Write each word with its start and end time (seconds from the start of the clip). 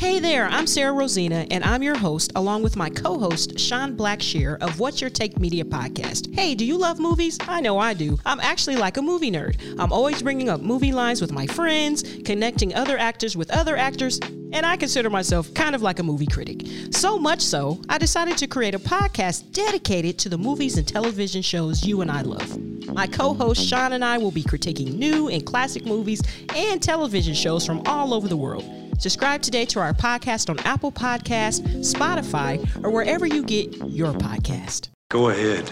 Hey 0.00 0.18
there, 0.18 0.46
I'm 0.46 0.66
Sarah 0.66 0.94
Rosina, 0.94 1.46
and 1.50 1.62
I'm 1.62 1.82
your 1.82 1.94
host, 1.94 2.32
along 2.34 2.62
with 2.62 2.74
my 2.74 2.88
co 2.88 3.18
host, 3.18 3.58
Sean 3.60 3.98
Blackshear 3.98 4.56
of 4.62 4.80
What's 4.80 5.02
Your 5.02 5.10
Take 5.10 5.38
Media 5.38 5.62
podcast. 5.62 6.34
Hey, 6.34 6.54
do 6.54 6.64
you 6.64 6.78
love 6.78 6.98
movies? 6.98 7.36
I 7.42 7.60
know 7.60 7.78
I 7.78 7.92
do. 7.92 8.18
I'm 8.24 8.40
actually 8.40 8.76
like 8.76 8.96
a 8.96 9.02
movie 9.02 9.30
nerd. 9.30 9.60
I'm 9.78 9.92
always 9.92 10.22
bringing 10.22 10.48
up 10.48 10.62
movie 10.62 10.90
lines 10.90 11.20
with 11.20 11.32
my 11.32 11.46
friends, 11.46 12.02
connecting 12.24 12.74
other 12.74 12.96
actors 12.96 13.36
with 13.36 13.50
other 13.50 13.76
actors, 13.76 14.18
and 14.54 14.64
I 14.64 14.78
consider 14.78 15.10
myself 15.10 15.52
kind 15.52 15.74
of 15.74 15.82
like 15.82 15.98
a 15.98 16.02
movie 16.02 16.26
critic. 16.26 16.62
So 16.92 17.18
much 17.18 17.42
so, 17.42 17.78
I 17.90 17.98
decided 17.98 18.38
to 18.38 18.46
create 18.46 18.74
a 18.74 18.78
podcast 18.78 19.52
dedicated 19.52 20.18
to 20.20 20.30
the 20.30 20.38
movies 20.38 20.78
and 20.78 20.88
television 20.88 21.42
shows 21.42 21.84
you 21.84 22.00
and 22.00 22.10
I 22.10 22.22
love. 22.22 22.58
My 22.88 23.06
co 23.06 23.34
host 23.34 23.62
Sean 23.62 23.92
and 23.92 24.02
I 24.02 24.16
will 24.16 24.30
be 24.30 24.44
critiquing 24.44 24.94
new 24.94 25.28
and 25.28 25.44
classic 25.44 25.84
movies 25.84 26.22
and 26.56 26.82
television 26.82 27.34
shows 27.34 27.66
from 27.66 27.82
all 27.84 28.14
over 28.14 28.28
the 28.28 28.36
world. 28.38 28.79
Subscribe 29.00 29.40
today 29.40 29.64
to 29.64 29.80
our 29.80 29.94
podcast 29.94 30.50
on 30.50 30.58
Apple 30.58 30.92
Podcasts, 30.92 31.62
Spotify, 31.78 32.60
or 32.84 32.90
wherever 32.90 33.26
you 33.26 33.42
get 33.42 33.74
your 33.88 34.12
podcast. 34.12 34.90
Go 35.08 35.30
ahead. 35.30 35.70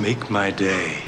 Make 0.00 0.30
my 0.30 0.50
day. 0.50 1.02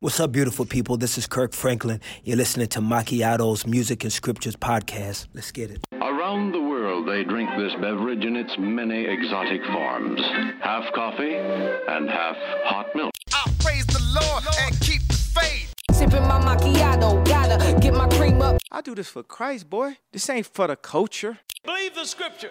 What's 0.00 0.20
up, 0.20 0.32
beautiful 0.32 0.66
people? 0.66 0.98
This 0.98 1.16
is 1.16 1.26
Kirk 1.26 1.54
Franklin. 1.54 2.02
You're 2.22 2.36
listening 2.36 2.66
to 2.68 2.80
Macchiato's 2.80 3.66
Music 3.66 4.04
and 4.04 4.12
Scriptures 4.12 4.54
podcast. 4.54 5.28
Let's 5.32 5.52
get 5.52 5.70
it. 5.70 5.82
Around 6.02 6.52
the 6.52 6.60
world, 6.60 7.08
they 7.08 7.24
drink 7.24 7.48
this 7.56 7.72
beverage 7.80 8.26
in 8.26 8.36
its 8.36 8.52
many 8.58 9.06
exotic 9.06 9.64
forms 9.64 10.20
half 10.60 10.92
coffee 10.92 11.34
and 11.34 12.10
half 12.10 12.36
hot 12.64 12.94
milk. 12.94 13.12
I 13.32 13.50
praise 13.58 13.86
the 13.86 14.02
Lord 14.20 14.44
and 14.60 14.78
keep 14.80 15.00
the 15.08 15.14
faith. 15.14 15.73
Sipping 15.94 16.26
my 16.26 16.40
macchiato, 16.40 17.24
gotta 17.24 17.78
get 17.78 17.94
my 17.94 18.08
cream 18.08 18.42
up. 18.42 18.60
I 18.72 18.80
do 18.80 18.96
this 18.96 19.08
for 19.08 19.22
Christ, 19.22 19.70
boy. 19.70 19.98
This 20.12 20.28
ain't 20.28 20.46
for 20.46 20.66
the 20.66 20.74
culture. 20.74 21.38
Believe 21.64 21.94
the 21.94 22.04
scripture. 22.04 22.50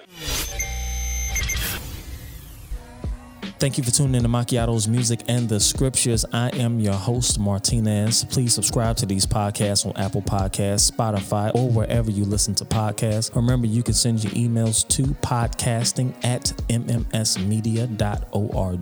Thank 3.59 3.77
you 3.77 3.83
for 3.83 3.91
tuning 3.91 4.16
in 4.16 4.23
to 4.23 4.30
Macchiato's 4.30 4.88
Music 4.89 5.22
and 5.30 5.47
the 5.47 5.59
Scriptures. 5.59 6.25
I 6.33 6.50
am 6.50 6.80
your 6.80 6.94
host, 6.94 7.39
Martinez. 7.39 8.25
Please 8.25 8.53
subscribe 8.53 8.97
to 8.97 9.05
these 9.05 9.25
podcasts 9.25 9.85
on 9.85 9.95
Apple 9.95 10.22
Podcasts, 10.22 10.91
Spotify, 10.91 11.53
or 11.55 11.69
wherever 11.69 12.11
you 12.11 12.25
listen 12.25 12.55
to 12.55 12.66
podcasts. 12.66 13.33
Remember, 13.35 13.67
you 13.67 13.81
can 13.81 13.94
send 13.94 14.22
your 14.23 14.33
emails 14.33 14.85
to 14.89 15.03
podcasting 15.22 16.13
at 16.25 16.53
mmsmedia.org. 16.67 17.97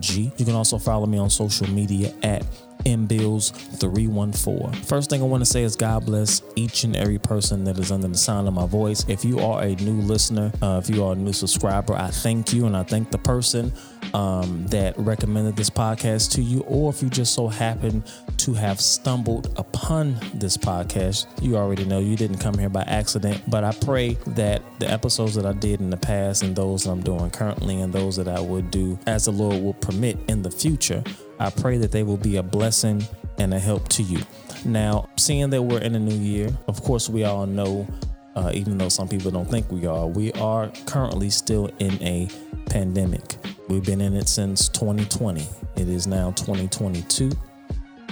You 0.10 0.46
can 0.46 0.56
also 0.56 0.78
follow 0.80 1.06
me 1.06 1.20
on 1.20 1.30
social 1.30 1.70
media 1.70 2.14
at 2.24 2.44
mbills314. 2.86 4.76
First 4.86 5.10
thing 5.10 5.22
I 5.22 5.26
want 5.26 5.42
to 5.42 5.50
say 5.50 5.64
is 5.64 5.76
God 5.76 6.06
bless 6.06 6.42
each 6.56 6.84
and 6.84 6.96
every 6.96 7.20
person 7.20 7.64
that 7.66 7.78
is 7.78 7.92
under 7.92 8.08
the 8.08 8.18
sound 8.18 8.48
of 8.48 8.54
my 8.54 8.66
voice. 8.66 9.06
If 9.08 9.26
you 9.26 9.40
are 9.40 9.64
a 9.64 9.76
new 9.76 10.02
listener, 10.02 10.52
uh, 10.62 10.82
if 10.84 10.90
you 10.94 11.04
are 11.04 11.14
a 11.14 11.16
new 11.16 11.34
subscriber, 11.34 11.94
I 11.94 12.08
thank 12.08 12.54
you 12.54 12.66
and 12.66 12.76
I 12.76 12.84
thank 12.84 13.12
the 13.12 13.18
person 13.18 13.74
um, 14.14 14.66
that 14.68 14.98
recommended 14.98 15.56
this 15.56 15.70
podcast 15.70 16.32
to 16.34 16.42
you, 16.42 16.62
or 16.62 16.90
if 16.90 17.02
you 17.02 17.10
just 17.10 17.34
so 17.34 17.48
happen 17.48 18.04
to 18.38 18.54
have 18.54 18.82
stumbled 18.82 19.54
upon 19.58 20.18
this 20.34 20.58
podcast, 20.58 21.28
you 21.42 21.56
already 21.56 21.86
know 21.86 22.00
you 22.00 22.16
didn't 22.16 22.40
come 22.40 22.58
here 22.58 22.70
by 22.70 22.82
accident. 22.84 23.42
But 23.48 23.64
I 23.64 23.72
pray 23.72 24.18
that 24.28 24.62
the 24.80 24.90
episodes 24.90 25.36
that 25.36 25.46
I 25.46 25.54
did 25.54 25.80
in 25.80 25.90
the 25.90 25.98
past 25.98 26.44
and 26.44 26.56
those 26.56 26.84
that 26.84 26.92
I'm 26.92 27.02
doing 27.02 27.30
currently 27.30 27.82
and 27.82 27.94
those 27.94 28.16
that 28.18 28.28
I 28.28 28.40
would 28.40 28.72
do 28.72 28.98
as 29.08 29.26
the 29.26 29.32
Lord 29.32 29.62
will 29.64 29.74
permit 29.74 30.18
in 30.28 30.42
the 30.42 30.52
future 30.52 31.04
I 31.42 31.50
pray 31.50 31.78
that 31.80 31.92
they 31.92 32.04
will 32.04 32.18
be 32.18 32.38
a 32.38 32.44
blessing 32.44 33.04
and 33.40 33.52
a 33.52 33.60
help 33.60 33.90
to 33.90 34.04
you. 34.04 34.20
Now, 34.64 35.10
seeing 35.18 35.50
that 35.50 35.64
we're 35.64 35.80
in 35.80 35.96
a 35.96 36.00
new 36.00 36.16
year, 36.16 36.50
of 36.68 36.84
course, 36.84 37.10
we 37.10 37.24
all 37.24 37.48
know, 37.48 37.88
uh, 38.36 38.52
even 38.54 38.78
though 38.78 38.90
some 38.90 39.08
people 39.08 39.32
don't 39.32 39.50
think 39.50 39.72
we 39.72 39.88
are, 39.88 40.06
we 40.06 40.32
are 40.34 40.72
currently 40.86 41.32
still 41.32 41.72
in 41.80 41.94
a 42.04 42.30
pandemic. 42.68 43.38
We've 43.70 43.84
been 43.84 44.02
in 44.02 44.14
it 44.16 44.30
since 44.30 44.70
2020. 44.70 45.48
It 45.78 45.90
is 45.90 46.06
now 46.06 46.30
2022. 46.32 47.32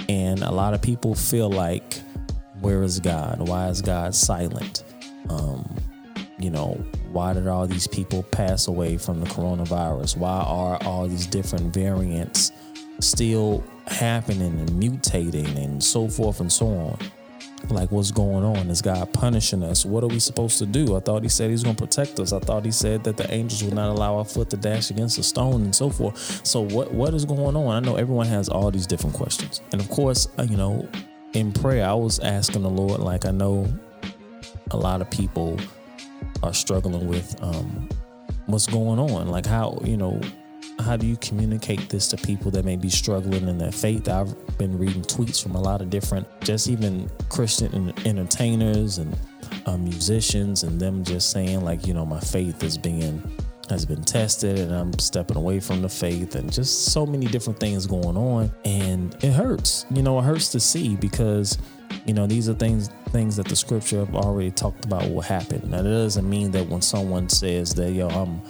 And 0.08 0.42
a 0.42 0.52
lot 0.52 0.74
of 0.74 0.82
people 0.82 1.14
feel 1.14 1.52
like, 1.52 2.02
where 2.62 2.82
is 2.82 3.00
God? 3.00 3.48
Why 3.48 3.68
is 3.68 3.84
God 3.84 4.16
silent? 4.16 4.84
Um, 5.30 5.70
you 6.40 6.50
know, 6.50 6.84
why 7.12 7.34
did 7.34 7.48
all 7.48 7.68
these 7.68 7.86
people 7.86 8.24
pass 8.24 8.68
away 8.68 8.98
from 8.98 9.20
the 9.20 9.28
coronavirus? 9.28 10.18
Why 10.18 10.42
are 10.42 10.80
all 10.84 11.08
these 11.08 11.28
different 11.28 11.72
variants? 11.76 12.54
Still 13.00 13.64
happening 13.88 14.60
and 14.60 14.70
mutating 14.70 15.56
and 15.58 15.84
so 15.84 16.08
forth 16.08 16.40
and 16.40 16.52
so 16.52 16.68
on. 16.68 16.98
Like, 17.70 17.92
what's 17.92 18.12
going 18.12 18.44
on? 18.44 18.70
Is 18.70 18.82
God 18.82 19.12
punishing 19.14 19.64
us? 19.64 19.86
What 19.86 20.04
are 20.04 20.08
we 20.08 20.20
supposed 20.20 20.58
to 20.60 20.66
do? 20.66 20.96
I 20.96 21.02
thought 21.02 21.24
He 21.24 21.30
said 21.30 21.52
He's 21.52 21.64
going 21.64 21.76
to 21.76 21.84
protect 21.84 22.20
us. 22.20 22.34
I 22.34 22.40
thought 22.40 22.66
He 22.66 22.72
said 22.72 23.04
that 23.04 23.18
the 23.18 23.32
angels 23.32 23.64
would 23.64 23.74
not 23.74 23.90
allow 23.90 24.18
our 24.18 24.26
foot 24.26 24.50
to 24.52 24.58
dash 24.58 24.90
against 24.90 25.20
a 25.20 25.24
stone 25.24 25.64
and 25.64 25.76
so 25.76 25.90
forth. 25.90 26.46
So, 26.48 26.62
what 26.62 26.92
what 26.94 27.14
is 27.14 27.26
going 27.26 27.56
on? 27.56 27.76
I 27.76 27.86
know 27.86 27.96
everyone 27.96 28.28
has 28.28 28.50
all 28.50 28.72
these 28.72 28.88
different 28.88 29.16
questions, 29.16 29.62
and 29.72 29.82
of 29.82 29.90
course, 29.90 30.28
uh, 30.40 30.44
you 30.44 30.58
know, 30.58 30.88
in 31.34 31.52
prayer, 31.52 31.86
I 31.86 31.94
was 31.94 32.20
asking 32.20 32.64
the 32.64 32.70
Lord. 32.70 33.02
Like, 33.02 33.26
I 33.26 33.32
know 33.32 33.72
a 34.72 34.78
lot 34.78 35.02
of 35.02 35.10
people 35.12 35.60
are 36.42 36.54
struggling 36.54 37.08
with 37.08 37.36
um, 37.44 37.90
what's 38.46 38.68
going 38.68 39.00
on. 39.00 39.28
Like, 39.28 39.46
how 39.46 39.80
you 39.84 39.98
know 39.98 40.20
how 40.80 40.96
do 40.96 41.06
you 41.06 41.18
communicate 41.18 41.90
this 41.90 42.08
to 42.08 42.18
people 42.18 42.52
that 42.52 42.66
may 42.66 42.76
be 42.76 42.90
struggling 42.90 43.48
in 43.48 43.58
their 43.58 43.72
faith? 43.72 44.08
I've 44.08 44.36
been 44.58 44.78
reading 44.78 45.02
tweets 45.02 45.42
from 45.42 45.56
a 45.56 45.62
lot 45.62 45.82
of 45.82 45.90
different, 45.90 46.28
just 46.42 46.70
even 46.70 47.10
Christian 47.30 47.94
entertainers 48.06 48.98
and 48.98 49.18
uh, 49.66 49.78
musicians, 49.78 50.64
and 50.64 50.80
them 50.80 51.04
just 51.04 51.32
saying 51.32 51.62
like, 51.62 51.86
you 51.86 51.94
know, 51.94 52.06
my 52.06 52.20
faith 52.20 52.64
is 52.64 52.78
being 52.78 53.22
has 53.70 53.86
been 53.86 54.02
tested 54.02 54.58
and 54.58 54.74
I'm 54.74 54.98
stepping 54.98 55.38
away 55.38 55.60
from 55.60 55.84
the 55.84 55.90
faith 55.90 56.34
and 56.34 56.52
just 56.52 56.86
so 56.86 57.06
many 57.06 57.28
different 57.28 57.60
things 57.60 57.86
going 57.86 58.18
on 58.18 58.52
and 58.66 59.16
it 59.24 59.32
hurts. 59.32 59.86
You 59.92 60.02
know, 60.02 60.18
it 60.18 60.24
hurts 60.24 60.50
to 60.54 60.60
see 60.60 60.96
because 60.96 61.58
you 62.06 62.14
know 62.14 62.26
these 62.26 62.50
are 62.50 62.54
things 62.54 62.90
things 63.10 63.36
that 63.36 63.48
the 63.48 63.56
scripture 63.56 64.00
have 64.00 64.16
already 64.16 64.52
talked 64.52 64.86
about 64.86 65.10
will 65.12 65.22
happen. 65.22 65.70
Now 65.70 65.84
that 65.84 65.90
doesn't 65.90 66.28
mean 66.28 66.52
that 66.52 66.68
when 66.68 66.82
someone 66.82 67.30
says 67.30 67.76
that 67.76 67.92
yo 67.92 68.10
I'm 68.10 68.42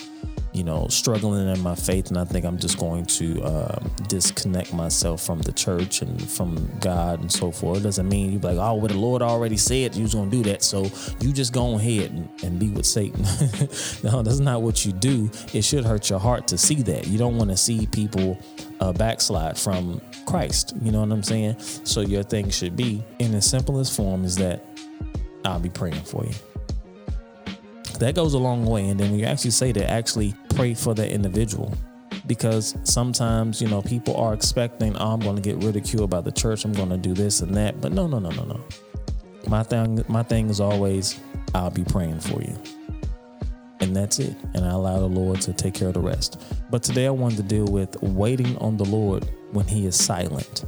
you 0.60 0.66
know, 0.66 0.88
struggling 0.90 1.48
in 1.48 1.62
my 1.62 1.74
faith, 1.74 2.10
and 2.10 2.18
I 2.18 2.26
think 2.26 2.44
I'm 2.44 2.58
just 2.58 2.78
going 2.78 3.06
to 3.06 3.42
uh, 3.42 3.80
disconnect 4.10 4.74
myself 4.74 5.22
from 5.22 5.40
the 5.40 5.54
church 5.54 6.02
and 6.02 6.22
from 6.30 6.70
God 6.82 7.22
and 7.22 7.32
so 7.32 7.50
forth. 7.50 7.78
It 7.80 7.84
doesn't 7.84 8.10
mean 8.10 8.34
you 8.34 8.40
be 8.40 8.48
like, 8.48 8.58
oh, 8.58 8.76
well, 8.76 8.90
the 8.90 8.98
Lord 8.98 9.22
already 9.22 9.56
said 9.56 9.96
you 9.96 10.04
was 10.04 10.14
gonna 10.14 10.30
do 10.30 10.44
that, 10.44 10.62
so 10.62 10.92
you 11.22 11.32
just 11.32 11.54
go 11.54 11.76
ahead 11.76 12.12
and, 12.12 12.30
and 12.44 12.60
be 12.60 12.72
with 12.72 12.86
Satan. 12.86 13.22
no, 14.04 14.22
that's 14.22 14.40
not 14.40 14.62
what 14.62 14.86
you 14.86 14.92
do. 14.92 15.32
It 15.54 15.64
should 15.64 15.86
hurt 15.86 16.10
your 16.10 16.20
heart 16.20 16.46
to 16.50 16.58
see 16.58 16.82
that. 16.82 17.08
You 17.08 17.18
don't 17.18 17.38
want 17.38 17.52
to 17.52 17.58
see 17.58 17.88
people 17.88 18.38
uh, 18.82 18.92
backslide 18.92 19.58
from 19.58 20.02
Christ. 20.26 20.76
You 20.82 20.92
know 20.92 21.00
what 21.00 21.12
I'm 21.14 21.24
saying? 21.24 21.58
So 21.60 22.02
your 22.02 22.24
thing 22.24 22.50
should 22.50 22.76
be 22.76 23.02
in 23.20 23.32
the 23.32 23.42
simplest 23.42 23.96
form 23.96 24.26
is 24.26 24.36
that 24.36 24.66
I'll 25.46 25.62
be 25.62 25.70
praying 25.70 26.04
for 26.04 26.26
you 26.26 26.34
that 28.00 28.16
goes 28.16 28.34
a 28.34 28.38
long 28.38 28.66
way. 28.66 28.90
And 28.90 29.00
then 29.00 29.12
when 29.12 29.20
you 29.20 29.26
actually 29.26 29.52
say 29.52 29.72
that, 29.74 29.90
actually 29.90 30.34
pray 30.56 30.74
for 30.74 30.94
that 30.96 31.10
individual. 31.10 31.74
Because 32.28 32.76
sometimes, 32.84 33.62
you 33.62 33.68
know, 33.68 33.82
people 33.82 34.16
are 34.18 34.34
expecting, 34.34 34.96
oh, 34.98 35.14
I'm 35.14 35.20
going 35.20 35.36
to 35.36 35.42
get 35.42 35.64
ridiculed 35.64 36.10
by 36.10 36.22
the 36.22 36.32
church. 36.32 36.66
I'm 36.66 36.74
going 36.74 36.90
to 36.90 36.98
do 36.98 37.14
this 37.14 37.42
and 37.42 37.56
that. 37.56 37.82
But 37.82 37.92
no, 37.92 38.08
no, 38.08 38.20
no, 38.20 38.30
no, 38.30 38.44
no. 38.44 38.60
My 39.48 39.64
thing, 39.64 40.04
my 40.08 40.24
thing 40.24 40.50
is 40.50 40.60
always, 40.60 41.20
I'll 41.56 41.72
be 41.72 41.84
praying 41.84 42.20
for 42.20 42.42
you. 42.42 42.56
And 43.80 43.96
that's 43.96 44.20
it. 44.20 44.36
And 44.54 44.66
I 44.66 44.72
allow 44.72 45.00
the 45.00 45.06
Lord 45.06 45.42
to 45.42 45.54
take 45.54 45.74
care 45.74 45.88
of 45.88 45.94
the 45.94 46.02
rest. 46.02 46.42
But 46.70 46.84
today 46.84 47.08
I 47.08 47.12
wanted 47.12 47.38
to 47.38 47.44
deal 47.44 47.66
with 47.66 48.02
waiting 48.02 48.58
on 48.58 48.78
the 48.78 48.86
Lord 48.86 49.28
when 49.52 49.66
He 49.66 49.86
is 49.86 49.96
silent. 49.96 50.66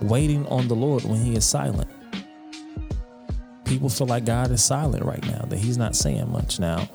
Waiting 0.00 0.46
on 0.46 0.68
the 0.68 0.74
Lord 0.74 1.04
when 1.04 1.20
He 1.20 1.36
is 1.36 1.44
silent 1.44 1.88
people 3.68 3.88
feel 3.88 4.06
like 4.06 4.24
God 4.24 4.50
is 4.50 4.64
silent 4.64 5.04
right 5.04 5.24
now, 5.26 5.44
that 5.48 5.58
He's 5.58 5.78
not 5.78 5.94
saying 5.94 6.30
much 6.30 6.58
now. 6.58 6.88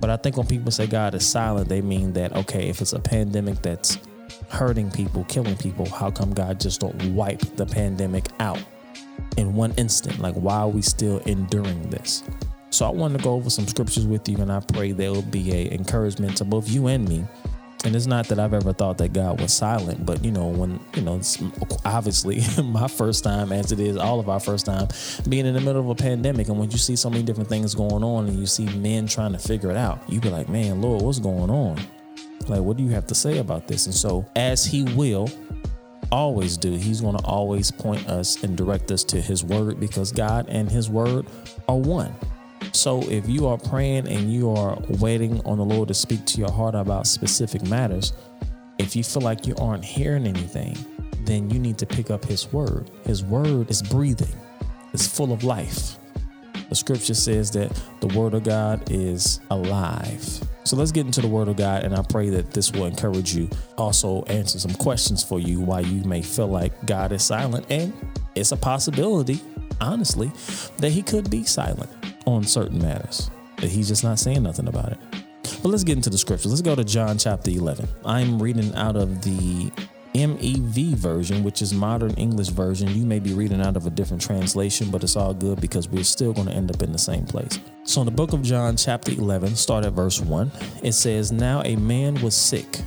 But 0.00 0.10
I 0.10 0.16
think 0.16 0.36
when 0.36 0.46
people 0.46 0.72
say 0.72 0.86
God 0.86 1.14
is 1.14 1.26
silent, 1.26 1.68
they 1.68 1.80
mean 1.80 2.12
that, 2.14 2.34
okay, 2.34 2.68
if 2.68 2.80
it's 2.80 2.92
a 2.92 2.98
pandemic 2.98 3.62
that's 3.62 3.98
hurting 4.48 4.90
people, 4.90 5.24
killing 5.24 5.56
people, 5.56 5.88
how 5.88 6.10
come 6.10 6.32
God 6.32 6.58
just 6.60 6.80
don't 6.80 7.14
wipe 7.14 7.40
the 7.56 7.66
pandemic 7.66 8.26
out 8.40 8.62
in 9.36 9.54
one 9.54 9.72
instant? 9.76 10.18
Like, 10.18 10.34
why 10.34 10.56
are 10.56 10.68
we 10.68 10.82
still 10.82 11.18
enduring 11.20 11.88
this? 11.90 12.24
So 12.70 12.84
I 12.84 12.90
wanted 12.90 13.18
to 13.18 13.24
go 13.24 13.34
over 13.34 13.48
some 13.48 13.66
scriptures 13.66 14.06
with 14.06 14.28
you, 14.28 14.38
and 14.38 14.50
I 14.50 14.60
pray 14.60 14.92
there 14.92 15.12
will 15.12 15.22
be 15.22 15.52
a 15.52 15.72
encouragement 15.72 16.36
to 16.38 16.44
both 16.44 16.68
you 16.68 16.88
and 16.88 17.08
me 17.08 17.24
and 17.84 17.94
it's 17.94 18.06
not 18.06 18.26
that 18.28 18.38
I've 18.38 18.54
ever 18.54 18.72
thought 18.72 18.98
that 18.98 19.12
God 19.12 19.40
was 19.40 19.52
silent, 19.52 20.04
but 20.04 20.24
you 20.24 20.30
know, 20.30 20.48
when 20.48 20.80
you 20.94 21.02
know, 21.02 21.16
it's 21.16 21.42
obviously 21.84 22.42
my 22.62 22.88
first 22.88 23.22
time, 23.22 23.52
as 23.52 23.72
it 23.72 23.80
is 23.80 23.96
all 23.96 24.18
of 24.18 24.28
our 24.28 24.40
first 24.40 24.66
time, 24.66 24.88
being 25.28 25.46
in 25.46 25.54
the 25.54 25.60
middle 25.60 25.80
of 25.80 25.88
a 25.88 25.94
pandemic, 25.94 26.48
and 26.48 26.58
when 26.58 26.70
you 26.70 26.78
see 26.78 26.96
so 26.96 27.10
many 27.10 27.22
different 27.22 27.48
things 27.48 27.74
going 27.74 28.02
on, 28.02 28.26
and 28.26 28.38
you 28.38 28.46
see 28.46 28.64
men 28.78 29.06
trying 29.06 29.32
to 29.32 29.38
figure 29.38 29.70
it 29.70 29.76
out, 29.76 30.00
you 30.08 30.20
be 30.20 30.30
like, 30.30 30.48
man, 30.48 30.80
Lord, 30.80 31.02
what's 31.02 31.18
going 31.18 31.50
on? 31.50 31.78
Like, 32.48 32.60
what 32.60 32.76
do 32.76 32.82
you 32.82 32.90
have 32.90 33.06
to 33.08 33.14
say 33.14 33.38
about 33.38 33.66
this? 33.66 33.86
And 33.86 33.94
so, 33.94 34.24
as 34.36 34.64
He 34.64 34.82
will, 34.82 35.28
always 36.10 36.56
do. 36.56 36.72
He's 36.72 37.00
going 37.00 37.16
to 37.16 37.24
always 37.24 37.70
point 37.70 38.08
us 38.08 38.42
and 38.42 38.56
direct 38.56 38.90
us 38.90 39.04
to 39.04 39.20
His 39.20 39.44
Word 39.44 39.80
because 39.80 40.12
God 40.12 40.46
and 40.48 40.70
His 40.70 40.88
Word 40.88 41.26
are 41.68 41.76
one. 41.76 42.14
So 42.72 43.02
if 43.08 43.28
you 43.28 43.46
are 43.46 43.58
praying 43.58 44.06
and 44.06 44.32
you 44.32 44.50
are 44.50 44.78
waiting 45.00 45.40
on 45.44 45.58
the 45.58 45.64
Lord 45.64 45.88
to 45.88 45.94
speak 45.94 46.24
to 46.26 46.38
your 46.38 46.52
heart 46.52 46.74
about 46.74 47.06
specific 47.06 47.62
matters, 47.62 48.12
if 48.78 48.94
you 48.94 49.02
feel 49.02 49.22
like 49.22 49.46
you 49.46 49.54
aren't 49.56 49.84
hearing 49.84 50.26
anything, 50.26 50.76
then 51.22 51.50
you 51.50 51.58
need 51.58 51.78
to 51.78 51.86
pick 51.86 52.10
up 52.10 52.24
His 52.24 52.52
Word. 52.52 52.90
His 53.04 53.24
Word 53.24 53.70
is 53.70 53.82
breathing, 53.82 54.34
it's 54.92 55.06
full 55.06 55.32
of 55.32 55.42
life. 55.42 55.98
The 56.68 56.74
scripture 56.74 57.14
says 57.14 57.50
that 57.52 57.80
the 58.00 58.08
Word 58.08 58.34
of 58.34 58.44
God 58.44 58.90
is 58.90 59.40
alive. 59.50 60.22
So 60.64 60.76
let's 60.76 60.90
get 60.90 61.06
into 61.06 61.20
the 61.20 61.28
Word 61.28 61.48
of 61.48 61.56
God, 61.56 61.84
and 61.84 61.94
I 61.94 62.02
pray 62.02 62.28
that 62.30 62.50
this 62.50 62.72
will 62.72 62.86
encourage 62.86 63.34
you. 63.34 63.48
Also, 63.78 64.22
answer 64.24 64.58
some 64.58 64.74
questions 64.74 65.22
for 65.22 65.38
you 65.38 65.60
why 65.60 65.80
you 65.80 66.02
may 66.04 66.22
feel 66.22 66.48
like 66.48 66.84
God 66.84 67.12
is 67.12 67.22
silent, 67.22 67.66
and 67.70 67.92
it's 68.34 68.52
a 68.52 68.56
possibility, 68.56 69.40
honestly, 69.80 70.30
that 70.78 70.90
He 70.90 71.02
could 71.02 71.30
be 71.30 71.44
silent 71.44 71.90
on 72.26 72.44
certain 72.44 72.80
matters, 72.80 73.30
that 73.58 73.70
He's 73.70 73.88
just 73.88 74.04
not 74.04 74.18
saying 74.18 74.42
nothing 74.42 74.68
about 74.68 74.92
it. 74.92 74.98
But 75.62 75.70
let's 75.70 75.84
get 75.84 75.96
into 75.96 76.10
the 76.10 76.18
scripture. 76.18 76.48
Let's 76.48 76.60
go 76.60 76.74
to 76.74 76.84
John 76.84 77.18
chapter 77.18 77.50
11. 77.50 77.88
I'm 78.04 78.42
reading 78.42 78.74
out 78.74 78.96
of 78.96 79.22
the 79.22 79.70
MEV 80.14 80.94
version, 80.94 81.44
which 81.44 81.60
is 81.60 81.74
modern 81.74 82.12
English 82.14 82.48
version. 82.48 82.88
You 82.94 83.04
may 83.04 83.18
be 83.18 83.32
reading 83.32 83.60
out 83.60 83.76
of 83.76 83.86
a 83.86 83.90
different 83.90 84.22
translation, 84.22 84.90
but 84.90 85.04
it's 85.04 85.14
all 85.14 85.34
good 85.34 85.60
because 85.60 85.88
we're 85.88 86.04
still 86.04 86.32
going 86.32 86.48
to 86.48 86.54
end 86.54 86.74
up 86.74 86.82
in 86.82 86.92
the 86.92 86.98
same 86.98 87.26
place. 87.26 87.60
So, 87.84 88.00
in 88.00 88.06
the 88.06 88.12
book 88.12 88.32
of 88.32 88.42
John, 88.42 88.76
chapter 88.76 89.12
11, 89.12 89.56
start 89.56 89.84
at 89.84 89.92
verse 89.92 90.20
1, 90.20 90.50
it 90.82 90.92
says, 90.92 91.32
Now 91.32 91.62
a 91.62 91.76
man 91.76 92.20
was 92.22 92.34
sick, 92.34 92.80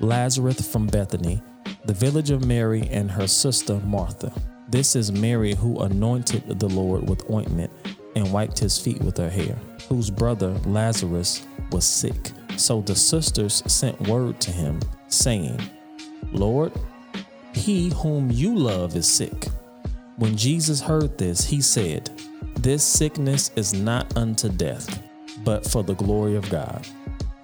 Lazarus 0.00 0.66
from 0.70 0.86
Bethany, 0.86 1.42
the 1.84 1.92
village 1.92 2.30
of 2.30 2.44
Mary 2.46 2.88
and 2.90 3.10
her 3.10 3.26
sister 3.26 3.80
Martha. 3.84 4.32
This 4.68 4.96
is 4.96 5.12
Mary 5.12 5.54
who 5.54 5.78
anointed 5.80 6.58
the 6.58 6.68
Lord 6.68 7.08
with 7.08 7.30
ointment 7.30 7.70
and 8.16 8.32
wiped 8.32 8.58
his 8.58 8.78
feet 8.78 9.00
with 9.02 9.18
her 9.18 9.30
hair, 9.30 9.54
whose 9.88 10.10
brother 10.10 10.48
Lazarus 10.64 11.46
was 11.70 11.84
sick. 11.86 12.32
So 12.56 12.80
the 12.80 12.96
sisters 12.96 13.62
sent 13.66 14.00
word 14.08 14.40
to 14.40 14.50
him, 14.50 14.80
saying, 15.08 15.60
Lord, 16.32 16.72
he 17.52 17.90
whom 17.90 18.30
you 18.30 18.56
love 18.56 18.96
is 18.96 19.06
sick. 19.06 19.46
When 20.16 20.34
Jesus 20.34 20.80
heard 20.80 21.18
this, 21.18 21.44
he 21.44 21.60
said, 21.60 22.10
This 22.56 22.82
sickness 22.82 23.50
is 23.54 23.74
not 23.74 24.16
unto 24.16 24.48
death, 24.48 25.02
but 25.44 25.66
for 25.66 25.82
the 25.82 25.94
glory 25.94 26.36
of 26.36 26.48
God, 26.48 26.86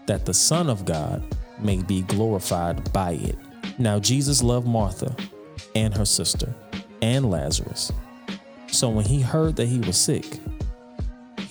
that 0.07 0.25
the 0.25 0.35
Son 0.35 0.71
of 0.71 0.87
God 0.87 1.23
may 1.61 1.83
be 1.83 2.01
glorified 2.03 2.91
by 2.95 3.13
it. 3.13 3.39
Now, 3.79 3.99
Jesus 3.99 4.43
loved 4.43 4.67
Martha 4.67 5.15
and 5.75 5.95
her 5.95 6.07
sister 6.07 6.55
and 7.03 7.31
Lazarus. 7.31 7.93
So 8.69 8.89
when 8.89 9.05
he 9.05 9.21
heard 9.21 9.57
that 9.57 9.67
he 9.67 9.81
was 9.81 9.99
sick, 9.99 10.41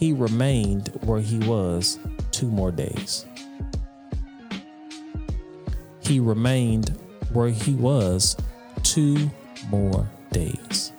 he 0.01 0.13
remained 0.13 0.87
where 1.03 1.21
he 1.21 1.37
was 1.37 1.99
two 2.31 2.47
more 2.47 2.71
days. 2.71 3.27
He 5.99 6.19
remained 6.19 6.99
where 7.31 7.49
he 7.49 7.75
was 7.75 8.35
two 8.81 9.29
more 9.69 10.09
days. 10.31 10.91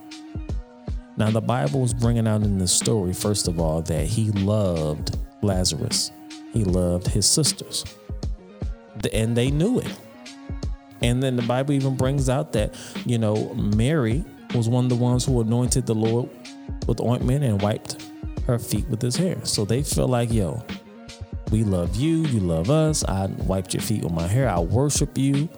Now, 1.17 1.33
the 1.33 1.41
Bible 1.41 1.83
is 1.83 1.93
bringing 1.93 2.29
out 2.29 2.43
in 2.43 2.59
this 2.59 2.71
story, 2.71 3.13
first 3.13 3.49
of 3.49 3.59
all, 3.59 3.83
that 3.83 4.07
he 4.07 4.31
loved 4.31 5.19
Lazarus, 5.43 6.13
he 6.53 6.63
loved 6.63 7.09
his 7.09 7.27
sisters, 7.27 7.85
and 9.13 9.37
they 9.37 9.51
knew 9.51 9.81
it. 9.81 9.99
And 11.03 11.21
then 11.21 11.35
the 11.35 11.43
Bible 11.43 11.75
even 11.75 11.97
brings 11.97 12.29
out 12.29 12.53
that, 12.53 12.77
you 13.05 13.19
know, 13.19 13.53
Mary 13.55 14.25
was 14.55 14.69
one 14.69 14.85
of 14.85 14.91
the 14.91 14.97
ones 14.97 15.25
who 15.25 15.41
anointed 15.41 15.87
the 15.87 15.95
Lord 15.95 16.31
with 16.87 17.01
ointment 17.01 17.43
and 17.43 17.61
wiped 17.61 18.12
her 18.47 18.59
feet 18.59 18.87
with 18.89 19.01
his 19.01 19.17
hair. 19.17 19.45
So 19.45 19.65
they 19.65 19.83
feel 19.83 20.09
like, 20.09 20.33
yo, 20.33 20.63
we 21.51 21.65
love 21.65 21.97
you, 21.97 22.19
you 22.27 22.41
love 22.41 22.71
us. 22.71 23.05
I 23.05 23.27
wiped 23.27 23.75
your 23.75 23.83
feet 23.83 24.03
with 24.03 24.13
my 24.13 24.27
hair. 24.27 24.49
I 24.49 24.59
worship 24.61 25.17
you. 25.17 25.49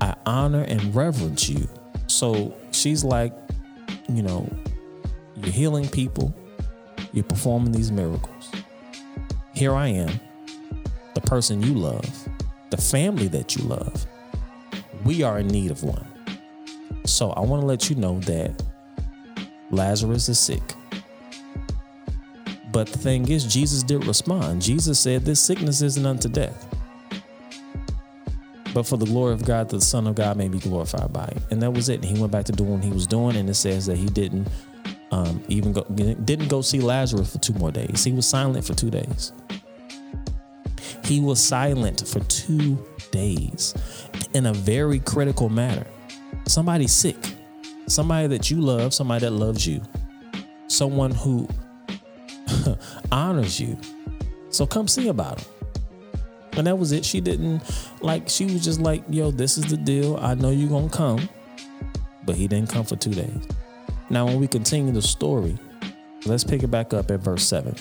I 0.00 0.14
honor 0.26 0.62
and 0.62 0.94
reverence 0.94 1.48
you. 1.48 1.68
So 2.06 2.54
she's 2.70 3.04
like, 3.04 3.32
you 4.08 4.22
know, 4.22 4.48
you're 5.36 5.52
healing 5.52 5.88
people, 5.88 6.34
you're 7.12 7.24
performing 7.24 7.72
these 7.72 7.90
miracles. 7.90 8.50
Here 9.54 9.74
I 9.74 9.88
am, 9.88 10.20
the 11.14 11.20
person 11.20 11.62
you 11.62 11.74
love, 11.74 12.28
the 12.70 12.76
family 12.76 13.28
that 13.28 13.56
you 13.56 13.64
love. 13.64 14.06
We 15.04 15.22
are 15.22 15.38
in 15.38 15.48
need 15.48 15.70
of 15.70 15.82
one. 15.82 16.06
So 17.04 17.30
I 17.30 17.40
want 17.40 17.62
to 17.62 17.66
let 17.66 17.90
you 17.90 17.96
know 17.96 18.20
that 18.20 18.62
Lazarus 19.70 20.28
is 20.28 20.38
sick. 20.38 20.62
But 22.72 22.88
the 22.88 22.98
thing 22.98 23.28
is, 23.28 23.44
Jesus 23.44 23.82
did 23.82 24.06
respond. 24.06 24.62
Jesus 24.62 24.98
said, 24.98 25.24
This 25.24 25.40
sickness 25.40 25.82
isn't 25.82 26.06
unto 26.06 26.28
death 26.28 26.72
but 28.74 28.86
for 28.86 28.96
the 28.96 29.06
glory 29.06 29.34
of 29.34 29.44
God, 29.44 29.68
the 29.68 29.80
Son 29.80 30.06
of 30.06 30.14
God 30.14 30.36
may 30.36 30.48
be 30.48 30.58
glorified 30.58 31.12
by 31.12 31.24
it. 31.24 31.42
And 31.50 31.62
that 31.62 31.70
was 31.70 31.88
it. 31.88 32.02
He 32.04 32.18
went 32.18 32.32
back 32.32 32.44
to 32.46 32.52
doing 32.52 32.72
what 32.72 32.84
he 32.84 32.90
was 32.90 33.06
doing, 33.06 33.36
and 33.36 33.48
it 33.48 33.54
says 33.54 33.86
that 33.86 33.96
he 33.96 34.06
didn't 34.06 34.48
um, 35.10 35.42
even 35.48 35.72
go 35.72 35.82
didn't 35.84 36.48
go 36.48 36.62
see 36.62 36.80
Lazarus 36.80 37.32
for 37.32 37.38
two 37.38 37.52
more 37.54 37.70
days. 37.70 38.02
He 38.04 38.12
was 38.12 38.26
silent 38.26 38.64
for 38.64 38.74
two 38.74 38.90
days. 38.90 39.32
He 41.04 41.20
was 41.20 41.42
silent 41.42 42.06
for 42.06 42.20
two 42.20 42.82
days 43.10 43.74
in 44.32 44.46
a 44.46 44.54
very 44.54 45.00
critical 45.00 45.48
matter. 45.48 45.86
Somebody 46.46 46.86
sick, 46.86 47.16
somebody 47.86 48.26
that 48.28 48.50
you 48.50 48.60
love, 48.60 48.94
somebody 48.94 49.26
that 49.26 49.32
loves 49.32 49.66
you, 49.66 49.82
someone 50.68 51.10
who 51.10 51.46
honors 53.12 53.60
you. 53.60 53.78
So 54.50 54.66
come 54.66 54.88
see 54.88 55.08
about 55.08 55.40
him. 55.40 55.52
And 56.54 56.66
that 56.66 56.76
was 56.76 56.92
it. 56.92 57.04
She 57.04 57.20
didn't 57.20 57.62
like 58.02 58.28
she 58.28 58.44
was 58.44 58.62
just 58.62 58.80
like, 58.80 59.02
yo, 59.08 59.30
this 59.30 59.56
is 59.56 59.64
the 59.64 59.76
deal. 59.76 60.18
I 60.18 60.34
know 60.34 60.50
you're 60.50 60.68
gonna 60.68 60.90
come. 60.90 61.28
But 62.24 62.36
he 62.36 62.46
didn't 62.46 62.68
come 62.68 62.84
for 62.84 62.96
two 62.96 63.14
days. 63.14 63.48
Now 64.10 64.26
when 64.26 64.38
we 64.38 64.46
continue 64.46 64.92
the 64.92 65.02
story, 65.02 65.58
let's 66.26 66.44
pick 66.44 66.62
it 66.62 66.70
back 66.70 66.92
up 66.92 67.10
at 67.10 67.20
verse 67.20 67.44
7. 67.44 67.74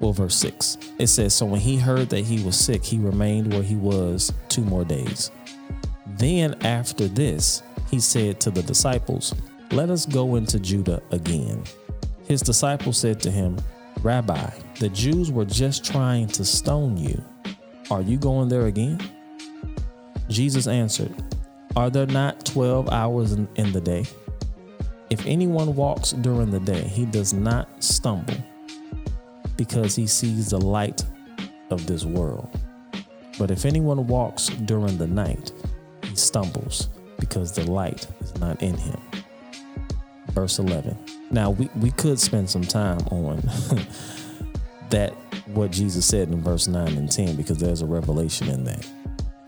Well, 0.00 0.12
verse 0.12 0.34
6. 0.34 0.78
It 0.98 1.06
says, 1.06 1.32
So 1.32 1.46
when 1.46 1.60
he 1.60 1.76
heard 1.76 2.10
that 2.10 2.24
he 2.24 2.42
was 2.42 2.58
sick, 2.58 2.82
he 2.84 2.98
remained 2.98 3.52
where 3.52 3.62
he 3.62 3.76
was 3.76 4.32
two 4.48 4.62
more 4.62 4.84
days. 4.84 5.30
Then 6.18 6.54
after 6.64 7.06
this, 7.06 7.62
he 7.88 8.00
said 8.00 8.40
to 8.40 8.50
the 8.50 8.64
disciples, 8.64 9.32
Let 9.70 9.90
us 9.90 10.04
go 10.04 10.34
into 10.34 10.58
Judah 10.58 11.00
again. 11.12 11.62
His 12.26 12.42
disciples 12.42 12.98
said 12.98 13.20
to 13.20 13.30
him, 13.30 13.56
Rabbi, 14.02 14.50
the 14.78 14.88
Jews 14.88 15.30
were 15.30 15.44
just 15.44 15.84
trying 15.84 16.26
to 16.28 16.44
stone 16.44 16.96
you 16.96 17.22
are 17.92 18.00
you 18.00 18.16
going 18.16 18.48
there 18.48 18.68
again? 18.68 18.98
Jesus 20.30 20.66
answered, 20.66 21.14
Are 21.76 21.90
there 21.90 22.06
not 22.06 22.42
12 22.46 22.90
hours 22.90 23.32
in, 23.32 23.46
in 23.56 23.70
the 23.72 23.82
day? 23.82 24.06
If 25.10 25.26
anyone 25.26 25.74
walks 25.76 26.12
during 26.12 26.50
the 26.50 26.60
day, 26.60 26.80
he 26.80 27.04
does 27.04 27.34
not 27.34 27.68
stumble 27.84 28.42
because 29.58 29.94
he 29.94 30.06
sees 30.06 30.48
the 30.48 30.58
light 30.58 31.04
of 31.68 31.86
this 31.86 32.06
world. 32.06 32.48
But 33.38 33.50
if 33.50 33.66
anyone 33.66 34.06
walks 34.06 34.46
during 34.46 34.96
the 34.96 35.06
night, 35.06 35.52
he 36.04 36.16
stumbles 36.16 36.88
because 37.18 37.52
the 37.52 37.70
light 37.70 38.06
is 38.22 38.38
not 38.38 38.62
in 38.62 38.78
him. 38.78 39.00
Verse 40.28 40.58
11. 40.58 40.96
Now, 41.32 41.50
we, 41.50 41.70
we 41.76 41.90
could 41.90 42.20
spend 42.20 42.50
some 42.50 42.62
time 42.62 43.00
on 43.10 43.36
that 44.90 45.14
what 45.46 45.70
Jesus 45.70 46.04
said 46.06 46.28
in 46.28 46.42
verse 46.42 46.68
9 46.68 46.96
and 46.96 47.10
10 47.10 47.36
because 47.36 47.56
there's 47.56 47.80
a 47.80 47.86
revelation 47.86 48.48
in 48.48 48.64
that. 48.64 48.86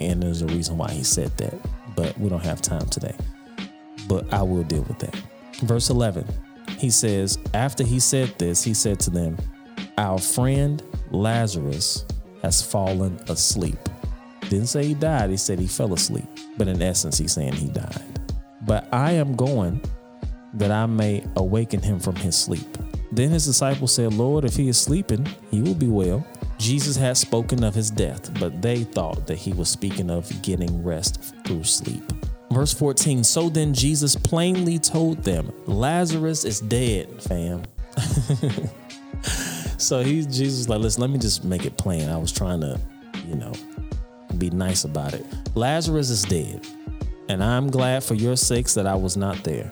And 0.01 0.23
there's 0.23 0.43
a 0.43 0.47
reason 0.47 0.79
why 0.79 0.91
he 0.91 1.05
said 1.05 1.37
that. 1.37 1.55
But 1.95 2.19
we 2.19 2.31
don't 2.31 2.43
have 2.43 2.63
time 2.63 2.87
today. 2.87 3.15
But 4.09 4.33
I 4.33 4.43
will 4.43 4.65
deal 4.65 4.83
with 4.83 4.99
that. 4.99 5.15
Verse 5.63 5.91
11, 5.91 6.27
he 6.79 6.91
says, 6.91 7.39
After 7.53 7.85
he 7.85 8.01
said 8.01 8.35
this, 8.39 8.65
he 8.65 8.75
said 8.75 8.99
to 9.01 9.11
them, 9.11 9.37
Our 9.99 10.19
friend 10.19 10.83
Lazarus 11.11 12.05
has 12.43 12.63
fallen 12.63 13.19
asleep. 13.29 13.79
Didn't 14.49 14.67
say 14.67 14.85
he 14.85 14.95
died, 14.95 15.31
he 15.31 15.37
said 15.37 15.59
he 15.59 15.67
fell 15.67 15.93
asleep. 15.95 16.27
But 16.57 16.69
in 16.69 16.83
essence, 16.83 17.19
he's 17.19 17.33
saying 17.33 17.53
he 17.53 17.69
died. 17.69 18.21
But 18.63 18.89
I 18.93 19.13
am 19.13 19.37
going 19.37 19.81
that 20.55 20.71
I 20.71 20.87
may 20.87 21.25
awaken 21.37 21.81
him 21.81 21.99
from 21.99 22.17
his 22.17 22.37
sleep. 22.37 22.67
Then 23.13 23.31
his 23.31 23.47
disciples 23.47 23.95
said, 23.95 24.13
Lord, 24.13 24.45
if 24.45 24.57
he 24.57 24.69
is 24.69 24.79
sleeping, 24.79 25.27
he 25.51 25.63
will 25.63 25.75
be 25.75 25.89
well. 25.89 26.27
Jesus 26.59 26.97
had 26.97 27.17
spoken 27.17 27.63
of 27.65 27.75
his 27.75 27.91
death, 27.91 28.39
but 28.41 28.63
they 28.63 28.85
thought 28.85 29.27
that 29.27 29.37
he 29.37 29.53
was 29.53 29.69
speaking 29.69 30.11
of 30.11 30.31
getting 30.43 30.83
rest 30.83 31.35
through 31.45 31.65
sleep. 31.65 32.03
Verse 32.51 32.73
14 32.73 33.25
So 33.25 33.49
then 33.49 33.75
Jesus 33.75 34.15
plainly 34.15 34.79
told 34.79 35.23
them, 35.23 35.53
Lazarus 35.67 36.45
is 36.45 36.61
dead, 36.61 37.23
fam. 37.23 37.63
so 39.79 40.03
he's 40.03 40.27
Jesus 40.27 40.69
like, 40.69 40.81
listen, 40.81 41.01
let 41.01 41.11
me 41.11 41.19
just 41.19 41.45
make 41.45 41.65
it 41.67 41.77
plain. 41.77 42.09
I 42.09 42.17
was 42.17 42.33
trying 42.33 42.61
to, 42.61 42.81
you 43.27 43.35
know, 43.35 43.53
be 44.39 44.51
nice 44.51 44.85
about 44.85 45.15
it. 45.15 45.27
Lazarus 45.55 46.11
is 46.11 46.23
dead. 46.23 46.67
And 47.29 47.43
I'm 47.43 47.71
glad 47.71 48.05
for 48.05 48.15
your 48.15 48.37
sakes 48.37 48.75
that 48.75 48.87
I 48.87 48.95
was 48.95 49.17
not 49.17 49.43
there, 49.45 49.71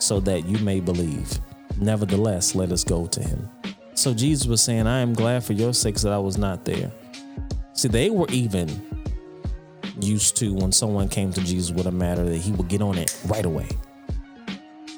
so 0.00 0.18
that 0.20 0.46
you 0.46 0.58
may 0.58 0.80
believe. 0.80 1.38
Nevertheless, 1.78 2.54
let 2.54 2.72
us 2.72 2.84
go 2.84 3.06
to 3.06 3.22
him. 3.22 3.48
So 3.94 4.14
Jesus 4.14 4.46
was 4.46 4.60
saying, 4.60 4.86
I 4.86 5.00
am 5.00 5.12
glad 5.12 5.44
for 5.44 5.52
your 5.52 5.72
sakes 5.74 6.02
that 6.02 6.12
I 6.12 6.18
was 6.18 6.36
not 6.38 6.64
there. 6.64 6.90
See, 7.74 7.88
they 7.88 8.10
were 8.10 8.28
even 8.30 8.68
used 10.00 10.36
to 10.38 10.54
when 10.54 10.72
someone 10.72 11.08
came 11.08 11.32
to 11.32 11.40
Jesus 11.42 11.70
with 11.70 11.86
a 11.86 11.92
matter 11.92 12.24
that 12.24 12.38
he 12.38 12.52
would 12.52 12.68
get 12.68 12.82
on 12.82 12.98
it 12.98 13.16
right 13.26 13.44
away. 13.44 13.68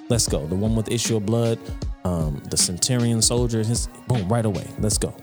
Let's 0.08 0.28
go. 0.28 0.46
The 0.46 0.54
one 0.54 0.76
with 0.76 0.86
the 0.86 0.94
issue 0.94 1.16
of 1.16 1.26
blood, 1.26 1.58
um, 2.04 2.42
the 2.50 2.56
centurion 2.56 3.22
soldier, 3.22 3.62
his 3.62 3.88
boom, 4.06 4.28
right 4.28 4.44
away. 4.44 4.66
Let's 4.78 4.98
go. 4.98 5.14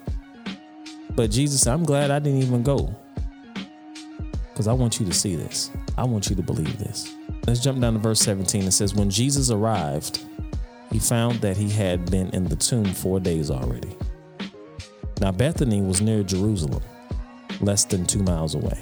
But 1.11 1.31
Jesus, 1.31 1.67
I'm 1.67 1.83
glad 1.83 2.11
I 2.11 2.19
didn't 2.19 2.41
even 2.41 2.63
go. 2.63 2.95
Because 4.59 4.67
I 4.67 4.73
want 4.73 4.99
you 4.99 5.05
to 5.05 5.13
see 5.13 5.37
this. 5.37 5.71
I 5.97 6.03
want 6.03 6.29
you 6.29 6.35
to 6.35 6.41
believe 6.41 6.79
this. 6.79 7.15
Let's 7.47 7.61
jump 7.61 7.79
down 7.79 7.93
to 7.93 7.99
verse 7.99 8.19
17. 8.19 8.63
It 8.63 8.71
says, 8.71 8.93
When 8.93 9.09
Jesus 9.09 9.51
arrived, 9.51 10.25
he 10.91 10.99
found 10.99 11.39
that 11.39 11.55
he 11.55 11.69
had 11.69 12.11
been 12.11 12.29
in 12.31 12.43
the 12.43 12.57
tomb 12.57 12.83
four 12.83 13.21
days 13.21 13.49
already. 13.49 13.95
Now, 15.21 15.31
Bethany 15.31 15.81
was 15.81 16.01
near 16.01 16.23
Jerusalem, 16.23 16.83
less 17.61 17.85
than 17.85 18.05
two 18.05 18.21
miles 18.21 18.53
away. 18.53 18.77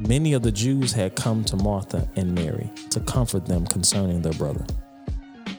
Many 0.00 0.32
of 0.32 0.42
the 0.42 0.50
Jews 0.50 0.92
had 0.92 1.14
come 1.14 1.44
to 1.44 1.56
Martha 1.58 2.08
and 2.16 2.34
Mary 2.34 2.68
to 2.90 2.98
comfort 2.98 3.46
them 3.46 3.64
concerning 3.68 4.20
their 4.20 4.32
brother. 4.32 4.66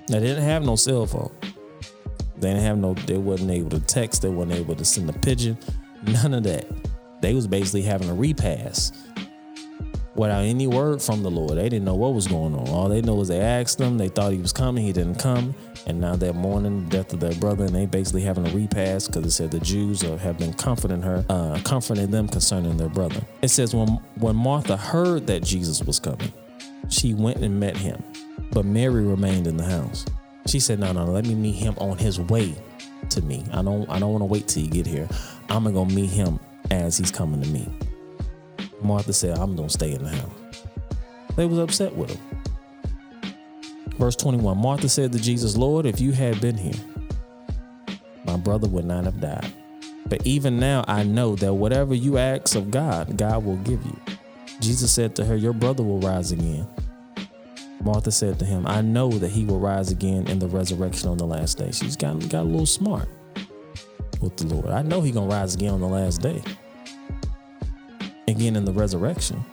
Now, 0.10 0.20
they 0.20 0.27
didn't 0.27 0.44
have 0.44 0.65
no 0.65 0.75
cell 0.75 1.06
phone. 1.06 1.34
They 2.36 2.50
didn't 2.50 2.63
have 2.63 2.77
no, 2.77 2.94
they 2.94 3.18
wasn't 3.18 3.51
able 3.51 3.70
to 3.70 3.80
text, 3.80 4.22
they 4.22 4.27
weren't 4.27 4.51
able 4.51 4.75
to 4.75 4.84
send 4.84 5.10
a 5.10 5.13
pigeon, 5.13 5.58
none 6.06 6.34
of 6.34 6.44
that. 6.44 6.68
They 7.22 7.34
was 7.34 7.48
basically 7.48 7.84
having 7.84 8.10
a 8.10 8.13
repass 8.13 8.92
without 10.15 10.43
any 10.43 10.67
word 10.67 11.01
from 11.01 11.24
the 11.24 11.32
Lord. 11.32 11.58
They 11.58 11.70
didn't 11.70 11.86
know 11.86 11.96
what 11.96 12.13
was 12.13 12.27
going 12.27 12.53
on. 12.53 12.67
All 12.70 12.88
they 12.88 13.01
know 13.01 13.20
is 13.22 13.27
they 13.27 13.39
asked 13.39 13.79
him, 13.79 13.98
they 13.98 14.10
thought 14.10 14.32
he 14.32 14.39
was 14.39 14.53
coming, 14.53 14.84
he 14.84 14.93
didn't 14.93 15.20
come, 15.20 15.55
and 15.88 16.00
now 16.00 16.15
they're 16.15 16.34
mourning 16.34 16.84
the 16.84 16.89
death 16.98 17.13
of 17.13 17.20
their 17.20 17.34
brother, 17.36 17.65
and 17.65 17.75
they 17.75 17.86
basically 17.86 18.22
having 18.22 18.48
a 18.48 18.51
repass 18.51 19.08
because 19.08 19.25
it 19.25 19.32
said 19.32 19.51
the 19.51 19.60
Jews 19.60 20.01
have 20.01 20.38
been 20.38 20.53
comforting 20.53 21.01
her, 21.01 21.25
uh, 21.29 21.60
comforting 21.63 22.12
them 22.12 22.27
concerning 22.27 22.77
their 22.77 22.89
brother. 22.89 23.22
It 23.41 23.50
says 23.50 23.75
when 23.75 23.88
when 24.20 24.36
Martha 24.36 24.77
heard 24.77 25.27
that 25.27 25.43
Jesus 25.43 25.82
was 25.84 26.00
coming, 26.00 26.32
she 26.89 27.13
went 27.13 27.38
and 27.38 27.60
met 27.60 27.75
him, 27.75 28.03
but 28.51 28.65
Mary 28.65 29.03
remained 29.03 29.48
in 29.48 29.58
the 29.58 29.65
house. 29.65 30.05
She 30.46 30.60
said, 30.60 30.79
"No, 30.79 30.91
no, 30.91 31.05
no 31.05 31.12
let 31.12 31.25
me 31.25 31.36
meet 31.36 31.55
him 31.55 31.74
on 31.77 31.98
his 31.98 32.20
way 32.20 32.53
to 33.10 33.22
me. 33.22 33.43
I 33.51 33.62
don't, 33.62 33.89
I 33.89 34.00
don't 34.00 34.12
want 34.12 34.22
to 34.22 34.25
wait 34.25 34.48
till 34.48 34.63
you 34.63 34.70
get 34.70 34.86
here. 34.86 35.08
I'm 35.50 35.63
gonna 35.63 35.72
go 35.72 35.86
meet 35.86 36.10
him 36.10 36.39
as 36.70 36.98
he's 36.98 37.12
coming 37.12 37.41
to 37.41 37.48
me." 37.48 37.67
Martha 38.84 39.13
said, 39.13 39.38
I'm 39.38 39.56
gonna 39.56 39.70
stay 39.70 39.94
in 39.94 40.04
the 40.04 40.10
house. 40.10 40.63
They 41.36 41.46
was 41.46 41.60
upset 41.60 41.96
with 41.96 42.12
him. 42.12 43.34
Verse 43.98 44.16
21 44.16 44.58
Martha 44.58 44.90
said 44.90 45.12
to 45.13 45.20
Jesus, 45.20 45.56
Lord, 45.56 45.86
if 45.86 46.00
you 46.00 46.12
had 46.12 46.40
been 46.42 46.58
here, 46.58 46.80
my 48.25 48.38
brother 48.38 48.68
would 48.68 48.86
not 48.86 49.06
have 49.06 49.20
died. 49.20 49.52
But 50.08 50.25
even 50.25 50.60
now 50.60 50.84
I 50.88 51.04
know 51.04 51.36
that 51.38 51.54
whatever 51.54 51.96
you 51.96 52.18
ask 52.18 52.56
of 52.56 52.72
God, 52.72 53.18
God 53.18 53.46
will 53.46 53.58
give 53.58 53.84
you. 53.86 54.00
Jesus 54.60 54.94
said 54.94 55.16
to 55.16 55.25
her, 55.25 55.36
Your 55.36 55.54
brother 55.54 55.84
will 55.84 56.00
rise 56.00 56.32
again. 56.32 56.68
Martha 57.82 58.12
said 58.12 58.40
to 58.40 58.46
him, 58.46 58.66
I 58.66 58.82
know 58.82 59.10
that 59.10 59.30
he 59.32 59.44
will 59.44 59.60
rise 59.60 59.92
again 59.92 60.28
in 60.28 60.40
the 60.40 60.48
resurrection 60.48 61.10
on 61.10 61.18
the 61.18 61.25
last 61.25 61.58
day. 61.58 61.72
She's 61.72 61.98
got, 61.98 62.18
got 62.30 62.42
a 62.42 62.44
little 62.44 62.66
smart 62.66 63.10
with 64.22 64.38
the 64.38 64.48
Lord. 64.48 64.68
I 64.68 64.82
know 64.84 65.02
he 65.02 65.12
gonna 65.12 65.28
rise 65.28 65.56
again 65.56 65.72
on 65.72 65.82
the 65.82 65.88
last 65.88 66.22
day 66.22 66.42
again 68.27 68.56
in 68.56 68.65
the 68.65 68.72
resurrection. 68.72 69.44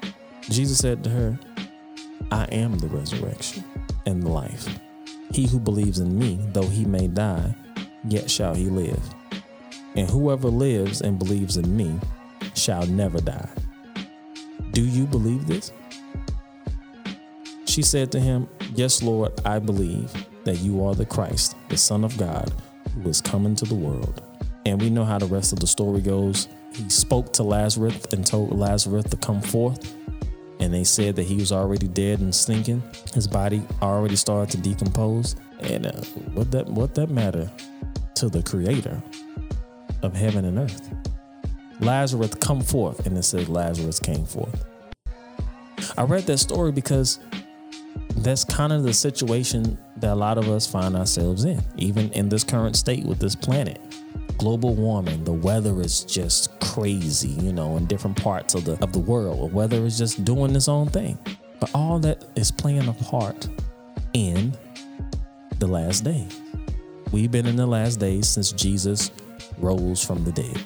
Jesus 0.43 0.79
said 0.79 1.05
to 1.05 1.11
her, 1.11 1.39
I 2.31 2.45
am 2.47 2.79
the 2.79 2.89
resurrection 2.89 3.65
and 4.07 4.23
the 4.23 4.29
life. 4.29 4.79
He 5.33 5.47
who 5.47 5.59
believes 5.59 5.99
in 5.99 6.19
me, 6.19 6.39
though 6.53 6.67
he 6.67 6.85
may 6.85 7.07
die, 7.07 7.55
yet 8.05 8.31
shall 8.31 8.55
he 8.55 8.67
live. 8.67 9.03
And 9.97 10.09
whoever 10.09 10.49
lives 10.49 11.01
and 11.01 11.19
believes 11.19 11.57
in 11.57 11.77
me 11.77 11.99
shall 12.55 12.87
never 12.87 13.21
die. 13.21 13.49
Do 14.73 14.83
you 14.83 15.07
believe 15.07 15.47
this? 15.47 15.73
She 17.67 17.83
said 17.83 18.13
to 18.13 18.21
him, 18.21 18.49
Yes, 18.75 19.03
Lord, 19.03 19.33
I 19.45 19.59
believe 19.59 20.13
that 20.45 20.59
you 20.59 20.85
are 20.85 20.95
the 20.95 21.05
Christ, 21.05 21.57
the 21.69 21.77
Son 21.77 22.05
of 22.05 22.17
God, 22.17 22.53
who 22.95 23.09
is 23.09 23.21
coming 23.21 23.55
to 23.57 23.65
the 23.65 23.75
world. 23.75 24.23
And 24.67 24.81
we 24.81 24.91
know 24.91 25.05
how 25.05 25.19
the 25.19 25.27
rest 25.27 25.53
of 25.53 25.61
the 25.61 25.67
story 25.67 26.01
goes 26.01 26.49
he 26.73 26.89
spoke 26.89 27.33
to 27.35 27.43
Lazarus 27.43 28.07
and 28.13 28.27
told 28.27 28.57
Lazarus 28.57 29.05
to 29.07 29.17
come 29.17 29.41
forth. 29.41 29.95
And 30.61 30.73
they 30.73 30.85
said 30.85 31.17
that 31.17 31.25
he 31.25 31.37
was 31.37 31.53
already 31.53 31.89
dead 31.89 32.21
and 32.21 32.35
stinking. 32.35 32.83
His 33.15 33.27
body 33.27 33.63
already 33.81 34.17
started 34.17 34.51
to 34.53 34.59
decompose. 34.59 35.37
And 35.61 35.87
uh, 35.87 35.93
what 36.35 36.51
that 36.51 36.67
what 36.67 36.95
that 36.95 37.09
matter 37.09 37.51
to 38.17 38.29
the 38.29 38.43
Creator 38.43 39.03
of 40.03 40.15
heaven 40.15 40.45
and 40.45 40.59
earth? 40.59 40.91
Lazarus 41.81 42.35
come 42.35 42.61
forth, 42.61 43.07
and 43.07 43.17
it 43.17 43.23
says 43.23 43.49
Lazarus 43.49 43.99
came 43.99 44.27
forth. 44.27 44.67
I 45.97 46.03
read 46.05 46.25
that 46.25 46.39
story 46.39 46.73
because 46.73 47.21
that's 48.17 48.45
kind 48.45 48.73
of 48.73 48.83
the 48.83 48.93
situation 48.93 49.79
that 49.97 50.13
a 50.13 50.15
lot 50.15 50.37
of 50.37 50.49
us 50.49 50.67
find 50.67 50.95
ourselves 50.95 51.45
in, 51.45 51.63
even 51.77 52.13
in 52.13 52.29
this 52.29 52.45
current 52.45 52.77
state 52.77 53.05
with 53.05 53.19
this 53.19 53.35
planet 53.35 53.81
global 54.41 54.75
warming, 54.75 55.23
the 55.25 55.33
weather 55.33 55.83
is 55.83 56.03
just 56.03 56.59
crazy, 56.61 57.29
you 57.29 57.53
know, 57.53 57.77
in 57.77 57.85
different 57.85 58.17
parts 58.17 58.55
of 58.55 58.65
the 58.65 58.73
of 58.83 58.91
the 58.95 58.99
world. 58.99 59.39
The 59.39 59.55
weather 59.55 59.85
is 59.85 59.99
just 59.99 60.25
doing 60.25 60.57
its 60.57 60.67
own 60.67 60.89
thing. 60.89 61.19
But 61.61 61.71
all 61.75 61.99
that 61.99 62.25
is 62.37 62.51
playing 62.51 62.89
a 62.89 62.95
part 62.95 63.49
in 64.15 64.57
the 65.59 65.67
last 65.67 66.05
day. 66.05 66.27
We've 67.13 67.31
been 67.31 67.45
in 67.45 67.57
the 67.57 67.67
last 67.67 68.01
days 68.01 68.31
since 68.31 68.51
Jesus 68.53 69.11
rose 69.59 70.03
from 70.03 70.25
the 70.25 70.33
dead. 70.33 70.59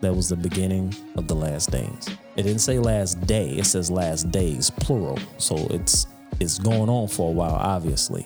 That 0.00 0.16
was 0.16 0.28
the 0.28 0.36
beginning 0.36 0.92
of 1.14 1.28
the 1.28 1.36
last 1.36 1.70
days. 1.70 2.08
It 2.34 2.42
didn't 2.42 2.62
say 2.62 2.80
last 2.80 3.20
day, 3.28 3.50
it 3.50 3.66
says 3.66 3.92
last 3.92 4.32
days, 4.32 4.70
plural. 4.70 5.20
So 5.38 5.54
it's 5.70 6.08
it's 6.40 6.58
going 6.58 6.88
on 6.88 7.06
for 7.06 7.28
a 7.28 7.32
while, 7.32 7.54
obviously. 7.54 8.24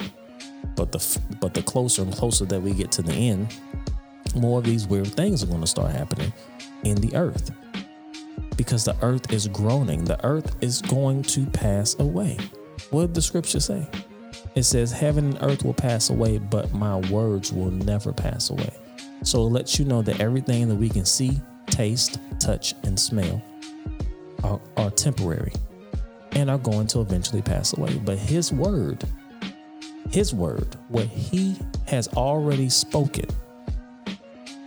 But 0.77 0.93
the 0.93 1.21
but 1.41 1.53
the 1.53 1.63
closer 1.63 2.01
and 2.01 2.13
closer 2.15 2.47
that 2.47 2.63
we 2.63 2.73
get 2.73 2.91
to 2.93 3.03
the 3.03 3.13
end, 3.13 3.55
more 4.35 4.59
of 4.59 4.64
these 4.64 4.87
weird 4.87 5.09
things 5.09 5.42
are 5.42 5.47
going 5.47 5.61
to 5.61 5.66
start 5.66 5.92
happening 5.92 6.33
in 6.85 6.97
the 6.97 7.14
earth 7.14 7.50
because 8.56 8.85
the 8.85 8.97
earth 9.02 9.33
is 9.33 9.49
groaning. 9.49 10.04
The 10.04 10.25
earth 10.25 10.56
is 10.61 10.83
going 10.83 11.23
to 11.25 11.47
pass 11.47 11.99
away. 11.99 12.38
What 12.90 13.02
did 13.02 13.14
the 13.14 13.23
scripture 13.23 13.61
say? 13.61 13.87
It 14.54 14.62
says, 14.62 14.90
Heaven 14.92 15.37
and 15.37 15.38
earth 15.42 15.64
will 15.64 15.75
pass 15.75 16.11
away, 16.11 16.38
but 16.38 16.73
my 16.73 16.97
words 17.11 17.52
will 17.52 17.71
never 17.71 18.12
pass 18.12 18.50
away. 18.50 18.71
So 19.23 19.47
it 19.47 19.50
lets 19.50 19.78
you 19.78 19.85
know 19.85 20.02
that 20.02 20.21
everything 20.21 20.68
that 20.68 20.75
we 20.75 20.88
can 20.88 21.04
see, 21.04 21.40
taste, 21.66 22.18
touch, 22.38 22.75
and 22.85 22.99
smell 22.99 23.42
are, 24.45 24.61
are 24.76 24.90
temporary 24.90 25.52
and 26.33 26.50
are 26.50 26.59
going 26.59 26.87
to 26.88 27.00
eventually 27.00 27.42
pass 27.42 27.76
away. 27.76 27.99
But 27.99 28.18
His 28.18 28.52
word, 28.52 29.04
His 30.11 30.33
word, 30.33 30.76
what 30.88 31.06
He 31.06 31.56
has 31.87 32.09
already 32.09 32.68
spoken, 32.68 33.26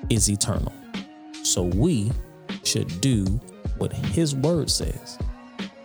is 0.10 0.30
eternal. 0.30 0.74
So 1.44 1.64
we 1.64 2.12
should 2.64 3.02
do 3.02 3.26
what 3.78 3.94
his 3.94 4.36
word 4.36 4.70
says 4.70 5.18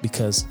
because 0.02 0.44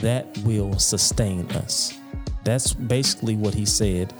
that 0.00 0.26
will 0.44 0.78
sustain 0.78 1.50
us. 1.52 1.98
That's 2.44 2.72
basically 2.72 3.36
what 3.36 3.54
he 3.54 3.66
said 3.66 4.12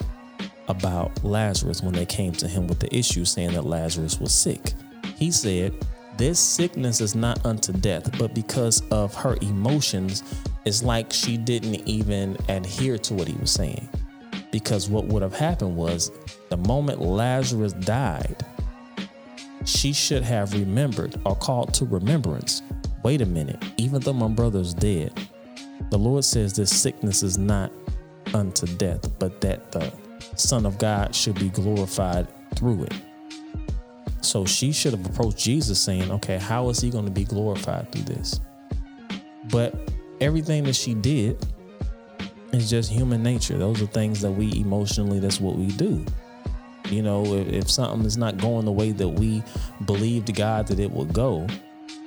about 0.68 1.24
Lazarus 1.24 1.82
when 1.82 1.94
they 1.94 2.06
came 2.06 2.32
to 2.32 2.48
him 2.48 2.66
with 2.66 2.80
the 2.80 2.94
issue 2.94 3.24
saying 3.24 3.52
that 3.52 3.66
Lazarus 3.66 4.20
was 4.20 4.32
sick. 4.32 4.72
He 5.16 5.30
said, 5.30 5.74
This 6.16 6.38
sickness 6.38 7.00
is 7.00 7.14
not 7.14 7.44
unto 7.44 7.72
death, 7.72 8.16
but 8.18 8.34
because 8.34 8.82
of 8.90 9.14
her 9.14 9.36
emotions, 9.42 10.22
it's 10.64 10.82
like 10.82 11.12
she 11.12 11.36
didn't 11.36 11.88
even 11.88 12.36
adhere 12.48 12.98
to 12.98 13.14
what 13.14 13.28
he 13.28 13.34
was 13.34 13.50
saying. 13.50 13.88
Because 14.52 14.88
what 14.88 15.06
would 15.06 15.22
have 15.22 15.34
happened 15.34 15.76
was 15.76 16.10
the 16.48 16.56
moment 16.56 17.00
Lazarus 17.00 17.72
died, 17.72 18.44
she 19.64 19.92
should 19.92 20.22
have 20.22 20.52
remembered 20.52 21.20
or 21.24 21.36
called 21.36 21.74
to 21.74 21.84
remembrance. 21.84 22.62
Wait 23.02 23.20
a 23.20 23.26
minute, 23.26 23.62
even 23.76 24.00
though 24.00 24.12
my 24.12 24.28
brother's 24.28 24.74
dead, 24.74 25.12
the 25.90 25.98
Lord 25.98 26.24
says 26.24 26.52
this 26.52 26.74
sickness 26.74 27.22
is 27.22 27.38
not 27.38 27.72
unto 28.34 28.66
death, 28.76 29.18
but 29.18 29.40
that 29.40 29.72
the 29.72 29.92
Son 30.36 30.66
of 30.66 30.78
God 30.78 31.14
should 31.14 31.38
be 31.38 31.48
glorified 31.48 32.28
through 32.54 32.84
it. 32.84 32.94
So 34.22 34.44
she 34.44 34.72
should 34.72 34.92
have 34.92 35.04
approached 35.06 35.38
Jesus 35.38 35.80
saying, 35.80 36.10
okay, 36.10 36.38
how 36.38 36.68
is 36.68 36.80
he 36.80 36.90
going 36.90 37.06
to 37.06 37.10
be 37.10 37.24
glorified 37.24 37.90
through 37.90 38.02
this? 38.02 38.40
But 39.50 39.74
everything 40.20 40.64
that 40.64 40.76
she 40.76 40.94
did 40.94 41.44
is 42.52 42.68
just 42.68 42.90
human 42.90 43.22
nature. 43.22 43.56
Those 43.56 43.80
are 43.82 43.86
things 43.86 44.20
that 44.20 44.30
we 44.30 44.52
emotionally, 44.60 45.18
that's 45.18 45.40
what 45.40 45.56
we 45.56 45.68
do. 45.68 46.04
You 46.90 47.02
know, 47.02 47.25
if, 47.35 47.49
if 47.49 47.70
something 47.70 48.04
is 48.06 48.16
not 48.16 48.38
going 48.38 48.64
the 48.64 48.73
way 48.73 48.92
that 48.92 49.09
we 49.09 49.42
believed 49.85 50.35
God 50.35 50.66
that 50.68 50.80
it 50.80 50.90
would 50.90 51.12
go, 51.12 51.47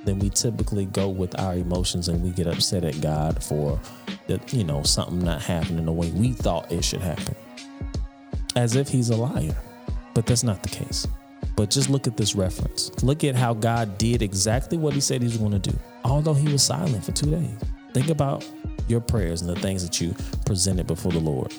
then 0.04 0.18
we 0.18 0.28
typically 0.30 0.86
go 0.86 1.08
with 1.08 1.38
our 1.38 1.54
emotions 1.54 2.08
and 2.08 2.22
we 2.22 2.30
get 2.30 2.46
upset 2.46 2.84
at 2.84 3.00
God 3.00 3.42
for 3.42 3.80
that, 4.26 4.52
you 4.52 4.64
know, 4.64 4.82
something 4.82 5.20
not 5.20 5.42
happening 5.42 5.86
the 5.86 5.92
way 5.92 6.10
we 6.10 6.32
thought 6.32 6.70
it 6.70 6.84
should 6.84 7.00
happen. 7.00 7.34
As 8.56 8.76
if 8.76 8.88
he's 8.88 9.10
a 9.10 9.16
liar. 9.16 9.56
But 10.12 10.26
that's 10.26 10.44
not 10.44 10.62
the 10.62 10.68
case. 10.68 11.08
But 11.56 11.70
just 11.70 11.88
look 11.88 12.06
at 12.06 12.16
this 12.16 12.34
reference. 12.34 13.02
Look 13.02 13.24
at 13.24 13.34
how 13.34 13.54
God 13.54 13.98
did 13.98 14.22
exactly 14.22 14.78
what 14.78 14.92
he 14.94 15.00
said 15.00 15.22
he 15.22 15.28
was 15.28 15.38
going 15.38 15.52
to 15.52 15.58
do, 15.58 15.76
although 16.04 16.34
he 16.34 16.48
was 16.48 16.62
silent 16.62 17.04
for 17.04 17.12
two 17.12 17.30
days. 17.30 17.56
Think 17.92 18.10
about 18.10 18.48
your 18.86 19.00
prayers 19.00 19.40
and 19.40 19.50
the 19.50 19.60
things 19.60 19.82
that 19.82 20.00
you 20.00 20.14
presented 20.44 20.86
before 20.86 21.12
the 21.12 21.20
Lord 21.20 21.52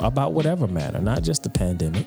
about 0.00 0.32
whatever 0.32 0.66
matter, 0.66 1.00
not 1.00 1.22
just 1.22 1.42
the 1.42 1.50
pandemic, 1.50 2.06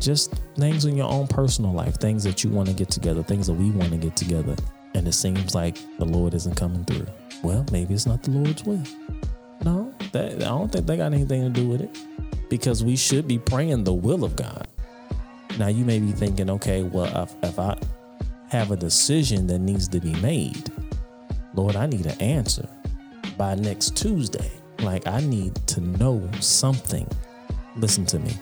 just 0.00 0.34
things 0.56 0.84
in 0.84 0.96
your 0.96 1.10
own 1.10 1.26
personal 1.26 1.72
life, 1.72 1.96
things 1.96 2.24
that 2.24 2.42
you 2.42 2.50
want 2.50 2.68
to 2.68 2.74
get 2.74 2.90
together, 2.90 3.22
things 3.22 3.46
that 3.46 3.54
we 3.54 3.70
want 3.70 3.90
to 3.90 3.98
get 3.98 4.16
together. 4.16 4.56
And 4.94 5.06
it 5.06 5.12
seems 5.12 5.54
like 5.54 5.76
the 5.98 6.04
Lord 6.04 6.34
isn't 6.34 6.56
coming 6.56 6.84
through. 6.84 7.06
Well, 7.42 7.64
maybe 7.70 7.94
it's 7.94 8.06
not 8.06 8.22
the 8.22 8.30
Lord's 8.30 8.64
will. 8.64 8.82
No, 9.62 9.94
that, 10.12 10.34
I 10.36 10.38
don't 10.38 10.72
think 10.72 10.86
they 10.86 10.96
got 10.96 11.12
anything 11.12 11.42
to 11.42 11.50
do 11.50 11.68
with 11.68 11.82
it 11.82 11.96
because 12.48 12.82
we 12.82 12.96
should 12.96 13.28
be 13.28 13.38
praying 13.38 13.84
the 13.84 13.92
will 13.92 14.24
of 14.24 14.34
God. 14.36 14.66
Now, 15.58 15.68
you 15.68 15.84
may 15.84 15.98
be 15.98 16.12
thinking, 16.12 16.48
okay, 16.50 16.82
well, 16.82 17.24
if, 17.24 17.34
if 17.42 17.58
I 17.58 17.76
have 18.48 18.70
a 18.70 18.76
decision 18.76 19.46
that 19.48 19.58
needs 19.58 19.86
to 19.88 20.00
be 20.00 20.14
made, 20.20 20.72
Lord, 21.54 21.76
I 21.76 21.86
need 21.86 22.06
an 22.06 22.20
answer 22.20 22.68
by 23.36 23.54
next 23.54 23.96
Tuesday. 23.96 24.50
Like, 24.80 25.06
I 25.06 25.20
need 25.20 25.54
to 25.68 25.80
know 25.80 26.26
something. 26.40 27.06
Listen 27.76 28.06
to 28.06 28.18
me. 28.18 28.32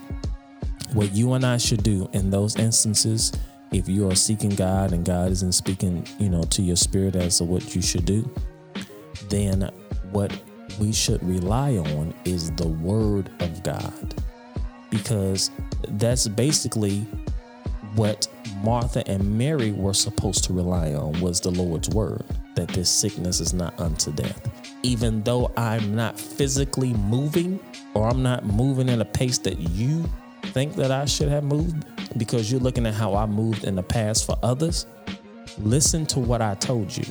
What 0.93 1.15
you 1.15 1.35
and 1.35 1.45
I 1.45 1.59
should 1.59 1.83
do 1.83 2.09
in 2.13 2.31
those 2.31 2.57
instances, 2.57 3.33
if 3.73 3.89
you 3.89 4.11
are 4.11 4.15
seeking 4.15 4.51
God 4.51 4.93
and 4.93 5.05
God 5.05 5.31
isn't 5.31 5.53
speaking, 5.53 6.07
you 6.19 6.31
know, 6.31 6.43
to 6.45 6.63
your 6.63 6.77
spirit 6.77 7.15
as 7.15 7.39
to 7.39 7.45
what 7.45 7.75
you 7.75 7.83
should 7.83 8.05
do, 8.05 8.29
then 9.29 9.71
what 10.11 10.33
we 10.81 10.93
should 10.93 11.23
rely 11.23 11.77
on 11.77 12.15
is 12.25 12.51
the 12.53 12.69
word 12.69 13.31
of 13.41 13.63
God. 13.63 14.15
Because 14.91 15.51
that's 15.91 16.27
basically 16.27 17.01
what 17.95 18.27
Martha 18.63 19.07
and 19.07 19.37
Mary 19.37 19.73
were 19.73 19.95
supposed 19.95 20.45
to 20.45 20.53
rely 20.53 20.95
on 20.95 21.21
was 21.21 21.41
the 21.41 21.51
Lord's 21.51 21.91
word 21.91 22.23
that 22.55 22.69
this 22.69 22.91
sickness 22.91 23.41
is 23.41 23.53
not 23.53 23.79
unto 23.79 24.13
death. 24.13 24.41
Even 24.83 25.23
though 25.23 25.53
I'm 25.57 25.95
not 25.95 26.19
physically 26.19 26.95
moving 26.95 27.61
or 27.95 28.09
I'm 28.09 28.23
not 28.23 28.47
moving 28.47 28.89
at 28.89 29.01
a 29.01 29.05
pace 29.05 29.39
that 29.39 29.59
you 29.59 30.09
think 30.59 30.75
that 30.75 30.91
I 30.91 31.05
should 31.05 31.29
have 31.29 31.45
moved 31.45 31.85
because 32.19 32.51
you're 32.51 32.61
looking 32.61 32.85
at 32.85 32.93
how 32.93 33.15
I 33.15 33.27
moved 33.27 33.63
in 33.63 33.77
the 33.77 33.83
past 33.85 34.27
for 34.27 34.37
others, 34.43 34.87
listen 35.59 36.05
to 36.07 36.19
what 36.19 36.43
I 36.43 36.57
told 36.57 36.97
you. 36.97 37.05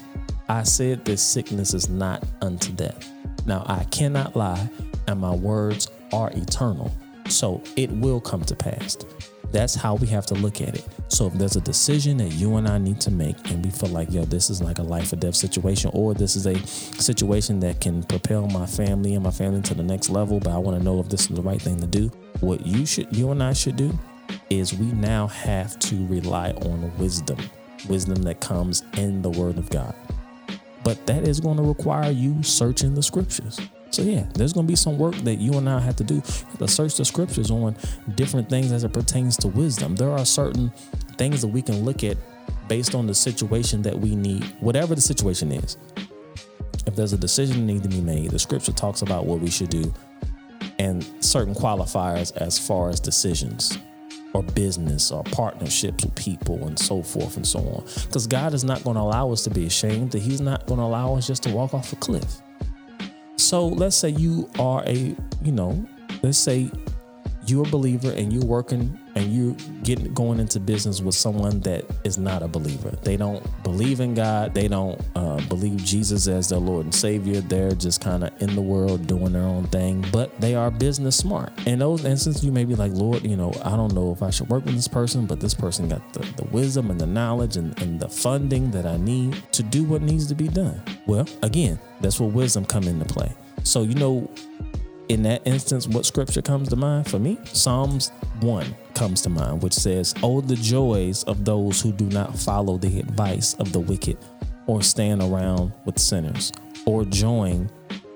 I 0.49 0.63
said 0.63 1.05
this 1.05 1.21
sickness 1.21 1.73
is 1.73 1.87
not 1.87 2.21
unto 2.41 2.73
death. 2.73 3.09
Now 3.45 3.63
I 3.65 3.85
cannot 3.85 4.35
lie, 4.35 4.69
and 5.07 5.21
my 5.21 5.33
words 5.33 5.89
are 6.11 6.29
eternal. 6.31 6.93
So 7.29 7.63
it 7.77 7.89
will 7.89 8.19
come 8.19 8.43
to 8.43 8.53
pass. 8.53 8.97
That's 9.57 9.73
how 9.73 9.95
we 9.95 10.05
have 10.09 10.27
to 10.27 10.35
look 10.35 10.61
at 10.61 10.75
it. 10.75 10.85
So 11.07 11.25
if 11.25 11.33
there's 11.33 11.55
a 11.55 11.61
decision 11.61 12.17
that 12.17 12.31
you 12.33 12.57
and 12.57 12.67
I 12.67 12.77
need 12.77 13.01
to 13.01 13.09
make, 13.09 13.49
and 13.49 13.65
we 13.65 13.71
feel 13.71 13.89
like, 13.89 14.11
yo, 14.11 14.23
this 14.23 14.51
is 14.51 14.61
like 14.61 14.77
a 14.77 14.83
life 14.83 15.11
or 15.11 15.15
death 15.15 15.33
situation, 15.33 15.89
or 15.95 16.13
this 16.13 16.35
is 16.35 16.45
a 16.45 16.55
situation 16.67 17.59
that 17.61 17.81
can 17.81 18.03
propel 18.03 18.45
my 18.45 18.67
family 18.67 19.15
and 19.15 19.23
my 19.23 19.31
family 19.31 19.63
to 19.63 19.73
the 19.73 19.81
next 19.81 20.11
level, 20.11 20.39
but 20.39 20.51
I 20.51 20.59
want 20.59 20.77
to 20.77 20.83
know 20.83 20.99
if 20.99 21.09
this 21.09 21.21
is 21.21 21.35
the 21.35 21.41
right 21.41 21.59
thing 21.59 21.79
to 21.79 21.87
do, 21.87 22.11
what 22.39 22.67
you 22.67 22.85
should, 22.85 23.07
you 23.17 23.31
and 23.31 23.41
I 23.41 23.53
should 23.53 23.77
do, 23.77 23.97
is 24.51 24.75
we 24.75 24.91
now 24.91 25.25
have 25.25 25.79
to 25.79 26.05
rely 26.05 26.51
on 26.51 26.95
wisdom, 26.99 27.39
wisdom 27.89 28.21
that 28.21 28.39
comes 28.39 28.83
in 28.95 29.23
the 29.23 29.31
Word 29.31 29.57
of 29.57 29.71
God. 29.71 29.95
But 30.83 31.03
that 31.07 31.27
is 31.27 31.39
going 31.39 31.57
to 31.57 31.63
require 31.63 32.11
you 32.11 32.43
searching 32.43 32.93
the 32.93 33.01
scriptures. 33.01 33.59
So 33.89 34.01
yeah, 34.01 34.25
there's 34.34 34.53
to 34.53 34.63
be 34.63 34.75
some 34.75 34.98
work 34.98 35.15
that 35.17 35.36
you 35.36 35.53
and 35.53 35.70
I 35.70 35.79
have 35.79 35.96
to 35.98 36.03
do 36.03 36.22
to 36.60 36.67
search 36.67 36.98
the 36.98 37.06
scriptures 37.06 37.50
on 37.51 37.75
different 38.15 38.50
things 38.50 38.71
as 38.71 38.84
it 38.84 38.93
pertains 38.93 39.38
to 39.38 39.47
wisdom. 39.47 39.95
There 39.95 40.12
are 40.12 40.26
certain 40.26 40.71
things 41.17 41.41
that 41.41 41.47
we 41.47 41.62
can 41.62 41.84
look 41.84 42.04
at 42.04 42.17
based 42.67 42.95
on 42.95 43.08
the 43.08 43.15
situation 43.15 43.82
that 43.84 43.97
we 43.97 44.15
need, 44.15 44.43
whatever 44.60 44.93
the 44.93 45.02
situation 45.02 45.52
is. 45.52 45.78
If 46.86 46.95
there's 46.95 47.13
a 47.13 47.17
decision 47.17 47.65
that 47.65 47.73
needs 47.73 47.84
to 47.84 47.89
be 47.89 48.02
made, 48.02 48.32
the 48.32 48.39
scripture 48.39 48.71
talks 48.71 49.02
about 49.02 49.26
what 49.26 49.39
we 49.39 49.50
should 49.50 49.69
do 49.69 49.93
and 50.80 51.06
certain 51.19 51.54
qualifiers 51.54 52.36
as 52.38 52.60
far 52.60 52.89
as 52.89 53.00
decisions 53.00 53.78
or 54.34 54.43
business 54.43 55.12
or 55.12 55.23
partnerships 55.23 56.04
with 56.04 56.15
people 56.15 56.67
and 56.67 56.78
so 56.78 57.02
forth 57.02 57.38
and 57.38 57.47
so 57.47 57.60
on. 57.60 57.84
Because 58.06 58.28
God 58.28 58.54
is 58.54 58.63
not 58.63 58.84
going 58.84 58.95
to 58.95 59.02
allow 59.02 59.32
us 59.32 59.43
to 59.45 59.50
be 59.50 59.65
ashamed, 59.65 60.12
that 60.12 60.19
He's 60.19 60.41
not 60.41 60.65
going 60.67 60.80
to 60.80 60.86
allow 60.86 61.15
us 61.15 61.28
just 61.28 61.43
to 61.43 61.50
walk 61.50 61.73
off 61.73 61.91
a 61.93 61.95
cliff. 61.95 62.41
So 63.47 63.65
let's 63.65 63.95
say 63.95 64.10
you 64.10 64.49
are 64.60 64.83
a, 64.86 65.15
you 65.41 65.53
know, 65.53 65.88
let's 66.21 66.38
say 66.38 66.69
you're 67.45 67.65
a 67.65 67.69
believer 67.69 68.12
and 68.12 68.33
you're 68.33 68.43
working 68.43 68.99
and 69.17 69.34
you 69.34 69.53
getting 69.82 70.13
going 70.13 70.39
into 70.39 70.60
business 70.60 71.01
with 71.01 71.15
someone 71.15 71.60
that 71.62 71.84
is 72.03 72.19
not 72.19 72.43
a 72.43 72.47
believer. 72.47 72.91
They 73.01 73.17
don't 73.17 73.43
believe 73.63 73.99
in 73.99 74.13
God. 74.13 74.53
They 74.53 74.67
don't 74.67 75.01
uh, 75.15 75.41
believe 75.47 75.77
Jesus 75.77 76.27
as 76.27 76.49
their 76.49 76.60
Lord 76.60 76.86
and 76.86 76.93
Savior. 76.93 77.41
They're 77.41 77.71
just 77.71 77.99
kind 77.99 78.23
of 78.23 78.41
in 78.41 78.53
the 78.53 78.62
world 78.62 79.08
doing 79.08 79.34
their 79.34 79.41
own 79.41 79.65
thing, 79.67 80.06
but 80.12 80.39
they 80.39 80.53
are 80.53 80.69
business 80.69 81.15
smart. 81.15 81.51
In 81.65 81.80
those 81.80 82.06
instances, 82.06 82.45
you 82.45 82.51
may 82.51 82.63
be 82.63 82.75
like, 82.75 82.91
Lord, 82.91 83.23
you 83.23 83.36
know, 83.36 83.51
I 83.63 83.71
don't 83.71 83.93
know 83.93 84.12
if 84.12 84.21
I 84.21 84.30
should 84.30 84.49
work 84.49 84.65
with 84.65 84.75
this 84.75 84.88
person, 84.88 85.25
but 85.25 85.39
this 85.39 85.56
person 85.56 85.89
got 85.89 86.13
the, 86.13 86.19
the 86.38 86.45
wisdom 86.51 86.91
and 86.91 87.01
the 87.01 87.08
knowledge 87.08 87.58
and, 87.58 87.80
and 87.82 87.99
the 87.99 88.10
funding 88.10 88.69
that 88.71 88.86
I 88.86 88.97
need 88.97 89.41
to 89.53 89.63
do 89.63 89.84
what 89.84 90.03
needs 90.03 90.27
to 90.27 90.36
be 90.36 90.47
done. 90.47 90.80
Well, 91.08 91.27
again, 91.41 91.80
that's 92.01 92.19
where 92.19 92.30
wisdom 92.30 92.65
come 92.65 92.84
into 92.84 93.06
play. 93.06 93.34
So 93.63 93.82
you 93.82 93.95
know 93.95 94.30
in 95.10 95.24
that 95.24 95.46
instance, 95.46 95.88
what 95.88 96.06
scripture 96.06 96.41
comes 96.41 96.70
to 96.70 96.76
mind 96.76 97.10
for 97.10 97.20
me? 97.20 97.38
Psalms 97.46 98.12
1 98.41 98.76
comes 98.93 99.22
to 99.22 99.30
mind, 99.30 99.63
which 99.63 99.74
says, 99.74 100.13
Oh, 100.22 100.41
the 100.41 100.56
joys 100.56 101.24
of 101.24 101.46
those 101.46 101.82
who 101.82 101.91
do 101.91 102.06
not 102.06 102.38
follow 102.38 102.78
the 102.78 103.00
advice 103.00 103.54
of 103.56 103.72
the 103.72 103.80
wicked, 103.80 104.17
or 104.65 104.82
stand 104.82 105.22
around 105.22 105.72
with 105.86 105.98
sinners, 105.98 106.52
or 106.86 107.06
join 107.06 107.70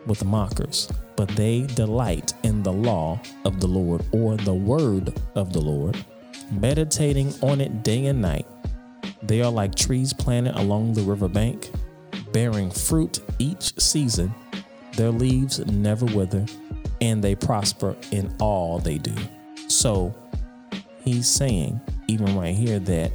with 0.06 0.26
mockers, 0.26 0.90
but 1.16 1.30
they 1.30 1.62
delight 1.68 2.34
in 2.44 2.64
the 2.64 2.74
law 2.74 3.20
of 3.46 3.60
the 3.60 3.68
Lord, 3.68 4.04
or 4.12 4.36
the 4.38 4.54
word 4.54 5.14
of 5.36 5.54
the 5.54 5.62
Lord, 5.62 5.98
meditating 6.52 7.34
on 7.42 7.62
it 7.62 7.84
day 7.84 8.08
and 8.08 8.22
night. 8.22 8.48
They 9.24 9.42
are 9.42 9.52
like 9.52 9.76
trees 9.76 10.14
planted 10.14 10.56
along 10.60 10.94
the 10.94 11.04
riverbank, 11.04 11.70
bearing 12.32 12.72
fruit 12.72 13.20
each 13.40 13.80
season. 13.80 14.34
Their 15.02 15.10
leaves 15.10 15.58
never 15.66 16.06
wither 16.06 16.46
and 17.02 17.24
they 17.24 17.34
prosper 17.34 17.96
in 18.12 18.32
all 18.40 18.78
they 18.78 19.00
do. 19.00 19.16
So 19.68 20.14
he's 21.04 21.28
saying, 21.28 21.82
even 22.08 22.38
right 22.38 22.54
here, 22.54 22.78
that, 22.78 23.12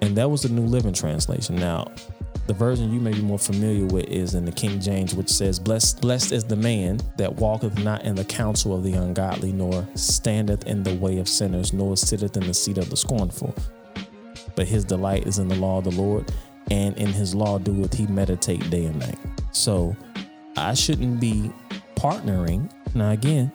and 0.00 0.16
that 0.16 0.28
was 0.28 0.42
the 0.42 0.48
New 0.48 0.66
Living 0.66 0.92
Translation. 0.92 1.54
Now, 1.54 1.92
the 2.48 2.54
version 2.54 2.92
you 2.92 2.98
may 2.98 3.12
be 3.12 3.22
more 3.22 3.38
familiar 3.38 3.86
with 3.86 4.06
is 4.06 4.34
in 4.34 4.44
the 4.44 4.50
King 4.50 4.80
James, 4.80 5.14
which 5.14 5.28
says, 5.28 5.60
Blessed, 5.60 6.00
blessed 6.00 6.32
is 6.32 6.42
the 6.42 6.56
man 6.56 6.98
that 7.18 7.36
walketh 7.36 7.78
not 7.78 8.02
in 8.02 8.16
the 8.16 8.24
counsel 8.24 8.74
of 8.74 8.82
the 8.82 8.94
ungodly, 8.94 9.52
nor 9.52 9.86
standeth 9.94 10.66
in 10.66 10.82
the 10.82 10.96
way 10.96 11.18
of 11.18 11.28
sinners, 11.28 11.72
nor 11.72 11.96
sitteth 11.96 12.36
in 12.36 12.48
the 12.48 12.54
seat 12.54 12.78
of 12.78 12.90
the 12.90 12.96
scornful. 12.96 13.54
But 14.56 14.66
his 14.66 14.84
delight 14.84 15.28
is 15.28 15.38
in 15.38 15.46
the 15.46 15.54
law 15.54 15.78
of 15.78 15.84
the 15.84 15.92
Lord, 15.92 16.32
and 16.72 16.96
in 16.96 17.12
his 17.12 17.32
law 17.32 17.58
doeth 17.58 17.94
he 17.94 18.08
meditate 18.08 18.68
day 18.70 18.86
and 18.86 18.98
night. 18.98 19.20
So 19.52 19.96
I 20.56 20.74
shouldn't 20.74 21.20
be 21.20 21.50
partnering 21.96 22.70
now, 22.94 23.10
again, 23.10 23.50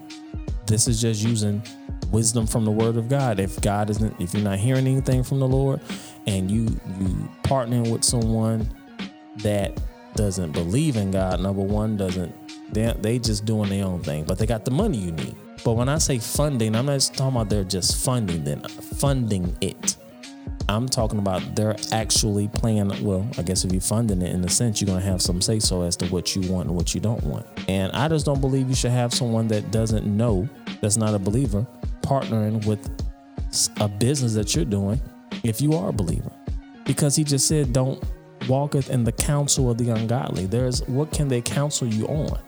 this 0.66 0.88
is 0.88 1.00
just 1.00 1.22
using 1.22 1.62
wisdom 2.12 2.48
from 2.48 2.66
the 2.66 2.72
Word 2.72 2.98
of 2.98 3.08
God. 3.08 3.40
If 3.40 3.62
God 3.62 3.90
isn't, 3.90 4.20
if 4.20 4.34
you're 4.34 4.44
not 4.44 4.58
hearing 4.58 4.88
anything 4.88 5.24
from 5.24 5.40
the 5.40 5.48
Lord, 5.48 5.80
and 6.26 6.50
you 6.50 6.64
you 7.00 7.30
partnering 7.44 7.92
with 7.92 8.04
someone 8.04 8.70
that 9.38 9.80
doesn't 10.16 10.52
believe 10.54 10.98
in 10.98 11.12
God, 11.12 11.40
number 11.40 11.62
one, 11.62 11.98
doesn't 11.98 12.34
they 12.74 12.94
they 13.00 13.20
just 13.20 13.46
doing 13.46 13.70
their 13.70 13.86
own 13.86 14.02
thing, 14.02 14.24
but 14.24 14.38
they 14.38 14.46
got 14.46 14.66
the 14.66 14.72
money 14.72 14.98
you 14.98 15.12
need. 15.12 15.36
But 15.64 15.74
when 15.74 15.90
I 15.90 15.98
say 16.00 16.18
funding, 16.18 16.76
I'm 16.76 16.86
not 16.88 16.94
just 16.94 17.16
talking 17.16 17.36
about 17.36 17.50
they're 17.50 17.64
just 17.64 18.04
funding 18.04 18.44
them, 18.44 18.62
funding 18.62 19.56
it. 19.62 19.98
I'm 20.70 20.88
talking 20.88 21.20
about 21.20 21.56
they're 21.56 21.76
actually 21.92 22.50
playing. 22.50 22.90
Well, 23.04 23.26
I 23.38 23.42
guess 23.42 23.64
if 23.64 23.72
you're 23.72 23.82
funding 23.82 24.22
it 24.22 24.34
in 24.34 24.44
a 24.44 24.50
sense, 24.50 24.82
you're 24.82 24.88
gonna 24.88 25.02
have 25.02 25.22
some 25.22 25.42
say 25.42 25.60
so 25.60 25.84
as 25.84 25.96
to 25.98 26.08
what 26.08 26.36
you 26.36 26.52
want 26.52 26.68
and 26.68 26.76
what 26.76 26.94
you 26.94 27.00
don't 27.00 27.24
want. 27.24 27.46
And 27.70 27.92
I 27.94 28.08
just 28.08 28.26
don't 28.26 28.42
believe 28.42 28.68
you 28.68 28.76
should 28.76 28.92
have 28.92 29.14
someone 29.14 29.48
that 29.48 29.72
doesn't 29.72 30.06
know, 30.06 30.48
that's 30.82 30.98
not 30.98 31.14
a 31.14 31.20
believer, 31.20 31.66
partnering 32.02 32.66
with 32.66 32.90
a 33.80 33.88
business 33.88 34.34
that 34.34 34.56
you're 34.56 34.66
doing 34.66 35.02
if 35.44 35.62
you 35.62 35.74
are 35.74 35.90
a 35.90 35.94
believer. 35.94 36.32
Because 36.86 37.16
he 37.16 37.24
just 37.24 37.48
said, 37.48 37.74
don't 37.74 38.04
walketh 38.48 38.90
in 38.90 39.04
the 39.04 39.12
counsel 39.12 39.70
of 39.70 39.78
the 39.78 39.90
ungodly. 39.90 40.46
There's 40.46 40.86
what 40.88 41.12
can 41.12 41.28
they 41.28 41.42
counsel 41.42 41.88
you 41.88 42.08
on? 42.08 42.40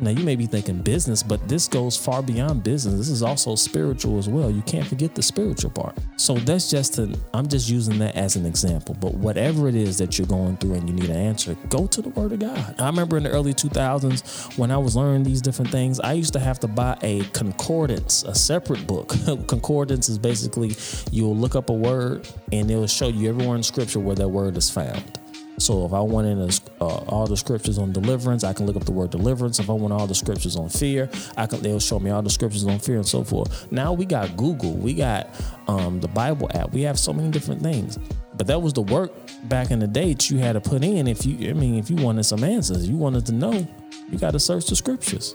Now 0.00 0.10
you 0.10 0.22
may 0.22 0.36
be 0.36 0.46
thinking 0.46 0.78
business, 0.82 1.24
but 1.24 1.48
this 1.48 1.66
goes 1.66 1.96
far 1.96 2.22
beyond 2.22 2.62
business. 2.62 2.96
This 2.98 3.08
is 3.08 3.22
also 3.22 3.56
spiritual 3.56 4.18
as 4.18 4.28
well. 4.28 4.48
You 4.48 4.62
can't 4.62 4.86
forget 4.86 5.16
the 5.16 5.22
spiritual 5.22 5.70
part. 5.70 5.98
So 6.16 6.34
that's 6.34 6.70
just 6.70 6.98
an 6.98 7.16
I'm 7.34 7.48
just 7.48 7.68
using 7.68 7.98
that 7.98 8.14
as 8.14 8.36
an 8.36 8.46
example. 8.46 8.96
But 9.00 9.14
whatever 9.14 9.68
it 9.68 9.74
is 9.74 9.98
that 9.98 10.16
you're 10.16 10.28
going 10.28 10.56
through 10.58 10.74
and 10.74 10.88
you 10.88 10.94
need 10.94 11.10
an 11.10 11.16
answer, 11.16 11.56
go 11.68 11.88
to 11.88 12.00
the 12.00 12.10
word 12.10 12.32
of 12.32 12.38
God. 12.38 12.76
I 12.78 12.86
remember 12.86 13.16
in 13.16 13.24
the 13.24 13.30
early 13.30 13.52
2000s 13.52 14.56
when 14.56 14.70
I 14.70 14.78
was 14.78 14.94
learning 14.94 15.24
these 15.24 15.42
different 15.42 15.72
things, 15.72 15.98
I 15.98 16.12
used 16.12 16.32
to 16.34 16.40
have 16.40 16.60
to 16.60 16.68
buy 16.68 16.96
a 17.02 17.24
concordance, 17.32 18.22
a 18.22 18.34
separate 18.34 18.86
book. 18.86 19.08
concordance 19.48 20.08
is 20.08 20.18
basically 20.18 20.76
you'll 21.10 21.36
look 21.36 21.56
up 21.56 21.70
a 21.70 21.74
word 21.74 22.28
and 22.52 22.70
it'll 22.70 22.86
show 22.86 23.08
you 23.08 23.28
everywhere 23.28 23.56
in 23.56 23.64
scripture 23.64 23.98
where 23.98 24.16
that 24.16 24.28
word 24.28 24.56
is 24.56 24.70
found. 24.70 25.18
So 25.58 25.84
if 25.84 25.92
I 25.92 26.00
wanted 26.00 26.60
uh, 26.80 26.84
all 26.84 27.26
the 27.26 27.36
scriptures 27.36 27.78
on 27.78 27.92
deliverance, 27.92 28.44
I 28.44 28.52
can 28.52 28.66
look 28.66 28.76
up 28.76 28.84
the 28.84 28.92
word 28.92 29.10
deliverance. 29.10 29.58
If 29.58 29.68
I 29.68 29.72
want 29.72 29.92
all 29.92 30.06
the 30.06 30.14
scriptures 30.14 30.56
on 30.56 30.68
fear, 30.68 31.10
I 31.36 31.46
can 31.46 31.60
they'll 31.60 31.80
show 31.80 31.98
me 31.98 32.10
all 32.10 32.22
the 32.22 32.30
scriptures 32.30 32.64
on 32.64 32.78
fear 32.78 32.96
and 32.96 33.06
so 33.06 33.24
forth. 33.24 33.70
Now 33.72 33.92
we 33.92 34.04
got 34.04 34.36
Google, 34.36 34.74
we 34.74 34.94
got 34.94 35.28
um, 35.66 36.00
the 36.00 36.08
Bible 36.08 36.50
app, 36.54 36.72
we 36.72 36.82
have 36.82 36.98
so 36.98 37.12
many 37.12 37.30
different 37.30 37.62
things. 37.62 37.98
But 38.36 38.46
that 38.46 38.62
was 38.62 38.72
the 38.72 38.82
work 38.82 39.12
back 39.44 39.72
in 39.72 39.80
the 39.80 39.88
day 39.88 40.12
that 40.12 40.30
you 40.30 40.38
had 40.38 40.52
to 40.52 40.60
put 40.60 40.84
in. 40.84 41.08
If 41.08 41.26
you, 41.26 41.50
I 41.50 41.52
mean, 41.54 41.76
if 41.76 41.90
you 41.90 41.96
wanted 41.96 42.22
some 42.22 42.44
answers, 42.44 42.88
you 42.88 42.96
wanted 42.96 43.26
to 43.26 43.32
know, 43.32 43.66
you 44.10 44.18
got 44.18 44.30
to 44.30 44.40
search 44.40 44.66
the 44.66 44.76
scriptures. 44.76 45.34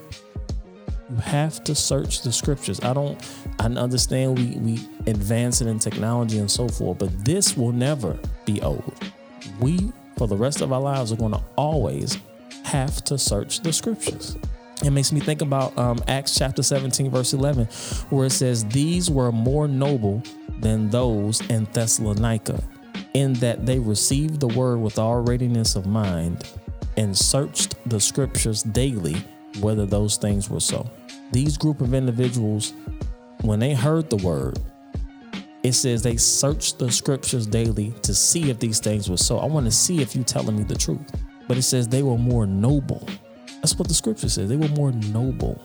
You 1.10 1.18
have 1.18 1.64
to 1.66 1.76
search 1.76 2.22
the 2.22 2.32
scriptures. 2.32 2.80
I 2.82 2.94
don't, 2.94 3.22
I 3.60 3.66
understand 3.66 4.38
we 4.38 4.58
we 4.58 4.88
advancing 5.06 5.68
in 5.68 5.80
technology 5.80 6.40
and 6.40 6.50
so 6.50 6.70
forth, 6.70 7.00
but 7.00 7.26
this 7.26 7.58
will 7.58 7.74
never 7.74 8.18
be 8.46 8.62
old. 8.62 8.94
We 9.60 9.92
for 10.18 10.28
the 10.28 10.36
rest 10.36 10.62
of 10.62 10.72
our 10.72 10.82
lives 10.82 11.12
we 11.12 11.18
are 11.18 11.20
going 11.20 11.34
to 11.34 11.42
always 11.56 12.18
have 12.64 13.04
to 13.06 13.18
search 13.18 13.62
the 13.62 13.74
scriptures. 13.74 14.38
It 14.84 14.92
makes 14.92 15.12
me 15.12 15.20
think 15.20 15.42
about 15.42 15.78
um, 15.78 16.00
Acts 16.08 16.38
chapter 16.38 16.62
17, 16.62 17.10
verse 17.10 17.34
11, 17.34 17.66
where 18.10 18.26
it 18.26 18.32
says, 18.32 18.66
These 18.66 19.10
were 19.10 19.32
more 19.32 19.68
noble 19.68 20.22
than 20.60 20.90
those 20.90 21.42
in 21.50 21.66
Thessalonica, 21.72 22.62
in 23.14 23.34
that 23.36 23.66
they 23.66 23.80
received 23.80 24.40
the 24.40 24.48
word 24.48 24.80
with 24.80 25.00
all 25.00 25.22
readiness 25.22 25.76
of 25.76 25.86
mind 25.86 26.50
and 26.98 27.18
searched 27.18 27.76
the 27.90 28.00
scriptures 28.00 28.64
daily 28.64 29.24
whether 29.60 29.86
those 29.86 30.18
things 30.18 30.50
were 30.50 30.60
so. 30.60 30.90
These 31.32 31.58
group 31.58 31.82
of 31.82 31.94
individuals, 31.94 32.74
when 33.42 33.60
they 33.60 33.74
heard 33.74 34.10
the 34.10 34.18
word, 34.18 34.60
it 35.64 35.74
says 35.74 36.02
they 36.04 36.18
searched 36.18 36.78
the 36.78 36.92
scriptures 36.92 37.48
daily 37.48 37.94
to 38.02 38.14
see 38.14 38.50
if 38.50 38.60
these 38.60 38.82
things 38.82 39.10
were 39.10 39.18
so. 39.18 39.40
I 39.40 39.46
want 39.46 39.66
to 39.66 39.72
see 39.72 40.02
if 40.02 40.14
you 40.14 40.24
telling 40.24 40.58
me 40.58 40.64
the 40.64 40.76
truth. 40.76 41.10
But 41.48 41.58
it 41.58 41.64
says 41.64 41.88
they 41.88 42.04
were 42.04 42.18
more 42.18 42.46
noble. 42.46 43.08
That's 43.62 43.76
what 43.76 43.88
the 43.88 43.94
scripture 43.94 44.28
says. 44.28 44.50
They 44.50 44.58
were 44.58 44.68
more 44.70 44.92
noble. 44.92 45.62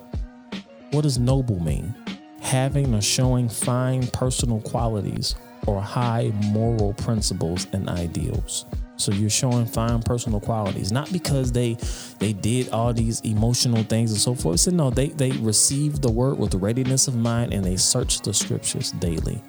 What 0.93 1.03
does 1.03 1.19
noble 1.19 1.61
mean? 1.61 1.95
Having 2.41 2.95
or 2.95 3.03
showing 3.03 3.49
fine 3.49 4.07
personal 4.09 4.61
qualities 4.61 5.35
or 5.67 5.83
high 5.83 6.33
moral 6.45 6.95
principles 6.95 7.67
and 7.73 7.89
ideals. 7.89 8.67
So 8.97 9.13
you're 9.13 9.31
showing 9.31 9.67
fine 9.67 10.03
personal 10.03 10.41
qualities, 10.41 10.91
not 10.93 11.13
because 11.13 11.53
they 11.53 11.77
they 12.19 12.33
did 12.33 12.71
all 12.71 12.93
these 12.93 13.21
emotional 13.21 13.83
things 13.83 14.13
and 14.13 14.21
so 14.21 14.35
forth. 14.35 14.61
So 14.61 14.71
no, 14.71 14.91
they 14.91 15.09
they 15.09 15.33
received 15.33 16.03
the 16.03 16.11
word 16.11 16.39
with 16.39 16.55
readiness 16.55 17.09
of 17.09 17.17
mind 17.17 17.53
and 17.53 17.65
they 17.65 17.77
searched 17.77 18.25
the 18.25 18.33
scriptures 18.33 18.93
daily 18.93 19.43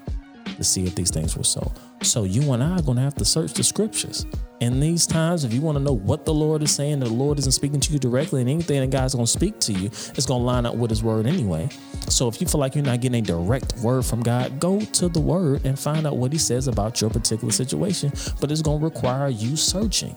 to 0.60 0.64
see 0.64 0.86
if 0.86 0.94
these 0.96 1.10
things 1.10 1.36
were 1.36 1.44
so. 1.44 1.74
So 2.04 2.24
you 2.24 2.54
and 2.54 2.64
I 2.64 2.78
are 2.78 2.82
going 2.82 2.98
to 2.98 3.04
have 3.04 3.16
to 3.16 3.26
search 3.26 3.54
the 3.54 3.64
scriptures. 3.64 4.26
In 4.60 4.80
these 4.80 5.08
times, 5.08 5.44
if 5.44 5.54
you 5.54 5.62
want 5.62 5.78
to 5.78 5.84
know 5.84 5.94
what 5.94 6.26
the 6.26 6.34
Lord 6.34 6.62
is 6.62 6.72
saying, 6.72 7.00
the 7.00 7.10
Lord 7.10 7.40
isn't 7.40 7.52
speaking 7.52 7.80
to 7.80 7.94
you 7.94 8.00
directly, 8.00 8.42
and 8.42 8.50
anything 8.50 8.82
that 8.82 8.90
God's 8.90 9.16
going 9.16 9.26
to 9.26 9.32
speak 9.32 9.60
to 9.62 9.74
you 9.74 9.88
is 9.88 10.26
going 10.26 10.42
to 10.42 10.46
line 10.46 10.66
up 10.66 10.76
with 10.76 10.90
His 10.90 11.02
word 11.02 11.26
anyway. 11.26 11.70
So 12.10 12.28
if 12.28 12.40
you 12.40 12.48
feel 12.48 12.60
like 12.60 12.76
you're 12.76 12.84
not 12.84 13.02
getting 13.02 13.24
a 13.24 13.26
direct 13.26 13.78
word 13.78 14.06
from 14.06 14.22
God, 14.22 14.60
go 14.60 14.80
to 14.80 15.08
the 15.08 15.20
word 15.20 15.66
and 15.66 15.80
find 15.80 16.06
out 16.06 16.18
what 16.18 16.32
He 16.32 16.38
says 16.38 16.68
about 16.68 17.02
your 17.02 17.10
particular 17.10 17.52
situation. 17.52 18.12
But 18.40 18.52
it's 18.52 18.62
going 18.62 18.80
to 18.80 18.86
require 18.86 19.30
you 19.30 19.56
searching. 19.56 20.16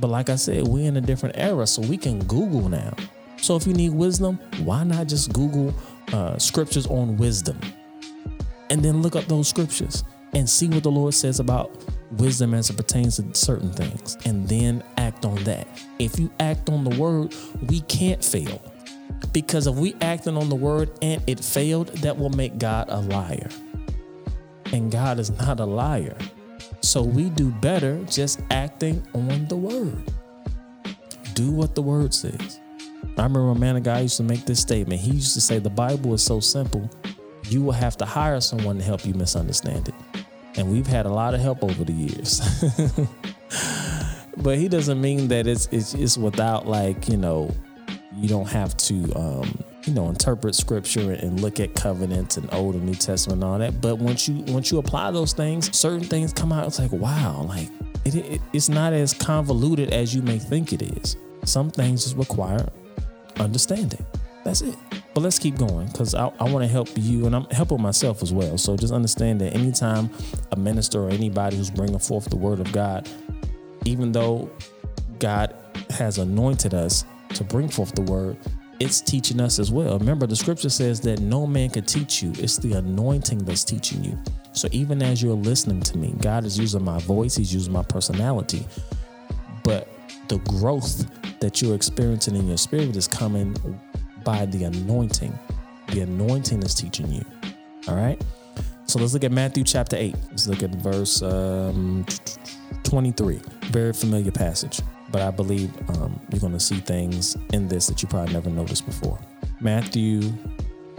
But 0.00 0.08
like 0.08 0.28
I 0.28 0.36
said, 0.36 0.68
we're 0.68 0.86
in 0.86 0.96
a 0.96 1.00
different 1.00 1.36
era, 1.38 1.66
so 1.66 1.82
we 1.82 1.96
can 1.96 2.20
Google 2.24 2.68
now. 2.68 2.94
So 3.40 3.56
if 3.56 3.66
you 3.66 3.72
need 3.72 3.90
wisdom, 3.90 4.38
why 4.64 4.84
not 4.84 5.06
just 5.06 5.32
Google 5.32 5.74
uh, 6.12 6.36
scriptures 6.38 6.86
on 6.86 7.16
wisdom? 7.16 7.58
And 8.70 8.84
then 8.84 9.02
look 9.02 9.16
up 9.16 9.24
those 9.26 9.48
scriptures 9.48 10.04
and 10.34 10.48
see 10.48 10.68
what 10.68 10.82
the 10.82 10.90
Lord 10.90 11.14
says 11.14 11.40
about 11.40 11.70
wisdom 12.12 12.54
as 12.54 12.70
it 12.70 12.76
pertains 12.76 13.16
to 13.16 13.34
certain 13.34 13.72
things 13.72 14.16
and 14.24 14.48
then 14.48 14.82
act 14.96 15.24
on 15.24 15.36
that. 15.44 15.66
If 15.98 16.18
you 16.18 16.30
act 16.40 16.68
on 16.68 16.84
the 16.84 16.98
word, 16.98 17.34
we 17.68 17.80
can't 17.82 18.24
fail. 18.24 18.62
Because 19.32 19.66
if 19.66 19.74
we 19.74 19.94
acted 20.00 20.36
on 20.36 20.48
the 20.48 20.54
word 20.54 20.90
and 21.02 21.22
it 21.26 21.42
failed, 21.42 21.88
that 21.98 22.16
will 22.16 22.30
make 22.30 22.58
God 22.58 22.86
a 22.88 23.00
liar. 23.00 23.48
And 24.72 24.92
God 24.92 25.18
is 25.18 25.30
not 25.30 25.60
a 25.60 25.64
liar. 25.64 26.16
So 26.80 27.02
we 27.02 27.30
do 27.30 27.50
better 27.50 28.02
just 28.04 28.40
acting 28.50 29.06
on 29.14 29.46
the 29.46 29.56
word. 29.56 30.12
Do 31.34 31.50
what 31.50 31.74
the 31.74 31.82
word 31.82 32.14
says. 32.14 32.60
I 33.16 33.24
remember 33.24 33.50
a 33.50 33.54
man, 33.54 33.76
a 33.76 33.80
guy 33.80 34.00
used 34.00 34.16
to 34.18 34.22
make 34.22 34.44
this 34.44 34.60
statement. 34.60 35.00
He 35.00 35.12
used 35.12 35.34
to 35.34 35.40
say, 35.40 35.58
The 35.58 35.70
Bible 35.70 36.14
is 36.14 36.22
so 36.22 36.38
simple, 36.38 36.88
you 37.50 37.62
will 37.62 37.72
have 37.72 37.96
to 37.98 38.04
hire 38.04 38.40
someone 38.40 38.78
to 38.78 38.84
help 38.84 39.04
you 39.04 39.14
misunderstand 39.14 39.88
it. 39.88 39.94
And 40.56 40.70
we've 40.70 40.86
had 40.86 41.06
a 41.06 41.10
lot 41.10 41.34
of 41.34 41.40
help 41.40 41.62
over 41.62 41.84
the 41.84 41.92
years. 41.92 42.40
but 44.36 44.58
he 44.58 44.68
doesn't 44.68 45.00
mean 45.00 45.28
that 45.28 45.46
it's, 45.46 45.68
it's 45.70 45.94
it's 45.94 46.18
without 46.18 46.66
like, 46.66 47.08
you 47.08 47.16
know, 47.16 47.54
you 48.16 48.28
don't 48.28 48.48
have 48.48 48.76
to 48.78 49.12
um, 49.14 49.64
you 49.88 49.94
know, 49.94 50.08
interpret 50.08 50.54
scripture 50.54 51.12
and 51.12 51.40
look 51.40 51.60
at 51.60 51.74
covenants 51.74 52.36
and 52.36 52.52
Old 52.52 52.74
and 52.74 52.84
New 52.84 52.94
Testament 52.94 53.42
and 53.42 53.50
all 53.50 53.58
that. 53.58 53.80
But 53.80 53.96
once 53.96 54.28
you 54.28 54.44
once 54.52 54.70
you 54.70 54.78
apply 54.78 55.10
those 55.12 55.32
things, 55.32 55.74
certain 55.76 56.04
things 56.04 56.32
come 56.32 56.52
out. 56.52 56.66
It's 56.66 56.78
like, 56.78 56.92
wow, 56.92 57.42
like 57.48 57.68
it, 58.04 58.14
it, 58.16 58.40
it's 58.52 58.68
not 58.68 58.92
as 58.92 59.14
convoluted 59.14 59.90
as 59.90 60.14
you 60.14 60.20
may 60.22 60.38
think 60.38 60.72
it 60.72 60.82
is. 60.82 61.16
Some 61.44 61.70
things 61.70 62.04
just 62.04 62.16
require 62.16 62.68
understanding. 63.38 64.04
That's 64.44 64.60
it. 64.60 64.76
But 65.18 65.24
let's 65.24 65.40
keep 65.40 65.58
going 65.58 65.88
because 65.88 66.14
I, 66.14 66.30
I 66.38 66.44
want 66.44 66.62
to 66.62 66.68
help 66.68 66.90
you 66.94 67.26
and 67.26 67.34
I'm 67.34 67.44
helping 67.46 67.82
myself 67.82 68.22
as 68.22 68.32
well. 68.32 68.56
So 68.56 68.76
just 68.76 68.92
understand 68.92 69.40
that 69.40 69.52
anytime 69.52 70.10
a 70.52 70.56
minister 70.56 71.02
or 71.02 71.10
anybody 71.10 71.56
who's 71.56 71.72
bringing 71.72 71.98
forth 71.98 72.26
the 72.26 72.36
word 72.36 72.60
of 72.60 72.70
God, 72.70 73.08
even 73.84 74.12
though 74.12 74.48
God 75.18 75.56
has 75.90 76.18
anointed 76.18 76.72
us 76.72 77.04
to 77.34 77.42
bring 77.42 77.68
forth 77.68 77.96
the 77.96 78.02
word, 78.02 78.36
it's 78.78 79.00
teaching 79.00 79.40
us 79.40 79.58
as 79.58 79.72
well. 79.72 79.98
Remember, 79.98 80.24
the 80.24 80.36
scripture 80.36 80.68
says 80.70 81.00
that 81.00 81.18
no 81.18 81.48
man 81.48 81.70
can 81.70 81.84
teach 81.84 82.22
you, 82.22 82.30
it's 82.36 82.56
the 82.56 82.74
anointing 82.74 83.38
that's 83.38 83.64
teaching 83.64 84.04
you. 84.04 84.16
So 84.52 84.68
even 84.70 85.02
as 85.02 85.20
you're 85.20 85.34
listening 85.34 85.80
to 85.80 85.98
me, 85.98 86.14
God 86.20 86.44
is 86.44 86.56
using 86.56 86.84
my 86.84 87.00
voice, 87.00 87.34
He's 87.34 87.52
using 87.52 87.72
my 87.72 87.82
personality. 87.82 88.64
But 89.64 89.88
the 90.28 90.38
growth 90.38 91.10
that 91.40 91.60
you're 91.60 91.74
experiencing 91.74 92.36
in 92.36 92.46
your 92.46 92.56
spirit 92.56 92.94
is 92.94 93.08
coming 93.08 93.56
by 94.28 94.44
the 94.44 94.64
anointing. 94.64 95.38
The 95.86 96.00
anointing 96.00 96.62
is 96.62 96.74
teaching 96.74 97.10
you. 97.10 97.24
All 97.88 97.96
right. 97.96 98.22
So 98.84 98.98
let's 98.98 99.14
look 99.14 99.24
at 99.24 99.32
Matthew 99.32 99.64
chapter 99.64 99.96
8. 99.96 100.14
Let's 100.28 100.46
look 100.46 100.62
at 100.62 100.68
verse 100.68 101.22
um, 101.22 102.04
23. 102.82 103.40
Very 103.70 103.94
familiar 103.94 104.30
passage, 104.30 104.82
but 105.10 105.22
I 105.22 105.30
believe 105.30 105.72
um, 105.96 106.20
you're 106.30 106.40
going 106.40 106.52
to 106.52 106.60
see 106.60 106.76
things 106.76 107.38
in 107.54 107.68
this 107.68 107.86
that 107.86 108.02
you 108.02 108.08
probably 108.08 108.34
never 108.34 108.50
noticed 108.50 108.84
before. 108.84 109.18
Matthew 109.60 110.30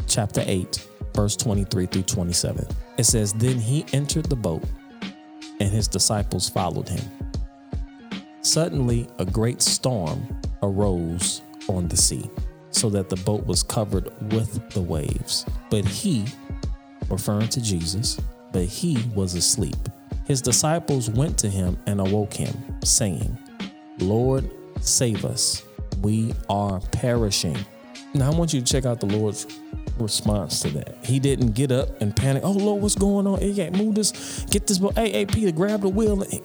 chapter 0.08 0.44
8, 0.44 0.88
verse 1.14 1.36
23 1.36 1.86
through 1.86 2.02
27. 2.02 2.66
It 2.98 3.04
says, 3.04 3.34
Then 3.34 3.60
he 3.60 3.86
entered 3.94 4.26
the 4.26 4.36
boat, 4.36 4.64
and 5.60 5.70
his 5.70 5.88
disciples 5.88 6.50
followed 6.50 6.90
him. 6.90 7.04
Suddenly, 8.42 9.08
a 9.20 9.26
great 9.26 9.62
storm 9.62 10.42
arose 10.64 11.44
on 11.68 11.88
the 11.90 11.98
sea 11.98 12.28
so 12.72 12.90
that 12.90 13.10
the 13.10 13.16
boat 13.18 13.46
was 13.46 13.64
covered 13.64 14.10
with 14.34 14.70
the 14.72 14.82
waves. 14.82 15.46
But 15.70 15.86
he, 15.86 16.26
referring 17.10 17.50
to 17.50 17.62
Jesus, 17.62 18.20
but 18.52 18.66
he 18.66 18.98
was 19.16 19.36
asleep. 19.36 19.78
His 20.26 20.42
disciples 20.42 21.10
went 21.10 21.38
to 21.40 21.50
him 21.50 21.78
and 21.88 22.00
awoke 22.00 22.34
him, 22.34 22.54
saying, 22.84 23.38
Lord, 24.00 24.50
save 24.80 25.26
us. 25.26 25.64
We 26.02 26.34
are 26.50 26.80
perishing. 26.92 27.58
Now, 28.14 28.32
I 28.32 28.36
want 28.36 28.54
you 28.54 28.62
to 28.62 28.66
check 28.66 28.86
out 28.86 29.00
the 29.00 29.08
Lord's 29.08 29.48
response 29.98 30.62
to 30.62 30.70
that. 30.70 30.98
He 31.04 31.20
didn't 31.20 31.52
get 31.52 31.72
up 31.72 32.02
and 32.02 32.16
panic. 32.16 32.44
Oh, 32.46 32.52
Lord, 32.52 32.82
what's 32.82 32.96
going 32.96 33.28
on? 33.28 33.40
Hey, 33.40 33.50
yeah, 33.50 33.70
move 33.72 33.96
this, 33.96 34.46
get 34.50 34.68
this 34.68 34.78
boat. 34.78 34.96
Hey, 34.96 35.12
hey, 35.12 35.26
Peter, 35.26 35.52
grab 35.52 35.82
the 35.82 35.90
wheel. 35.90 36.22
He, 36.22 36.42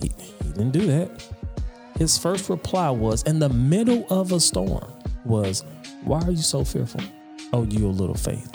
he 0.00 0.08
didn't 0.48 0.70
do 0.70 0.86
that. 0.86 1.10
His 1.98 2.16
first 2.16 2.48
reply 2.48 2.88
was 2.90 3.22
in 3.24 3.40
the 3.40 3.48
middle 3.48 4.06
of 4.08 4.32
a 4.32 4.40
storm 4.40 4.89
was, 5.24 5.64
Why 6.04 6.20
are 6.22 6.30
you 6.30 6.36
so 6.38 6.64
fearful? 6.64 7.00
Oh, 7.52 7.64
you 7.64 7.86
a 7.86 7.88
little 7.88 8.14
faith. 8.14 8.50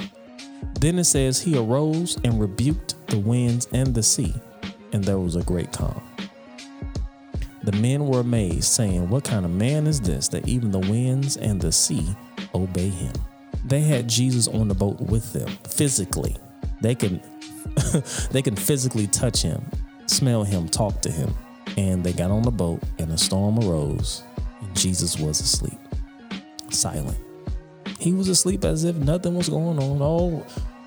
Then 0.79 0.99
it 0.99 1.05
says, 1.05 1.41
He 1.41 1.57
arose 1.57 2.17
and 2.23 2.39
rebuked 2.39 3.07
the 3.07 3.19
winds 3.19 3.67
and 3.73 3.93
the 3.93 4.03
sea, 4.03 4.33
and 4.93 5.03
there 5.03 5.19
was 5.19 5.35
a 5.35 5.43
great 5.43 5.71
calm. 5.71 6.01
The 7.63 7.71
men 7.73 8.05
were 8.05 8.19
amazed, 8.19 8.65
saying, 8.65 9.09
What 9.09 9.23
kind 9.23 9.45
of 9.45 9.51
man 9.51 9.87
is 9.87 9.99
this 9.99 10.27
that 10.29 10.47
even 10.47 10.71
the 10.71 10.79
winds 10.79 11.37
and 11.37 11.59
the 11.59 11.71
sea 11.71 12.15
obey 12.53 12.89
him? 12.89 13.13
They 13.65 13.81
had 13.81 14.07
Jesus 14.07 14.47
on 14.47 14.67
the 14.67 14.75
boat 14.75 15.01
with 15.01 15.33
them 15.33 15.49
physically. 15.67 16.35
They 16.81 16.93
can 16.93 17.21
they 18.31 18.43
can 18.43 18.55
physically 18.55 19.07
touch 19.07 19.41
him, 19.41 19.65
smell 20.05 20.43
him, 20.43 20.69
talk 20.69 21.01
to 21.01 21.11
him. 21.11 21.33
And 21.77 22.03
they 22.03 22.13
got 22.13 22.31
on 22.31 22.43
the 22.43 22.51
boat 22.51 22.81
and 22.99 23.11
a 23.11 23.17
storm 23.17 23.59
arose 23.59 24.23
and 24.61 24.75
Jesus 24.77 25.19
was 25.19 25.41
asleep. 25.41 25.79
Silent. 26.75 27.17
He 27.99 28.13
was 28.13 28.27
asleep 28.27 28.65
as 28.65 28.83
if 28.83 28.95
nothing 28.97 29.35
was 29.35 29.49
going 29.49 29.79
on. 29.79 30.01
Oh, 30.01 30.45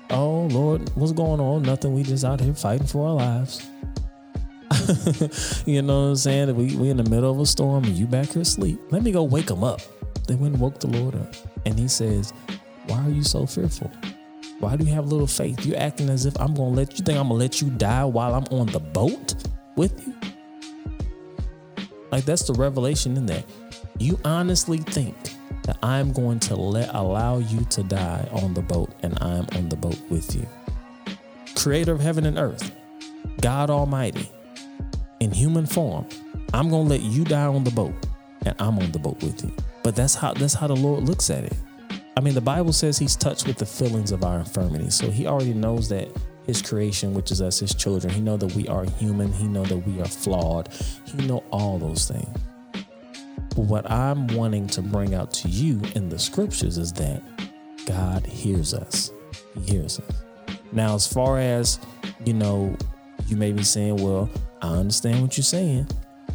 oh 0.09 0.41
Lord, 0.47 0.89
what's 0.95 1.11
going 1.11 1.39
on? 1.39 1.63
Nothing. 1.63 1.93
We 1.93 2.03
just 2.03 2.23
out 2.23 2.39
here 2.39 2.53
fighting 2.53 2.87
for 2.87 3.09
our 3.09 3.15
lives. 3.15 3.67
you 5.65 5.81
know 5.81 6.01
what 6.01 6.09
I'm 6.09 6.15
saying? 6.15 6.55
We 6.55 6.75
we 6.75 6.89
in 6.89 6.97
the 6.97 7.09
middle 7.09 7.31
of 7.31 7.39
a 7.39 7.45
storm 7.45 7.83
and 7.85 7.95
you 7.95 8.05
back 8.05 8.29
here 8.29 8.43
asleep. 8.43 8.79
Let 8.91 9.03
me 9.03 9.11
go 9.11 9.23
wake 9.23 9.49
him 9.49 9.63
up. 9.63 9.81
They 10.27 10.35
went 10.35 10.53
and 10.53 10.61
woke 10.61 10.79
the 10.79 10.87
Lord 10.87 11.15
up. 11.15 11.33
And 11.65 11.77
he 11.77 11.87
says, 11.87 12.33
Why 12.87 13.03
are 13.03 13.09
you 13.09 13.23
so 13.23 13.45
fearful? 13.45 13.91
Why 14.59 14.75
do 14.75 14.85
you 14.85 14.93
have 14.93 15.07
little 15.07 15.27
faith? 15.27 15.65
You're 15.65 15.79
acting 15.79 16.09
as 16.09 16.25
if 16.25 16.39
I'm 16.39 16.53
gonna 16.53 16.69
let 16.69 16.99
you 16.99 17.05
think 17.05 17.17
I'm 17.17 17.29
gonna 17.29 17.39
let 17.39 17.61
you 17.61 17.69
die 17.71 18.05
while 18.05 18.35
I'm 18.35 18.45
on 18.57 18.67
the 18.67 18.79
boat 18.79 19.35
with 19.75 20.05
you? 20.05 20.13
Like 22.11 22.25
that's 22.25 22.43
the 22.43 22.53
revelation 22.53 23.17
in 23.17 23.25
that. 23.27 23.45
You 23.97 24.19
honestly 24.23 24.77
think 24.77 25.15
that 25.63 25.77
I'm 25.83 26.11
going 26.11 26.39
to 26.41 26.55
let 26.55 26.93
allow 26.93 27.39
you 27.39 27.63
to 27.65 27.83
die 27.83 28.27
on 28.31 28.53
the 28.53 28.61
boat 28.61 28.91
and 29.03 29.17
I'm 29.21 29.47
on 29.55 29.69
the 29.69 29.75
boat 29.75 29.99
with 30.09 30.35
you. 30.35 30.47
Creator 31.55 31.91
of 31.93 31.99
heaven 31.99 32.25
and 32.25 32.37
earth, 32.37 32.71
God 33.41 33.69
Almighty, 33.69 34.29
in 35.19 35.31
human 35.31 35.65
form, 35.65 36.07
I'm 36.53 36.69
gonna 36.69 36.89
let 36.89 37.01
you 37.01 37.23
die 37.23 37.45
on 37.45 37.63
the 37.63 37.71
boat 37.71 37.93
and 38.45 38.55
I'm 38.59 38.79
on 38.79 38.91
the 38.91 38.99
boat 38.99 39.21
with 39.21 39.43
you. 39.43 39.51
But 39.83 39.95
that's 39.95 40.15
how 40.15 40.33
that's 40.33 40.53
how 40.53 40.67
the 40.67 40.75
Lord 40.75 41.03
looks 41.03 41.29
at 41.29 41.43
it. 41.43 41.53
I 42.15 42.21
mean, 42.21 42.33
the 42.33 42.41
Bible 42.41 42.73
says 42.73 42.97
he's 42.97 43.15
touched 43.15 43.47
with 43.47 43.57
the 43.57 43.65
feelings 43.65 44.11
of 44.11 44.23
our 44.23 44.39
infirmities. 44.39 44.95
So 44.95 45.09
he 45.09 45.25
already 45.25 45.53
knows 45.53 45.87
that 45.89 46.09
his 46.45 46.61
creation, 46.61 47.13
which 47.13 47.31
is 47.31 47.41
us, 47.41 47.59
his 47.59 47.73
children, 47.73 48.13
he 48.13 48.21
know 48.21 48.35
that 48.35 48.53
we 48.55 48.67
are 48.67 48.83
human. 48.83 49.31
He 49.31 49.47
know 49.47 49.63
that 49.63 49.77
we 49.77 50.01
are 50.01 50.07
flawed. 50.07 50.69
He 51.05 51.25
know 51.27 51.43
all 51.51 51.77
those 51.77 52.07
things. 52.07 52.27
But 53.59 53.65
what 53.65 53.91
I'm 53.91 54.27
wanting 54.27 54.67
to 54.67 54.81
bring 54.81 55.13
out 55.13 55.33
to 55.33 55.49
you 55.49 55.81
in 55.93 56.07
the 56.07 56.17
scriptures 56.17 56.77
is 56.77 56.93
that 56.93 57.21
God 57.85 58.25
hears 58.25 58.73
us. 58.73 59.11
He 59.53 59.73
hears 59.73 59.99
us. 59.99 60.23
Now, 60.71 60.95
as 60.95 61.05
far 61.05 61.39
as, 61.39 61.77
you 62.23 62.31
know, 62.31 62.73
you 63.27 63.35
may 63.35 63.51
be 63.51 63.63
saying, 63.63 63.97
well, 63.97 64.29
I 64.61 64.69
understand 64.69 65.21
what 65.21 65.35
you're 65.35 65.43
saying, 65.43 65.89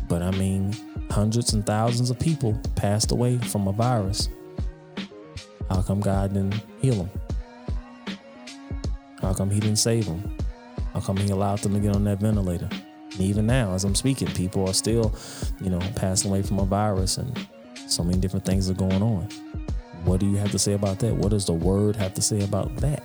but 0.06 0.20
I 0.20 0.32
mean, 0.32 0.76
hundreds 1.10 1.54
and 1.54 1.64
thousands 1.64 2.10
of 2.10 2.18
people 2.18 2.60
passed 2.76 3.10
away 3.10 3.38
from 3.38 3.68
a 3.68 3.72
virus. 3.72 4.28
How 5.70 5.80
come 5.80 6.00
God 6.00 6.34
didn't 6.34 6.60
heal 6.82 6.96
them? 6.96 7.10
How 9.22 9.32
come 9.32 9.48
He 9.48 9.60
didn't 9.60 9.78
save 9.78 10.04
them? 10.04 10.36
How 10.92 11.00
come 11.00 11.16
He 11.16 11.30
allowed 11.30 11.60
them 11.60 11.72
to 11.72 11.80
get 11.80 11.96
on 11.96 12.04
that 12.04 12.20
ventilator? 12.20 12.68
Even 13.18 13.46
now, 13.46 13.72
as 13.72 13.84
I'm 13.84 13.94
speaking, 13.94 14.28
people 14.28 14.68
are 14.68 14.74
still, 14.74 15.14
you 15.60 15.70
know, 15.70 15.80
passing 15.94 16.30
away 16.30 16.42
from 16.42 16.58
a 16.58 16.64
virus 16.64 17.16
and 17.16 17.46
so 17.86 18.02
many 18.02 18.18
different 18.18 18.44
things 18.44 18.68
are 18.68 18.74
going 18.74 19.02
on. 19.02 19.28
What 20.04 20.20
do 20.20 20.26
you 20.26 20.36
have 20.36 20.50
to 20.50 20.58
say 20.58 20.72
about 20.72 20.98
that? 20.98 21.14
What 21.14 21.30
does 21.30 21.46
the 21.46 21.52
word 21.52 21.96
have 21.96 22.14
to 22.14 22.22
say 22.22 22.42
about 22.42 22.74
that? 22.76 23.02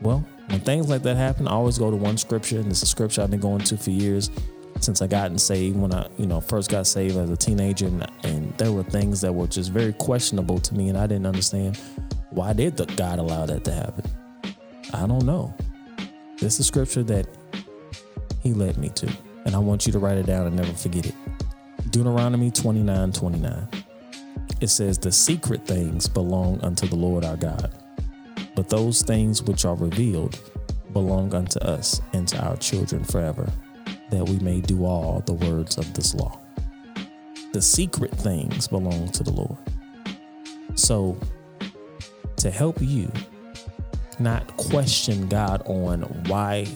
Well, 0.00 0.24
when 0.48 0.60
things 0.60 0.88
like 0.88 1.02
that 1.02 1.16
happen, 1.16 1.48
I 1.48 1.52
always 1.52 1.78
go 1.78 1.90
to 1.90 1.96
one 1.96 2.16
scripture, 2.16 2.60
and 2.60 2.70
it's 2.70 2.82
a 2.82 2.86
scripture 2.86 3.22
I've 3.22 3.30
been 3.30 3.40
going 3.40 3.60
to 3.60 3.76
for 3.76 3.90
years 3.90 4.30
since 4.80 5.00
I 5.02 5.06
gotten 5.06 5.38
saved. 5.38 5.76
When 5.76 5.92
I, 5.92 6.06
you 6.18 6.26
know, 6.26 6.40
first 6.40 6.70
got 6.70 6.86
saved 6.86 7.16
as 7.16 7.30
a 7.30 7.36
teenager, 7.36 7.86
and, 7.86 8.06
and 8.22 8.56
there 8.58 8.72
were 8.72 8.82
things 8.82 9.20
that 9.22 9.32
were 9.32 9.46
just 9.46 9.70
very 9.70 9.92
questionable 9.94 10.58
to 10.58 10.74
me, 10.74 10.88
and 10.88 10.98
I 10.98 11.06
didn't 11.06 11.26
understand 11.26 11.78
why 12.30 12.52
did 12.52 12.76
God 12.96 13.18
allow 13.18 13.46
that 13.46 13.64
to 13.64 13.72
happen. 13.72 14.04
I 14.92 15.06
don't 15.06 15.24
know. 15.24 15.54
This 16.38 16.60
is 16.60 16.66
scripture 16.66 17.02
that 17.04 17.26
He 18.42 18.52
led 18.52 18.78
me 18.78 18.90
to, 18.90 19.10
and 19.44 19.54
I 19.54 19.58
want 19.58 19.86
you 19.86 19.92
to 19.92 19.98
write 19.98 20.18
it 20.18 20.26
down 20.26 20.46
and 20.46 20.56
never 20.56 20.72
forget 20.72 21.06
it. 21.06 21.14
Deuteronomy 21.90 22.50
29 22.50 23.12
29. 23.12 23.68
It 24.60 24.68
says, 24.68 24.98
The 24.98 25.12
secret 25.12 25.66
things 25.66 26.08
belong 26.08 26.60
unto 26.62 26.86
the 26.86 26.96
Lord 26.96 27.24
our 27.24 27.36
God 27.36 27.72
but 28.54 28.68
those 28.68 29.02
things 29.02 29.42
which 29.42 29.64
are 29.64 29.74
revealed 29.74 30.38
belong 30.92 31.34
unto 31.34 31.58
us 31.60 32.00
and 32.12 32.26
to 32.28 32.38
our 32.38 32.56
children 32.56 33.02
forever, 33.04 33.50
that 34.10 34.28
we 34.28 34.38
may 34.38 34.60
do 34.60 34.84
all 34.84 35.22
the 35.26 35.32
words 35.32 35.76
of 35.76 35.92
this 35.94 36.14
law. 36.14 36.38
The 37.52 37.62
secret 37.62 38.12
things 38.12 38.68
belong 38.68 39.10
to 39.12 39.22
the 39.22 39.32
Lord. 39.32 39.56
So, 40.76 41.18
to 42.36 42.50
help 42.50 42.80
you 42.80 43.10
not 44.18 44.56
question 44.56 45.28
God 45.28 45.62
on 45.66 46.02
why 46.28 46.66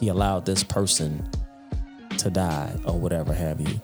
He 0.00 0.08
allowed 0.08 0.46
this 0.46 0.64
person 0.64 1.28
to 2.18 2.30
die 2.30 2.74
or 2.84 2.98
whatever 2.98 3.32
have 3.32 3.60
you, 3.60 3.80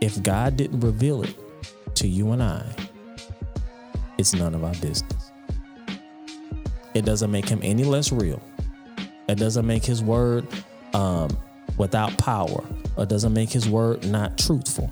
if 0.00 0.22
God 0.22 0.56
didn't 0.56 0.80
reveal 0.80 1.22
it 1.22 1.34
to 1.96 2.08
you 2.08 2.32
and 2.32 2.42
I, 2.42 2.64
it's 4.16 4.34
none 4.34 4.54
of 4.54 4.64
our 4.64 4.74
business. 4.74 5.30
It 6.94 7.04
doesn't 7.04 7.30
make 7.30 7.48
him 7.48 7.60
any 7.62 7.84
less 7.84 8.10
real. 8.10 8.42
It 9.28 9.36
doesn't 9.36 9.66
make 9.66 9.84
his 9.84 10.02
word 10.02 10.46
um, 10.94 11.36
without 11.76 12.16
power. 12.18 12.64
It 12.96 13.08
doesn't 13.08 13.34
make 13.34 13.50
his 13.50 13.68
word 13.68 14.06
not 14.06 14.38
truthful. 14.38 14.90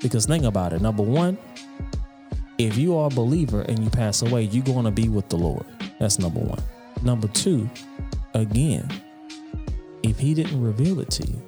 Because 0.00 0.26
think 0.26 0.44
about 0.44 0.72
it. 0.72 0.82
Number 0.82 1.02
one, 1.02 1.38
if 2.58 2.76
you 2.76 2.96
are 2.96 3.06
a 3.06 3.14
believer 3.14 3.62
and 3.62 3.82
you 3.82 3.90
pass 3.90 4.22
away, 4.22 4.42
you're 4.42 4.64
going 4.64 4.84
to 4.84 4.90
be 4.90 5.08
with 5.08 5.28
the 5.30 5.36
Lord. 5.36 5.64
That's 5.98 6.18
number 6.18 6.40
one. 6.40 6.62
Number 7.02 7.28
two, 7.28 7.68
again, 8.34 8.88
if 10.02 10.18
he 10.18 10.34
didn't 10.34 10.60
reveal 10.60 11.00
it 11.00 11.10
to 11.10 11.26
you, 11.26 11.42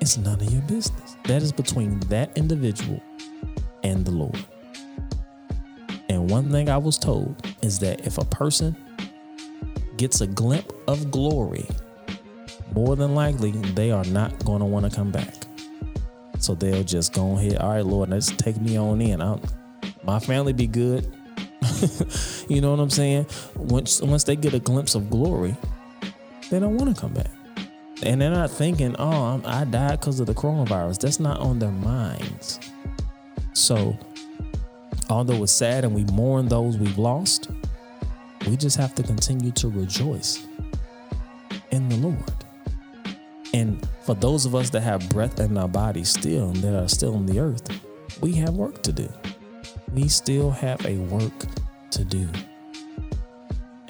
it's 0.00 0.16
none 0.16 0.40
of 0.40 0.52
your 0.52 0.62
business. 0.62 1.16
That 1.24 1.42
is 1.42 1.52
between 1.52 2.00
that 2.00 2.36
individual 2.36 3.00
and 3.82 4.04
the 4.04 4.10
Lord. 4.10 4.44
And 6.08 6.28
one 6.28 6.50
thing 6.50 6.68
I 6.68 6.76
was 6.76 6.98
told 6.98 7.36
is 7.62 7.78
that 7.78 8.06
if 8.06 8.18
a 8.18 8.24
person 8.24 8.76
gets 9.96 10.20
a 10.20 10.26
glimpse 10.26 10.74
of 10.88 11.10
glory, 11.10 11.66
more 12.74 12.96
than 12.96 13.14
likely 13.14 13.52
they 13.52 13.90
are 13.90 14.04
not 14.04 14.44
going 14.44 14.60
to 14.60 14.64
want 14.64 14.90
to 14.90 14.94
come 14.94 15.10
back. 15.10 15.34
So 16.38 16.54
they'll 16.54 16.82
just 16.82 17.12
go 17.12 17.36
ahead. 17.38 17.58
All 17.58 17.70
right, 17.70 17.86
Lord, 17.86 18.10
let's 18.10 18.32
take 18.32 18.60
me 18.60 18.76
on 18.76 19.00
in. 19.00 19.20
I'll, 19.20 19.40
my 20.02 20.18
family 20.18 20.52
be 20.52 20.66
good. 20.66 21.04
you 22.48 22.60
know 22.60 22.72
what 22.72 22.80
I'm 22.80 22.90
saying? 22.90 23.26
Once 23.54 24.02
once 24.02 24.24
they 24.24 24.34
get 24.34 24.52
a 24.52 24.58
glimpse 24.58 24.96
of 24.96 25.08
glory, 25.08 25.56
they 26.52 26.60
don't 26.60 26.76
want 26.76 26.94
to 26.94 27.00
come 27.00 27.14
back, 27.14 27.30
and 28.02 28.20
they're 28.20 28.30
not 28.30 28.50
thinking, 28.50 28.94
"Oh, 28.98 29.40
I 29.42 29.64
died 29.64 30.00
because 30.00 30.20
of 30.20 30.26
the 30.26 30.34
coronavirus." 30.34 30.98
That's 30.98 31.18
not 31.18 31.40
on 31.40 31.58
their 31.58 31.70
minds. 31.70 32.60
So, 33.54 33.96
although 35.08 35.42
it's 35.44 35.52
sad 35.52 35.86
and 35.86 35.94
we 35.94 36.04
mourn 36.04 36.48
those 36.48 36.76
we've 36.76 36.98
lost, 36.98 37.48
we 38.46 38.58
just 38.58 38.76
have 38.76 38.94
to 38.96 39.02
continue 39.02 39.50
to 39.52 39.68
rejoice 39.70 40.46
in 41.70 41.88
the 41.88 41.96
Lord. 41.96 42.44
And 43.54 43.88
for 44.02 44.14
those 44.14 44.44
of 44.44 44.54
us 44.54 44.68
that 44.70 44.82
have 44.82 45.08
breath 45.08 45.40
in 45.40 45.56
our 45.56 45.68
bodies 45.68 46.10
still 46.10 46.50
and 46.50 46.56
that 46.56 46.78
are 46.78 46.88
still 46.88 47.14
on 47.14 47.24
the 47.24 47.38
earth, 47.38 47.62
we 48.20 48.34
have 48.34 48.54
work 48.54 48.82
to 48.82 48.92
do. 48.92 49.08
We 49.94 50.06
still 50.08 50.50
have 50.50 50.84
a 50.84 50.98
work 50.98 51.46
to 51.92 52.04
do. 52.04 52.28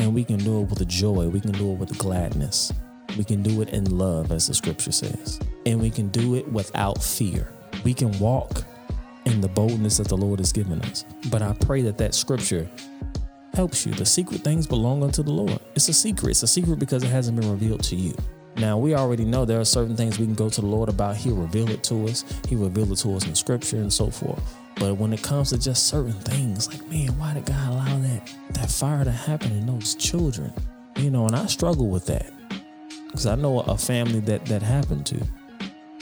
And 0.02 0.12
we 0.12 0.24
can 0.24 0.38
do 0.38 0.60
it 0.62 0.68
with 0.68 0.88
joy. 0.88 1.28
We 1.28 1.38
can 1.40 1.52
do 1.52 1.70
it 1.70 1.78
with 1.78 1.96
gladness. 1.96 2.72
We 3.16 3.22
can 3.22 3.40
do 3.40 3.62
it 3.62 3.68
in 3.68 3.96
love, 3.96 4.32
as 4.32 4.48
the 4.48 4.54
scripture 4.54 4.90
says. 4.90 5.38
And 5.64 5.80
we 5.80 5.90
can 5.90 6.08
do 6.08 6.34
it 6.34 6.50
without 6.50 7.00
fear. 7.00 7.52
We 7.84 7.94
can 7.94 8.18
walk 8.18 8.64
in 9.26 9.40
the 9.40 9.46
boldness 9.46 9.98
that 9.98 10.08
the 10.08 10.16
Lord 10.16 10.40
has 10.40 10.52
given 10.52 10.82
us. 10.82 11.04
But 11.30 11.40
I 11.40 11.52
pray 11.52 11.82
that 11.82 11.98
that 11.98 12.16
scripture 12.16 12.68
helps 13.54 13.86
you. 13.86 13.94
The 13.94 14.04
secret 14.04 14.40
things 14.40 14.66
belong 14.66 15.04
unto 15.04 15.22
the 15.22 15.30
Lord. 15.30 15.60
It's 15.76 15.88
a 15.88 15.94
secret. 15.94 16.30
It's 16.30 16.42
a 16.42 16.48
secret 16.48 16.80
because 16.80 17.04
it 17.04 17.10
hasn't 17.10 17.38
been 17.40 17.48
revealed 17.48 17.84
to 17.84 17.94
you. 17.94 18.12
Now, 18.56 18.78
we 18.78 18.96
already 18.96 19.24
know 19.24 19.44
there 19.44 19.60
are 19.60 19.64
certain 19.64 19.96
things 19.96 20.18
we 20.18 20.26
can 20.26 20.34
go 20.34 20.48
to 20.48 20.60
the 20.60 20.66
Lord 20.66 20.88
about. 20.88 21.14
He'll 21.14 21.36
reveal 21.36 21.70
it 21.70 21.84
to 21.84 22.08
us, 22.08 22.24
He'll 22.48 22.58
reveal 22.58 22.90
it 22.90 22.96
to 22.96 23.14
us 23.14 23.24
in 23.24 23.36
scripture 23.36 23.76
and 23.76 23.92
so 23.92 24.10
forth. 24.10 24.42
But 24.76 24.96
when 24.96 25.12
it 25.12 25.22
comes 25.22 25.50
to 25.50 25.58
just 25.58 25.86
certain 25.86 26.12
things, 26.12 26.68
like, 26.68 26.86
man, 26.88 27.16
why 27.18 27.34
did 27.34 27.46
God 27.46 27.68
allow 27.68 27.98
that, 27.98 28.34
that 28.50 28.70
fire 28.70 29.04
to 29.04 29.10
happen 29.10 29.52
in 29.52 29.66
those 29.66 29.94
children? 29.94 30.52
You 30.96 31.10
know, 31.10 31.26
and 31.26 31.36
I 31.36 31.46
struggle 31.46 31.88
with 31.88 32.06
that 32.06 32.32
because 33.06 33.26
I 33.26 33.34
know 33.34 33.60
a 33.60 33.76
family 33.76 34.20
that 34.20 34.46
that 34.46 34.62
happened 34.62 35.06
to. 35.06 35.22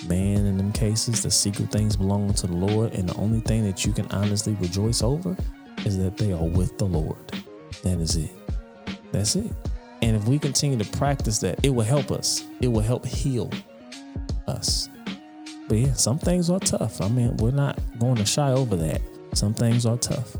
Man, 0.09 0.47
in 0.47 0.57
them 0.57 0.73
cases, 0.73 1.23
the 1.23 1.31
secret 1.31 1.71
things 1.71 1.95
belong 1.97 2.33
to 2.35 2.47
the 2.47 2.55
Lord, 2.55 2.95
and 2.95 3.09
the 3.09 3.15
only 3.17 3.41
thing 3.41 3.65
that 3.65 3.85
you 3.85 3.93
can 3.93 4.07
honestly 4.07 4.55
rejoice 4.55 5.03
over 5.03 5.37
is 5.85 5.99
that 5.99 6.17
they 6.17 6.33
are 6.33 6.45
with 6.45 6.79
the 6.79 6.87
Lord. 6.87 7.19
That 7.83 7.99
is 7.99 8.17
it. 8.17 8.31
That's 9.13 9.37
it. 9.37 9.53
And 10.03 10.17
if 10.17 10.27
we 10.27 10.39
continue 10.39 10.83
to 10.83 10.99
practice 10.99 11.39
that, 11.41 11.63
it 11.63 11.71
will 11.71 11.85
help 11.85 12.11
us. 12.11 12.45
It 12.61 12.69
will 12.69 12.81
help 12.81 13.05
heal 13.05 13.51
us. 14.47 14.89
But 15.71 15.79
yeah, 15.79 15.93
some 15.93 16.19
things 16.19 16.51
are 16.51 16.59
tough. 16.59 17.01
I 17.01 17.07
mean, 17.07 17.37
we're 17.37 17.53
not 17.53 17.79
going 18.01 18.17
to 18.17 18.27
shy 18.27 18.51
over 18.51 18.75
that. 18.75 19.01
Some 19.35 19.55
things 19.55 19.87
are 19.87 19.97
tough. 19.97 20.37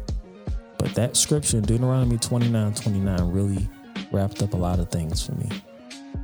But 0.77 0.93
that 0.97 1.17
scripture 1.17 1.61
Deuteronomy 1.61 2.19
29 2.19 2.75
29 2.75 3.31
really 3.31 3.69
wrapped 4.11 4.43
up 4.43 4.55
a 4.55 4.57
lot 4.57 4.81
of 4.81 4.91
things 4.91 5.25
for 5.25 5.37
me. 5.37 5.49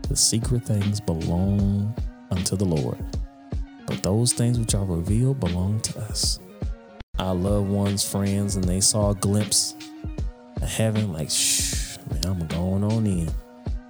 The 0.08 0.16
secret 0.16 0.64
things 0.64 0.98
belong 0.98 1.94
unto 2.32 2.56
the 2.56 2.64
Lord, 2.64 2.98
but 3.86 4.02
those 4.02 4.32
things 4.32 4.58
which 4.58 4.74
are 4.74 4.84
revealed 4.84 5.38
belong 5.38 5.78
to 5.82 6.00
us. 6.00 6.40
Our 7.20 7.36
loved 7.36 7.68
ones, 7.68 8.02
friends, 8.02 8.56
and 8.56 8.64
they 8.64 8.80
saw 8.80 9.10
a 9.10 9.14
glimpse 9.14 9.76
of 10.60 10.68
heaven, 10.68 11.12
like, 11.12 11.30
shh, 11.30 11.96
man, 12.10 12.24
I'm 12.24 12.46
going 12.48 12.82
on 12.82 13.06
in. 13.06 13.30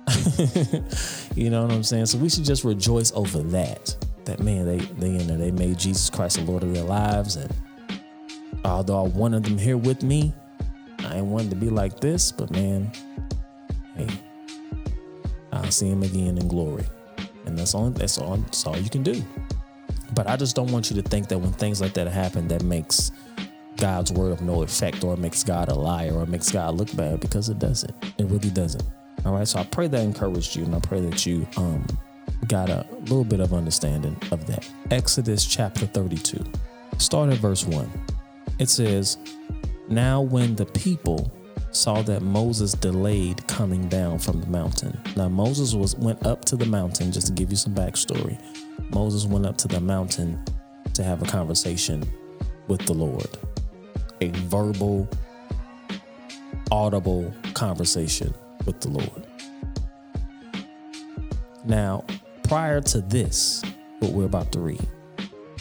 you 1.35 1.49
know 1.49 1.63
what 1.63 1.73
I'm 1.73 1.83
saying? 1.85 2.05
So 2.05 2.19
we 2.19 2.29
should 2.29 2.45
just 2.45 2.65
rejoice 2.65 3.13
over 3.13 3.43
that. 3.45 3.97
That 4.27 4.41
man, 4.41 4.67
they 4.67 4.79
they 4.79 5.09
you 5.09 5.25
know 5.25 5.37
they 5.37 5.53
made 5.53 5.79
Jesus 5.79 6.11
Christ 6.11 6.37
the 6.37 6.43
Lord 6.43 6.65
of 6.65 6.75
their 6.75 6.83
lives, 6.83 7.37
and 7.37 7.55
although 8.65 9.05
I 9.05 9.09
wanted 9.09 9.45
them 9.45 9.57
here 9.57 9.77
with 9.77 10.03
me, 10.03 10.35
I 10.99 11.19
ain't 11.19 11.27
wanted 11.27 11.51
to 11.51 11.57
be 11.57 11.71
like 11.71 12.01
this, 12.01 12.33
but 12.33 12.51
man, 12.51 12.91
hey, 13.97 14.09
I'll 15.53 15.71
see 15.71 15.89
him 15.89 16.03
again 16.03 16.39
in 16.39 16.49
glory, 16.49 16.85
and 17.45 17.57
that's 17.57 17.73
all. 17.75 17.89
That's 17.91 18.19
all. 18.19 18.37
That's 18.37 18.67
all 18.67 18.77
you 18.77 18.91
can 18.91 19.05
do. 19.05 19.23
But 20.15 20.27
I 20.27 20.37
just 20.37 20.57
don't 20.57 20.73
want 20.73 20.91
you 20.91 21.01
to 21.01 21.09
think 21.09 21.29
that 21.29 21.39
when 21.39 21.53
things 21.53 21.81
like 21.81 21.95
that 21.95 22.09
happen, 22.09 22.49
that 22.49 22.65
makes 22.65 23.13
God's 23.77 24.11
word 24.11 24.33
of 24.33 24.41
no 24.43 24.63
effect, 24.63 25.05
or 25.05 25.17
makes 25.17 25.45
God 25.45 25.69
a 25.69 25.75
liar, 25.75 26.15
or 26.15 26.27
makes 26.27 26.51
God 26.51 26.75
look 26.75 26.95
bad, 26.97 27.21
because 27.21 27.49
it 27.49 27.61
doesn't. 27.61 27.95
It 28.19 28.27
really 28.27 28.51
doesn't. 28.51 28.85
All 29.25 29.35
right. 29.35 29.47
So 29.47 29.61
I 29.61 29.65
pray 29.65 29.87
that 29.87 30.03
encouraged 30.03 30.57
you, 30.57 30.65
and 30.65 30.75
I 30.75 30.81
pray 30.81 31.01
that 31.01 31.25
you 31.27 31.47
um 31.57 31.87
got 32.47 32.69
a 32.69 32.87
little 33.01 33.25
bit 33.25 33.41
of 33.41 33.53
understanding 33.53 34.17
of 34.31 34.47
that. 34.47 34.69
Exodus 34.91 35.45
chapter 35.45 35.87
32. 35.87 36.45
Start 36.99 37.31
at 37.31 37.39
verse 37.39 37.65
1. 37.65 37.91
It 38.59 38.69
says, 38.69 39.19
Now 39.89 40.21
when 40.21 40.57
the 40.57 40.67
people 40.67 41.33
saw 41.77 42.01
that 42.03 42.23
Moses 42.23 42.73
delayed 42.73 43.47
coming 43.47 43.89
down 43.89 44.19
from 44.19 44.41
the 44.41 44.47
mountain. 44.47 44.99
Now 45.15 45.29
Moses 45.29 45.75
was 45.75 45.95
went 45.97 46.25
up 46.25 46.45
to 46.47 46.57
the 46.57 46.65
mountain, 46.65 47.13
just 47.13 47.27
to 47.29 47.33
give 47.33 47.51
you 47.51 47.57
some 47.57 47.75
backstory. 47.75 48.39
Moses 48.91 49.27
went 49.27 49.47
up 49.47 49.59
to 49.59 49.69
the 49.69 49.81
mountain 49.81 50.43
to 50.95 51.03
have 51.03 51.23
a 51.23 51.27
conversation 51.27 52.03
with 52.69 52.81
the 52.87 52.95
Lord. 52.95 53.29
A 54.23 54.31
verbal, 54.31 55.09
audible 56.71 57.33
conversation 57.53 58.35
with 58.65 58.81
the 58.81 58.89
Lord. 58.89 59.27
Now, 61.65 62.05
prior 62.49 62.81
to 62.81 63.01
this, 63.01 63.63
what 63.99 64.13
we're 64.13 64.25
about 64.25 64.53
to 64.53 64.61
read, 64.61 64.87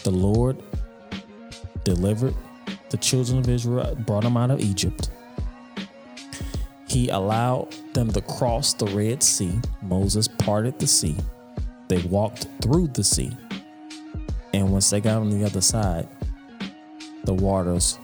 the 0.04 0.12
Lord 0.12 0.62
delivered 1.84 2.36
the 2.90 2.98
children 2.98 3.40
of 3.40 3.50
Israel, 3.50 3.96
brought 3.96 4.24
them 4.24 4.38
out 4.38 4.52
of 4.52 4.60
Egypt. 4.60 5.10
He 6.88 7.10
allowed 7.10 7.72
them 7.94 8.12
to 8.12 8.22
cross 8.22 8.74
the 8.74 8.86
Red 8.88 9.24
Sea. 9.24 9.60
Moses 9.82 10.28
parted 10.28 10.78
the 10.78 10.86
sea. 10.86 11.18
They 11.88 12.02
walked 12.04 12.48
through 12.62 12.90
the 12.90 13.04
sea. 13.04 13.36
And 14.54 14.72
once 14.72 14.90
they 14.92 15.02
got 15.02 15.18
on 15.18 15.32
the 15.32 15.44
other 15.44 15.62
side, 15.62 16.08
the 17.24 17.34
waters 17.34 17.98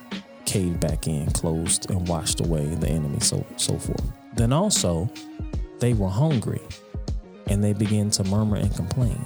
caved 0.46 0.80
back 0.80 1.08
in, 1.08 1.30
closed, 1.32 1.89
and 1.91 2.08
washed 2.08 2.41
away 2.41 2.65
the 2.65 2.89
enemy, 2.89 3.20
so 3.20 3.46
so 3.58 3.78
forth. 3.78 4.04
Then 4.34 4.52
also, 4.52 5.10
they 5.80 5.94
were 5.94 6.10
hungry 6.10 6.62
and 7.51 7.61
they 7.61 7.73
began 7.73 8.09
to 8.09 8.23
murmur 8.23 8.55
and 8.55 8.73
complain. 8.73 9.19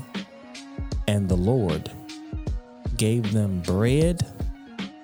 And 1.07 1.29
the 1.29 1.37
Lord 1.37 1.91
gave 2.97 3.31
them 3.31 3.61
bread 3.61 4.25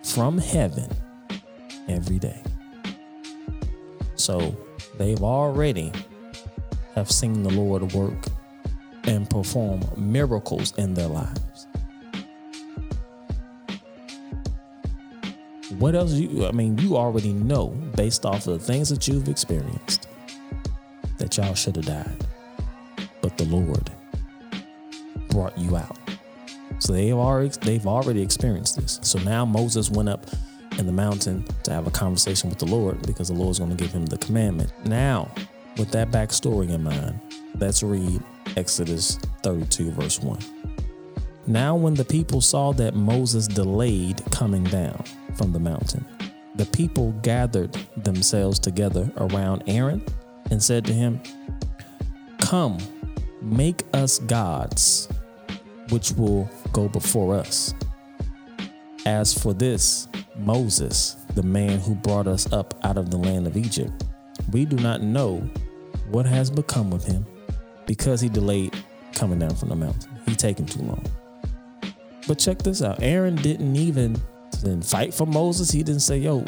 from 0.03 0.39
heaven 0.39 0.89
every 1.87 2.17
day. 2.17 2.41
So 4.15 4.57
they've 4.97 5.21
already 5.21 5.91
have 6.95 7.11
seen 7.11 7.43
the 7.43 7.51
Lord 7.51 7.93
work 7.93 8.25
and 9.03 9.29
perform 9.29 9.81
miracles 9.95 10.73
in 10.77 10.95
their 10.95 11.07
lives. 11.07 11.67
What 15.77 15.93
else 15.93 16.13
you 16.13 16.47
I 16.47 16.51
mean 16.51 16.77
you 16.79 16.97
already 16.97 17.33
know 17.33 17.67
based 17.95 18.25
off 18.25 18.47
of 18.47 18.59
the 18.59 18.65
things 18.65 18.89
that 18.89 19.07
you've 19.07 19.29
experienced 19.29 20.07
that 21.17 21.37
y'all 21.37 21.53
should 21.53 21.75
have 21.75 21.85
died 21.85 22.30
but 23.21 23.37
the 23.37 23.45
Lord 23.45 23.89
brought 25.29 25.57
you 25.57 25.77
out. 25.77 25.97
So 26.79 26.93
they've 26.93 27.13
already 27.13 27.49
they've 27.61 27.87
already 27.87 28.21
experienced 28.21 28.79
this. 28.79 28.99
So 29.03 29.19
now 29.19 29.45
Moses 29.45 29.89
went 29.89 30.09
up 30.09 30.25
in 30.77 30.85
the 30.85 30.91
mountain 30.91 31.45
to 31.63 31.71
have 31.71 31.87
a 31.87 31.91
conversation 31.91 32.49
with 32.49 32.59
the 32.59 32.65
Lord 32.65 33.05
because 33.05 33.27
the 33.27 33.33
Lord's 33.33 33.59
going 33.59 33.75
to 33.75 33.81
give 33.81 33.91
him 33.91 34.05
the 34.05 34.17
commandment. 34.17 34.71
Now, 34.85 35.29
with 35.77 35.91
that 35.91 36.11
backstory 36.11 36.69
in 36.69 36.83
mind, 36.83 37.19
let's 37.59 37.83
read 37.83 38.21
Exodus 38.57 39.17
32, 39.43 39.91
verse 39.91 40.19
1. 40.19 40.39
Now, 41.47 41.75
when 41.75 41.93
the 41.93 42.05
people 42.05 42.41
saw 42.41 42.71
that 42.73 42.95
Moses 42.95 43.47
delayed 43.47 44.21
coming 44.31 44.63
down 44.63 45.03
from 45.35 45.51
the 45.51 45.59
mountain, 45.59 46.05
the 46.55 46.65
people 46.65 47.11
gathered 47.21 47.73
themselves 47.97 48.59
together 48.59 49.11
around 49.17 49.63
Aaron 49.67 50.03
and 50.49 50.61
said 50.61 50.85
to 50.85 50.93
him, 50.93 51.21
Come, 52.39 52.77
Make 53.41 53.83
us 53.93 54.19
gods, 54.19 55.09
which 55.89 56.11
will 56.11 56.49
go 56.71 56.87
before 56.87 57.35
us. 57.35 57.73
As 59.05 59.33
for 59.37 59.53
this, 59.53 60.07
Moses, 60.37 61.15
the 61.35 61.43
man 61.43 61.79
who 61.79 61.95
brought 61.95 62.27
us 62.27 62.51
up 62.53 62.75
out 62.83 62.97
of 62.97 63.09
the 63.09 63.17
land 63.17 63.47
of 63.47 63.57
Egypt, 63.57 64.05
we 64.51 64.65
do 64.65 64.75
not 64.77 65.01
know 65.01 65.37
what 66.09 66.25
has 66.25 66.51
become 66.51 66.93
of 66.93 67.03
him 67.03 67.25
because 67.87 68.21
he 68.21 68.29
delayed 68.29 68.75
coming 69.13 69.39
down 69.39 69.55
from 69.55 69.69
the 69.69 69.75
mountain. 69.75 70.11
He 70.27 70.35
taken 70.35 70.65
too 70.65 70.81
long. 70.81 71.03
But 72.27 72.37
check 72.37 72.59
this 72.59 72.81
out. 72.83 73.01
Aaron 73.01 73.35
didn't 73.35 73.75
even 73.75 74.21
didn't 74.51 74.85
fight 74.85 75.13
for 75.13 75.25
Moses. 75.25 75.71
He 75.71 75.83
didn't 75.83 76.01
say, 76.01 76.17
yo, 76.17 76.45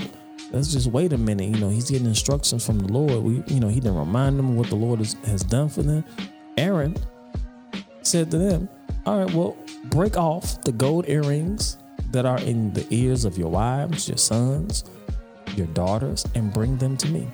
let's 0.51 0.71
just 0.71 0.88
wait 0.88 1.13
a 1.13 1.17
minute. 1.17 1.49
You 1.49 1.58
know, 1.58 1.69
he's 1.69 1.89
getting 1.89 2.08
instructions 2.08 2.65
from 2.65 2.79
the 2.79 2.91
Lord. 2.91 3.23
We, 3.23 3.43
you 3.47 3.60
know, 3.60 3.67
he 3.67 3.79
didn't 3.79 3.97
remind 3.97 4.38
them 4.38 4.56
what 4.56 4.69
the 4.69 4.75
Lord 4.75 4.99
has, 4.99 5.13
has 5.25 5.43
done 5.43 5.69
for 5.69 5.82
them. 5.82 6.06
Aaron 6.58 6.96
said 8.02 8.32
to 8.32 8.38
them, 8.38 8.70
All 9.06 9.24
right, 9.24 9.34
well, 9.34 9.58
break 9.86 10.18
off 10.18 10.62
the 10.62 10.72
gold 10.72 11.08
earrings 11.08 11.78
that 12.12 12.26
are 12.26 12.39
in 12.39 12.74
the 12.74 12.86
ears 12.92 13.26
of 13.26 13.38
your 13.38 13.50
wives, 13.50 14.08
your 14.08 14.18
sons, 14.18 14.84
your 15.56 15.68
daughters, 15.68 16.26
and 16.36 16.54
bring 16.54 16.78
them 16.78 16.96
to 16.98 17.08
me. 17.08 17.28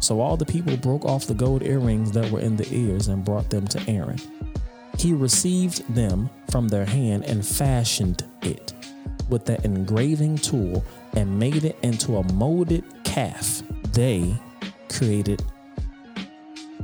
So 0.00 0.20
all 0.20 0.36
the 0.36 0.46
people 0.46 0.76
broke 0.76 1.04
off 1.04 1.26
the 1.26 1.34
gold 1.34 1.62
earrings 1.62 2.12
that 2.12 2.30
were 2.30 2.40
in 2.40 2.56
the 2.56 2.68
ears 2.74 3.08
and 3.08 3.24
brought 3.24 3.50
them 3.50 3.66
to 3.68 3.90
Aaron. 3.90 4.18
He 4.98 5.12
received 5.12 5.94
them 5.94 6.30
from 6.50 6.68
their 6.68 6.84
hand 6.84 7.24
and 7.24 7.46
fashioned 7.46 8.24
it 8.42 8.72
with 9.28 9.44
the 9.44 9.62
engraving 9.64 10.36
tool 10.36 10.84
and 11.14 11.38
made 11.38 11.64
it 11.64 11.76
into 11.82 12.16
a 12.16 12.32
molded 12.32 12.84
calf. 13.04 13.62
They 13.92 14.34
created 14.88 15.42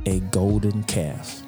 a 0.05 0.19
golden 0.31 0.83
calf 0.83 1.43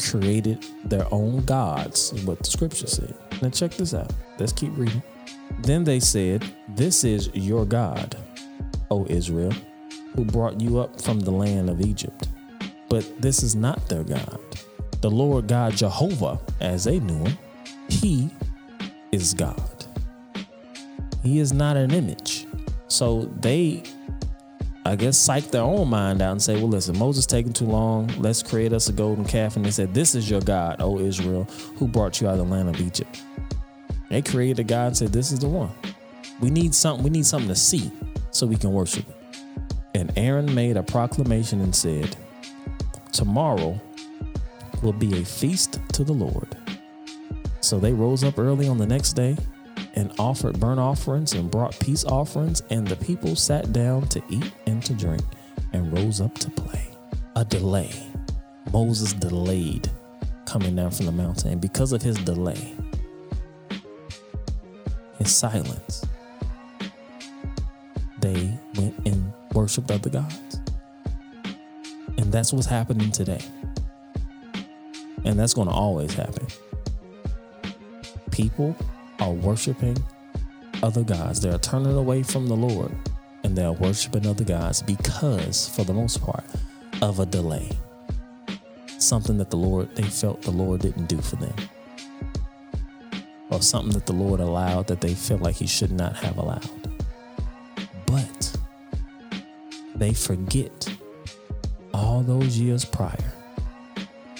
created 0.00 0.64
their 0.84 1.06
own 1.12 1.44
gods, 1.44 2.12
what 2.24 2.38
the 2.38 2.50
scripture 2.50 2.86
said. 2.86 3.14
Now, 3.42 3.50
check 3.50 3.72
this 3.72 3.94
out. 3.94 4.12
Let's 4.38 4.52
keep 4.52 4.76
reading. 4.76 5.02
Then 5.60 5.84
they 5.84 6.00
said, 6.00 6.44
This 6.68 7.04
is 7.04 7.30
your 7.34 7.64
God, 7.64 8.16
O 8.90 9.06
Israel, 9.08 9.52
who 10.14 10.24
brought 10.24 10.60
you 10.60 10.78
up 10.78 11.00
from 11.00 11.20
the 11.20 11.30
land 11.30 11.70
of 11.70 11.80
Egypt. 11.80 12.28
But 12.88 13.20
this 13.20 13.42
is 13.42 13.54
not 13.54 13.88
their 13.88 14.04
God. 14.04 14.40
The 15.00 15.10
Lord 15.10 15.46
God 15.46 15.76
Jehovah, 15.76 16.38
as 16.60 16.84
they 16.84 16.98
knew 17.00 17.24
him, 17.24 17.38
he 17.88 18.30
is 19.12 19.34
God. 19.34 19.86
He 21.22 21.38
is 21.38 21.52
not 21.52 21.76
an 21.76 21.90
image. 21.92 22.46
So 22.88 23.30
they 23.40 23.82
I 24.90 24.96
guess, 24.96 25.16
psych 25.16 25.52
their 25.52 25.62
own 25.62 25.88
mind 25.88 26.20
out 26.20 26.32
and 26.32 26.42
say, 26.42 26.56
well, 26.56 26.66
listen, 26.66 26.98
Moses 26.98 27.24
taking 27.24 27.52
too 27.52 27.64
long. 27.64 28.08
Let's 28.18 28.42
create 28.42 28.72
us 28.72 28.88
a 28.88 28.92
golden 28.92 29.24
calf. 29.24 29.54
And 29.54 29.64
they 29.64 29.70
said, 29.70 29.94
this 29.94 30.16
is 30.16 30.28
your 30.28 30.40
God, 30.40 30.80
O 30.80 30.98
Israel, 30.98 31.44
who 31.76 31.86
brought 31.86 32.20
you 32.20 32.26
out 32.26 32.32
of 32.32 32.38
the 32.38 32.52
land 32.52 32.68
of 32.68 32.80
Egypt. 32.80 33.22
They 34.08 34.20
created 34.20 34.58
a 34.58 34.64
God 34.64 34.86
and 34.88 34.96
said, 34.96 35.12
this 35.12 35.30
is 35.30 35.38
the 35.38 35.48
one. 35.48 35.70
We 36.40 36.50
need 36.50 36.74
something. 36.74 37.04
We 37.04 37.10
need 37.10 37.24
something 37.24 37.48
to 37.48 37.54
see 37.54 37.92
so 38.32 38.48
we 38.48 38.56
can 38.56 38.72
worship. 38.72 39.04
And 39.94 40.12
Aaron 40.18 40.52
made 40.52 40.76
a 40.76 40.82
proclamation 40.82 41.60
and 41.60 41.72
said, 41.72 42.16
tomorrow 43.12 43.80
will 44.82 44.92
be 44.92 45.20
a 45.20 45.24
feast 45.24 45.78
to 45.92 46.02
the 46.02 46.12
Lord. 46.12 46.56
So 47.60 47.78
they 47.78 47.92
rose 47.92 48.24
up 48.24 48.40
early 48.40 48.66
on 48.66 48.78
the 48.78 48.86
next 48.86 49.12
day 49.12 49.36
and 49.94 50.12
offered 50.18 50.58
burnt 50.60 50.80
offerings 50.80 51.32
and 51.32 51.50
brought 51.50 51.78
peace 51.80 52.04
offerings, 52.04 52.62
and 52.70 52.86
the 52.86 52.96
people 52.96 53.36
sat 53.36 53.72
down 53.72 54.08
to 54.08 54.22
eat 54.28 54.52
and 54.66 54.84
to 54.84 54.94
drink 54.94 55.22
and 55.72 55.92
rose 55.92 56.20
up 56.20 56.36
to 56.38 56.50
play. 56.50 56.88
A 57.36 57.44
delay. 57.44 57.90
Moses 58.72 59.12
delayed 59.12 59.90
coming 60.46 60.76
down 60.76 60.90
from 60.90 61.06
the 61.06 61.12
mountain, 61.12 61.52
and 61.52 61.60
because 61.60 61.92
of 61.92 62.02
his 62.02 62.16
delay, 62.18 62.74
his 65.18 65.34
silence. 65.34 66.04
They 68.20 68.58
went 68.76 68.94
and 69.06 69.32
worshiped 69.54 69.90
other 69.90 70.10
gods. 70.10 70.60
And 72.18 72.32
that's 72.32 72.52
what's 72.52 72.66
happening 72.66 73.10
today. 73.10 73.40
And 75.24 75.38
that's 75.38 75.54
going 75.54 75.68
to 75.68 75.74
always 75.74 76.12
happen. 76.12 76.46
People 78.30 78.76
are 79.20 79.32
worshiping 79.32 79.96
other 80.82 81.02
gods. 81.02 81.40
They're 81.40 81.58
turning 81.58 81.96
away 81.96 82.22
from 82.22 82.46
the 82.46 82.56
Lord 82.56 82.94
and 83.44 83.56
they're 83.56 83.72
worshiping 83.72 84.26
other 84.26 84.44
gods 84.44 84.82
because, 84.82 85.68
for 85.68 85.84
the 85.84 85.92
most 85.92 86.22
part, 86.22 86.44
of 87.02 87.20
a 87.20 87.26
delay. 87.26 87.70
Something 88.98 89.38
that 89.38 89.50
the 89.50 89.56
Lord, 89.56 89.94
they 89.96 90.02
felt 90.02 90.42
the 90.42 90.50
Lord 90.50 90.80
didn't 90.82 91.06
do 91.06 91.20
for 91.20 91.36
them. 91.36 91.54
Or 93.50 93.62
something 93.62 93.92
that 93.94 94.06
the 94.06 94.12
Lord 94.12 94.40
allowed 94.40 94.86
that 94.88 95.00
they 95.00 95.14
felt 95.14 95.40
like 95.40 95.56
He 95.56 95.66
should 95.66 95.92
not 95.92 96.16
have 96.16 96.36
allowed. 96.36 96.90
But 98.06 98.56
they 99.94 100.12
forget 100.12 100.88
all 101.92 102.22
those 102.22 102.58
years 102.58 102.84
prior 102.84 103.32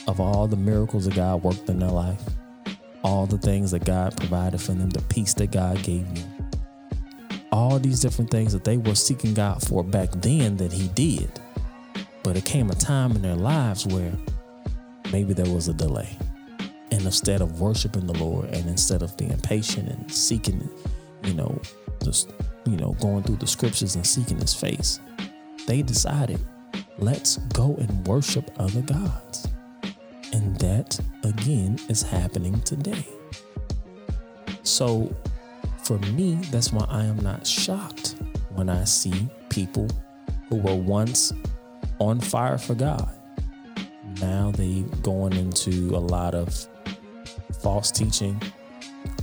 of 0.07 0.20
all 0.20 0.47
the 0.47 0.57
miracles 0.57 1.05
that 1.07 1.14
God 1.14 1.43
worked 1.43 1.68
in 1.68 1.78
their 1.78 1.91
life, 1.91 2.22
all 3.03 3.26
the 3.26 3.38
things 3.38 3.70
that 3.70 3.84
God 3.84 4.16
provided 4.16 4.61
for 4.61 4.72
them, 4.72 4.90
the 4.90 5.03
peace 5.03 5.34
that 5.34 5.51
God 5.51 5.82
gave 5.82 6.07
them, 6.14 6.51
all 7.53 7.78
these 7.78 8.01
different 8.01 8.30
things 8.30 8.53
that 8.53 8.64
they 8.64 8.76
were 8.76 8.94
seeking 8.94 9.34
God 9.34 9.62
for 9.66 9.82
back 9.82 10.11
then 10.12 10.57
that 10.59 10.72
He 10.72 10.88
did. 10.88 11.40
But 12.22 12.36
it 12.36 12.44
came 12.44 12.70
a 12.70 12.74
time 12.74 13.12
in 13.12 13.22
their 13.22 13.36
lives 13.36 13.86
where 13.86 14.12
maybe 15.12 15.32
there 15.32 15.53
was 15.53 15.68
a 15.68 15.74
delay. 15.74 16.16
And 16.92 17.03
instead 17.03 17.40
of 17.40 17.61
worshiping 17.61 18.07
the 18.07 18.18
Lord 18.18 18.46
and 18.46 18.68
instead 18.68 19.03
of 19.03 19.16
being 19.16 19.38
patient 19.40 19.88
and 19.88 20.12
seeking, 20.12 20.68
you 21.24 21.34
know, 21.34 21.61
just, 22.03 22.32
you 22.66 22.76
know, 22.76 22.92
going 23.01 23.22
through 23.22 23.36
the 23.36 23.46
scriptures 23.46 23.94
and 23.94 24.07
seeking 24.07 24.38
his 24.38 24.55
face, 24.55 25.01
they 25.66 25.82
decided, 25.82 26.40
let's 26.98 27.36
go 27.55 27.76
and 27.76 28.07
worship 28.07 28.51
other 28.59 28.82
gods. 28.82 29.48
And 30.33 30.57
that 30.57 30.99
again 31.24 31.78
is 31.89 32.03
happening 32.03 32.61
today. 32.62 33.07
So 34.62 35.14
for 35.83 35.99
me, 35.99 36.35
that's 36.51 36.72
why 36.72 36.87
I 36.89 37.05
am 37.05 37.18
not 37.18 37.47
shocked 37.47 38.14
when 38.51 38.68
I 38.68 38.85
see 38.85 39.28
people 39.49 39.89
who 40.49 40.57
were 40.57 40.76
once 40.76 41.33
on 41.99 42.20
fire 42.20 42.59
for 42.59 42.74
God. 42.74 43.12
Now 44.20 44.53
they 44.53 44.83
going 45.03 45.33
into 45.33 45.91
a 45.97 45.99
lot 45.99 46.35
of 46.35 46.66
false 47.61 47.91
teaching, 47.91 48.41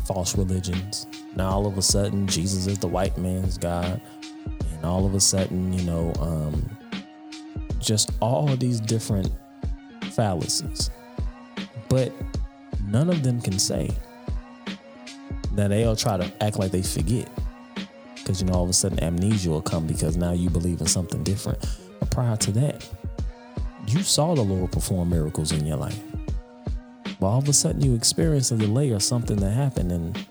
false 0.05 0.37
religions. 0.37 1.07
Now 1.35 1.51
all 1.51 1.67
of 1.67 1.77
a 1.77 1.81
sudden 1.81 2.27
Jesus 2.27 2.67
is 2.67 2.79
the 2.79 2.87
white 2.87 3.17
man's 3.17 3.57
God. 3.57 4.01
And 4.45 4.85
all 4.85 5.05
of 5.05 5.15
a 5.15 5.19
sudden, 5.19 5.73
you 5.73 5.83
know, 5.83 6.13
um, 6.19 6.77
just 7.79 8.11
all 8.21 8.47
these 8.55 8.79
different 8.79 9.31
fallacies. 10.17 10.89
But 11.87 12.11
none 12.87 13.09
of 13.09 13.23
them 13.23 13.39
can 13.39 13.59
say 13.59 13.91
that 15.53 15.69
they'll 15.69 15.95
try 15.95 16.17
to 16.17 16.43
act 16.43 16.57
like 16.57 16.71
they 16.71 16.81
forget. 16.81 17.29
Because, 18.15 18.41
you 18.41 18.47
know, 18.47 18.55
all 18.55 18.63
of 18.63 18.69
a 18.69 18.73
sudden 18.73 19.01
amnesia 19.01 19.49
will 19.49 19.61
come 19.61 19.87
because 19.87 20.17
now 20.17 20.33
you 20.33 20.49
believe 20.49 20.81
in 20.81 20.87
something 20.87 21.23
different. 21.23 21.63
But 21.99 22.11
prior 22.11 22.35
to 22.35 22.51
that, 22.53 22.89
you 23.87 24.01
saw 24.01 24.35
the 24.35 24.41
Lord 24.41 24.71
perform 24.71 25.09
miracles 25.09 25.53
in 25.53 25.65
your 25.65 25.77
life. 25.77 26.01
But 27.19 27.27
all 27.27 27.37
of 27.37 27.47
a 27.47 27.53
sudden 27.53 27.81
you 27.81 27.95
experience 27.95 28.51
a 28.51 28.57
delay 28.57 28.91
or 28.91 28.99
something 28.99 29.37
that 29.37 29.51
happened, 29.51 29.91
and 29.91 30.27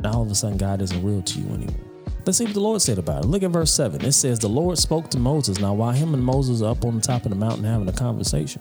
now 0.00 0.12
all 0.12 0.22
of 0.22 0.30
a 0.30 0.34
sudden 0.34 0.58
God 0.58 0.82
isn't 0.82 1.02
real 1.02 1.22
to 1.22 1.40
you 1.40 1.48
anymore. 1.54 1.88
Let's 2.26 2.36
see 2.36 2.44
what 2.44 2.54
the 2.54 2.60
Lord 2.60 2.82
said 2.82 2.98
about 2.98 3.24
it. 3.24 3.28
Look 3.28 3.42
at 3.42 3.50
verse 3.50 3.72
7. 3.72 4.04
It 4.04 4.12
says, 4.12 4.38
The 4.38 4.48
Lord 4.48 4.76
spoke 4.76 5.08
to 5.10 5.18
Moses. 5.18 5.60
Now, 5.60 5.72
while 5.72 5.92
him 5.92 6.12
and 6.12 6.22
Moses 6.22 6.60
are 6.60 6.72
up 6.72 6.84
on 6.84 6.96
the 6.96 7.00
top 7.00 7.24
of 7.24 7.30
the 7.30 7.36
mountain 7.36 7.64
having 7.64 7.88
a 7.88 7.92
conversation, 7.92 8.60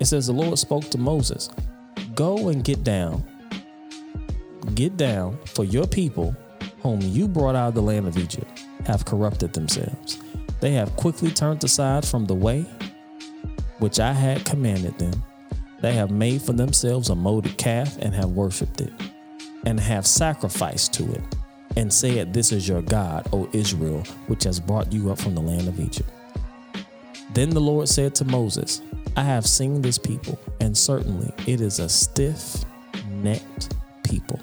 it 0.00 0.06
says, 0.06 0.26
The 0.26 0.32
Lord 0.32 0.58
spoke 0.58 0.90
to 0.90 0.98
Moses, 0.98 1.50
Go 2.14 2.48
and 2.48 2.64
get 2.64 2.82
down. 2.82 3.24
Get 4.74 4.96
down, 4.96 5.38
for 5.46 5.64
your 5.64 5.86
people, 5.86 6.34
whom 6.82 7.00
you 7.00 7.28
brought 7.28 7.54
out 7.54 7.68
of 7.68 7.74
the 7.74 7.82
land 7.82 8.06
of 8.06 8.16
Egypt, 8.16 8.64
have 8.86 9.04
corrupted 9.04 9.52
themselves. 9.52 10.18
They 10.60 10.72
have 10.72 10.96
quickly 10.96 11.30
turned 11.30 11.62
aside 11.64 12.06
from 12.06 12.26
the 12.26 12.34
way 12.34 12.66
which 13.78 13.98
I 13.98 14.12
had 14.12 14.44
commanded 14.44 14.98
them. 14.98 15.24
They 15.80 15.94
have 15.94 16.10
made 16.10 16.42
for 16.42 16.52
themselves 16.52 17.08
a 17.08 17.14
molded 17.14 17.56
calf 17.56 17.96
and 17.98 18.14
have 18.14 18.30
worshipped 18.30 18.80
it, 18.80 18.92
and 19.64 19.80
have 19.80 20.06
sacrificed 20.06 20.92
to 20.94 21.10
it 21.12 21.22
and 21.76 21.92
said, 21.92 22.34
This 22.34 22.52
is 22.52 22.68
your 22.68 22.82
God, 22.82 23.26
O 23.32 23.48
Israel, 23.52 24.02
which 24.26 24.44
has 24.44 24.60
brought 24.60 24.92
you 24.92 25.10
up 25.10 25.18
from 25.18 25.34
the 25.34 25.40
land 25.40 25.68
of 25.68 25.80
Egypt. 25.80 26.10
Then 27.32 27.50
the 27.50 27.60
Lord 27.60 27.88
said 27.88 28.14
to 28.16 28.24
Moses, 28.24 28.82
I 29.16 29.22
have 29.22 29.46
seen 29.46 29.82
this 29.82 29.98
people, 29.98 30.38
and 30.60 30.76
certainly 30.76 31.32
it 31.46 31.60
is 31.60 31.78
a 31.78 31.88
stiff 31.88 32.64
necked 33.08 33.74
people. 34.02 34.40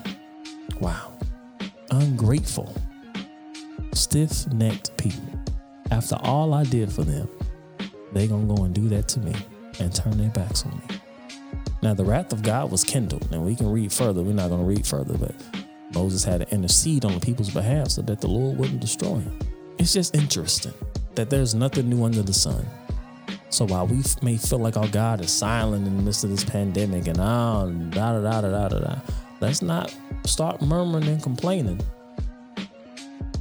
Wow. 0.80 1.14
Ungrateful, 1.92 2.74
stiff 3.94 4.48
necked 4.54 4.96
people. 4.98 5.24
After 5.92 6.16
all 6.22 6.54
I 6.54 6.64
did 6.64 6.92
for 6.92 7.04
them, 7.04 7.30
they 8.14 8.28
gonna 8.28 8.54
go 8.54 8.64
and 8.64 8.74
do 8.74 8.88
that 8.90 9.08
to 9.10 9.20
me 9.20 9.34
and 9.80 9.94
turn 9.94 10.18
their 10.18 10.30
backs 10.30 10.66
on 10.66 10.72
me. 10.72 11.00
Now 11.82 11.94
the 11.94 12.06
wrath 12.06 12.32
of 12.32 12.42
God 12.42 12.72
was 12.72 12.84
kindled, 12.84 13.28
and 13.32 13.46
we 13.46 13.56
can 13.56 13.70
read 13.70 13.92
further. 13.92 14.22
We're 14.22 14.34
not 14.34 14.50
gonna 14.50 14.64
read 14.64 14.86
further, 14.86 15.18
but 15.18 15.36
Moses 15.94 16.24
had 16.24 16.42
to 16.42 16.54
intercede 16.54 17.04
on 17.04 17.14
the 17.14 17.20
people's 17.20 17.50
behalf 17.50 17.90
so 17.90 18.02
that 18.04 18.22
the 18.22 18.28
Lord 18.28 18.58
wouldn't 18.58 18.80
destroy 18.80 19.16
him. 19.16 19.40
It's 19.78 19.94
just 19.94 20.16
interesting 20.16 20.74
that 21.18 21.30
there's 21.30 21.54
nothing 21.54 21.90
new 21.90 22.04
under 22.04 22.22
the 22.22 22.34
sun. 22.34 22.66
So 23.50 23.66
while 23.66 23.88
we 23.88 24.04
may 24.22 24.38
feel 24.38 24.60
like 24.60 24.78
our 24.78 24.88
God 24.88 25.20
is 25.20 25.32
silent 25.32 25.88
in 25.88 25.98
the 25.98 26.04
midst 26.04 26.24
of 26.24 26.30
this 26.30 26.44
pandemic 26.44 27.08
and 27.08 27.20
ah 27.20 27.66
da 27.66 28.20
da 28.20 28.22
da 28.22 28.42
da 28.42 28.68
da 28.70 28.80
da, 28.80 28.96
let's 29.42 29.62
not 29.62 29.94
start 30.26 30.62
murmuring 30.62 31.08
and 31.08 31.22
complaining. 31.22 31.82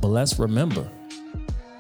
But 0.01 0.09
let's 0.09 0.39
remember 0.39 0.89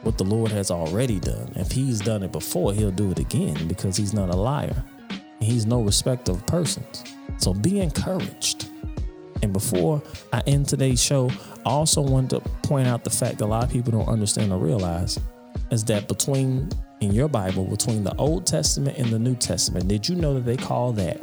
what 0.02 0.18
the 0.18 0.24
Lord 0.24 0.52
has 0.52 0.70
already 0.70 1.18
done. 1.18 1.50
If 1.56 1.72
He's 1.72 1.98
done 1.98 2.22
it 2.22 2.30
before, 2.30 2.74
He'll 2.74 2.90
do 2.90 3.10
it 3.10 3.18
again 3.18 3.66
because 3.66 3.96
He's 3.96 4.12
not 4.12 4.28
a 4.28 4.36
liar. 4.36 4.84
He's 5.40 5.64
no 5.64 5.80
respecter 5.80 6.32
of 6.32 6.46
persons. 6.46 7.04
So 7.38 7.54
be 7.54 7.80
encouraged. 7.80 8.68
And 9.42 9.52
before 9.52 10.02
I 10.32 10.42
end 10.46 10.68
today's 10.68 11.02
show, 11.02 11.30
I 11.64 11.70
also 11.70 12.02
wanted 12.02 12.42
to 12.42 12.48
point 12.68 12.86
out 12.86 13.04
the 13.04 13.10
fact 13.10 13.38
that 13.38 13.44
a 13.44 13.46
lot 13.46 13.64
of 13.64 13.70
people 13.70 13.92
don't 13.92 14.08
understand 14.08 14.52
or 14.52 14.58
realize 14.58 15.18
is 15.70 15.84
that 15.84 16.08
between 16.08 16.70
in 17.00 17.12
your 17.12 17.28
Bible, 17.28 17.64
between 17.64 18.04
the 18.04 18.14
Old 18.16 18.46
Testament 18.46 18.96
and 18.98 19.08
the 19.08 19.18
New 19.18 19.34
Testament, 19.34 19.88
did 19.88 20.08
you 20.08 20.16
know 20.16 20.34
that 20.34 20.44
they 20.44 20.56
call 20.56 20.92
that? 20.92 21.20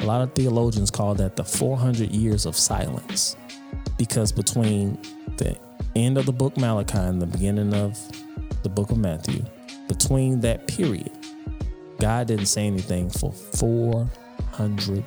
A 0.00 0.04
lot 0.04 0.22
of 0.22 0.34
theologians 0.34 0.90
call 0.90 1.14
that 1.14 1.36
the 1.36 1.44
400 1.44 2.10
years 2.10 2.46
of 2.46 2.56
silence. 2.56 3.36
Because 3.96 4.32
between 4.32 4.98
the 5.36 5.56
end 5.94 6.18
of 6.18 6.26
the 6.26 6.32
book 6.32 6.56
Malachi 6.56 6.98
and 6.98 7.22
the 7.22 7.26
beginning 7.26 7.72
of 7.74 7.98
the 8.62 8.68
book 8.68 8.90
of 8.90 8.98
Matthew, 8.98 9.44
between 9.86 10.40
that 10.40 10.66
period, 10.66 11.10
God 12.00 12.26
didn't 12.26 12.46
say 12.46 12.66
anything 12.66 13.10
for 13.10 13.32
400 13.32 15.04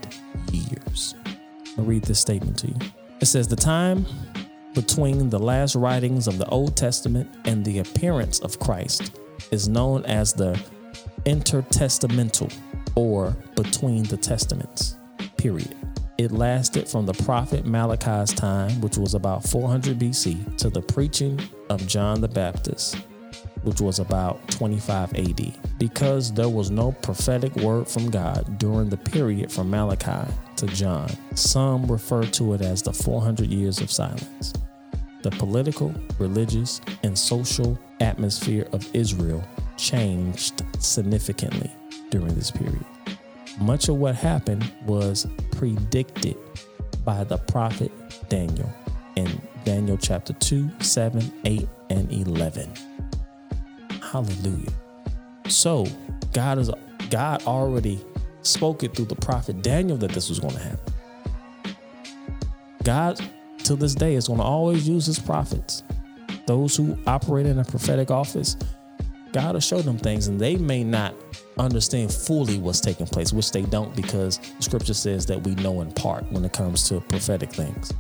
years. 0.52 1.16
I'll 1.78 1.84
read 1.84 2.04
this 2.04 2.20
statement 2.20 2.58
to 2.60 2.68
you. 2.68 2.76
It 3.20 3.26
says, 3.26 3.48
The 3.48 3.56
time 3.58 4.06
between 4.76 5.30
the 5.30 5.40
last 5.40 5.76
writings 5.76 6.28
of 6.28 6.38
the 6.38 6.48
Old 6.50 6.76
Testament 6.76 7.34
and 7.46 7.64
the 7.64 7.80
appearance 7.80 8.40
of 8.42 8.60
Christ 8.60 9.18
is 9.50 9.70
known 9.70 10.06
as 10.06 10.34
the 10.34 10.62
intertestamental 11.24 12.54
or 12.96 13.36
between 13.56 14.04
the 14.04 14.18
testaments, 14.18 14.98
period. 15.38 15.76
It 16.18 16.32
lasted 16.32 16.88
from 16.88 17.06
the 17.06 17.14
prophet 17.14 17.66
Malachi's 17.66 18.34
time, 18.34 18.80
which 18.82 18.98
was 18.98 19.16
about 19.16 19.44
400 19.44 19.98
BC, 19.98 20.58
to 20.58 20.70
the 20.70 20.82
preaching 20.82 21.40
of 21.70 21.86
John 21.88 22.22
the 22.22 22.28
Baptist, 22.28 22.96
which 23.64 23.82
was 23.82 24.00
about 24.00 24.48
25 24.50 25.14
AD. 25.14 25.54
Because 25.78 26.32
there 26.32 26.48
was 26.48 26.72
no 26.72 26.94
prophetic 26.94 27.54
word 27.58 27.88
from 27.88 28.10
God 28.10 28.58
during 28.60 28.90
the 28.90 28.98
period 28.98 29.52
from 29.52 29.70
Malachi 29.70 30.32
to 30.58 30.68
John, 30.68 31.10
some 31.36 31.86
refer 31.88 32.24
to 32.24 32.54
it 32.54 32.62
as 32.62 32.82
the 32.82 32.94
400 32.94 33.48
years 33.48 33.82
of 33.82 33.92
silence. 33.92 34.54
The 35.26 35.32
political, 35.32 35.92
religious, 36.20 36.82
and 37.02 37.18
social 37.18 37.80
atmosphere 38.00 38.68
of 38.74 38.88
Israel 38.94 39.44
changed 39.76 40.62
significantly 40.78 41.72
during 42.12 42.36
this 42.36 42.52
period. 42.52 42.86
Much 43.60 43.90
of 43.90 43.96
what 43.96 44.14
happened 44.14 44.72
was 44.86 45.26
predicted 45.54 46.38
by 47.04 47.24
the 47.24 47.40
prophet 47.40 47.92
Daniel 48.30 48.72
in 49.16 49.42
Daniel 49.64 49.98
chapter 49.98 50.32
2, 50.34 50.70
7, 50.82 51.34
8, 51.44 51.70
and 51.90 52.12
11. 52.12 52.72
Hallelujah. 54.04 54.74
So, 55.48 55.88
God 56.34 56.60
is 56.60 56.70
God 57.10 57.44
already 57.48 58.00
spoke 58.44 58.84
it 58.84 58.96
through 58.96 59.06
the 59.06 59.16
prophet 59.16 59.64
Daniel 59.64 59.98
that 59.98 60.12
this 60.12 60.30
was 60.30 60.40
going 60.40 60.54
to 60.54 60.62
happen. 60.62 60.94
God 62.84 63.20
to 63.66 63.76
this 63.76 63.96
day 63.96 64.16
is 64.16 64.28
going 64.28 64.40
to 64.40 64.46
always 64.46 64.88
use 64.88 65.06
his 65.06 65.20
prophets. 65.20 65.84
Those 66.48 66.76
who 66.76 66.98
operate 67.08 67.46
in 67.46 67.60
a 67.60 67.64
prophetic 67.64 68.12
office, 68.12 68.56
God 69.32 69.54
will 69.54 69.60
show 69.60 69.82
them 69.82 69.98
things, 69.98 70.28
and 70.28 70.40
they 70.40 70.56
may 70.56 70.84
not 70.84 71.16
understand 71.58 72.14
fully 72.14 72.58
what's 72.58 72.80
taking 72.80 73.08
place, 73.08 73.34
which 73.34 73.52
they 73.52 73.64
don't 73.64 73.96
because 73.96 74.40
scripture 74.60 74.94
says 74.94 75.26
that 75.26 75.42
we 75.42 75.56
know 75.56 75.82
in 75.82 75.92
part 75.92 76.30
when 76.32 76.46
it 76.46 76.54
comes 76.54 76.88
to 76.90 77.02
prophetic 77.02 77.52
things. 77.52 77.94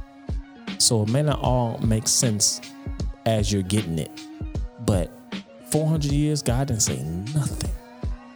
So 0.77 1.03
it 1.03 1.09
may 1.09 1.23
not 1.23 1.39
all 1.39 1.77
make 1.79 2.07
sense 2.07 2.61
as 3.25 3.51
you're 3.51 3.63
getting 3.63 3.97
it, 3.97 4.11
but 4.85 5.11
400 5.71 6.11
years, 6.11 6.41
God 6.41 6.67
didn't 6.67 6.83
say 6.83 7.01
nothing. 7.33 7.71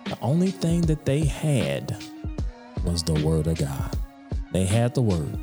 The 0.05 0.17
only 0.21 0.51
thing 0.51 0.81
that 0.81 1.05
they 1.05 1.23
had 1.23 1.95
was 2.83 3.03
the 3.03 3.13
word 3.25 3.47
of 3.47 3.59
God. 3.59 3.95
They 4.51 4.65
had 4.65 4.95
the 4.95 5.01
word. 5.01 5.37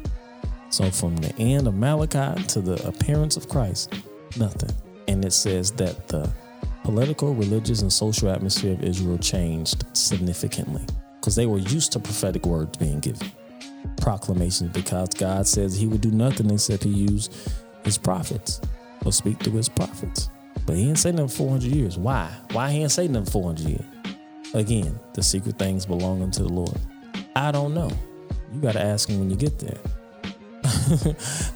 So 0.77 0.91
from 0.91 1.17
the 1.17 1.35
end 1.39 1.67
of 1.67 1.75
Malachi 1.75 2.43
to 2.49 2.61
the 2.61 2.87
appearance 2.87 3.39
of 3.39 3.49
Christ, 3.49 3.95
nothing. 4.37 4.75
And 5.09 5.25
it 5.25 5.33
says 5.33 5.71
that 5.73 6.07
the 6.09 6.31
political, 6.85 7.35
religious, 7.35 7.81
and 7.81 7.91
social 7.91 8.29
atmosphere 8.29 8.75
of 8.75 8.85
Israel 8.85 9.17
changed 9.17 9.87
significantly 9.97 10.83
because 11.19 11.35
they 11.35 11.47
were 11.47 11.57
used 11.57 11.93
to 11.93 11.99
prophetic 11.99 12.45
words 12.45 12.77
being 12.77 13.01
given, 13.01 13.33
proclamations, 14.03 14.71
because 14.75 15.09
God 15.09 15.47
says 15.47 15.79
He 15.79 15.87
would 15.87 16.03
do 16.03 16.11
nothing 16.11 16.51
except 16.51 16.85
He 16.85 16.91
use 16.91 17.31
His 17.83 17.97
prophets 17.97 18.61
or 19.07 19.13
speak 19.13 19.43
through 19.43 19.57
His 19.57 19.71
prophets. 19.71 20.29
But 20.67 20.77
He 20.77 20.85
didn't 20.85 20.99
say 20.99 21.11
them 21.11 21.29
400 21.29 21.73
years. 21.73 21.97
Why? 21.97 22.31
Why 22.53 22.71
He 22.71 22.81
didn't 22.81 22.93
say 22.93 23.07
them 23.07 23.25
400 23.25 23.67
years? 23.67 23.85
Again, 24.53 25.01
the 25.15 25.23
secret 25.23 25.59
things 25.59 25.87
belong 25.87 26.23
unto 26.23 26.43
the 26.43 26.53
Lord. 26.53 26.79
I 27.35 27.51
don't 27.51 27.73
know. 27.73 27.91
You 28.53 28.61
got 28.61 28.73
to 28.73 28.83
ask 28.83 29.09
Him 29.09 29.21
when 29.21 29.31
you 29.31 29.37
get 29.37 29.59
there 29.59 29.79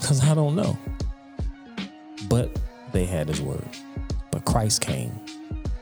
because 0.00 0.22
I 0.24 0.34
don't 0.34 0.56
know. 0.56 0.76
But 2.28 2.58
they 2.92 3.04
had 3.04 3.28
His 3.28 3.40
word. 3.40 3.68
But 4.30 4.44
Christ 4.44 4.80
came 4.80 5.12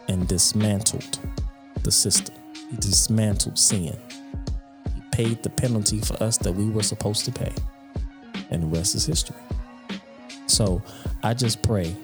and 0.08 0.26
dismantled 0.26 1.18
the 1.82 1.90
system. 1.90 2.34
He 2.70 2.76
dismantled 2.76 3.58
sin. 3.58 3.96
He 4.94 5.02
paid 5.12 5.42
the 5.42 5.50
penalty 5.50 6.00
for 6.00 6.22
us 6.22 6.38
that 6.38 6.52
we 6.52 6.68
were 6.68 6.82
supposed 6.82 7.24
to 7.26 7.32
pay. 7.32 7.52
And 8.50 8.62
the 8.62 8.78
rest 8.78 8.94
is 8.94 9.06
history. 9.06 9.36
So 10.46 10.82
I 11.22 11.34
just 11.34 11.62
pray 11.62 11.94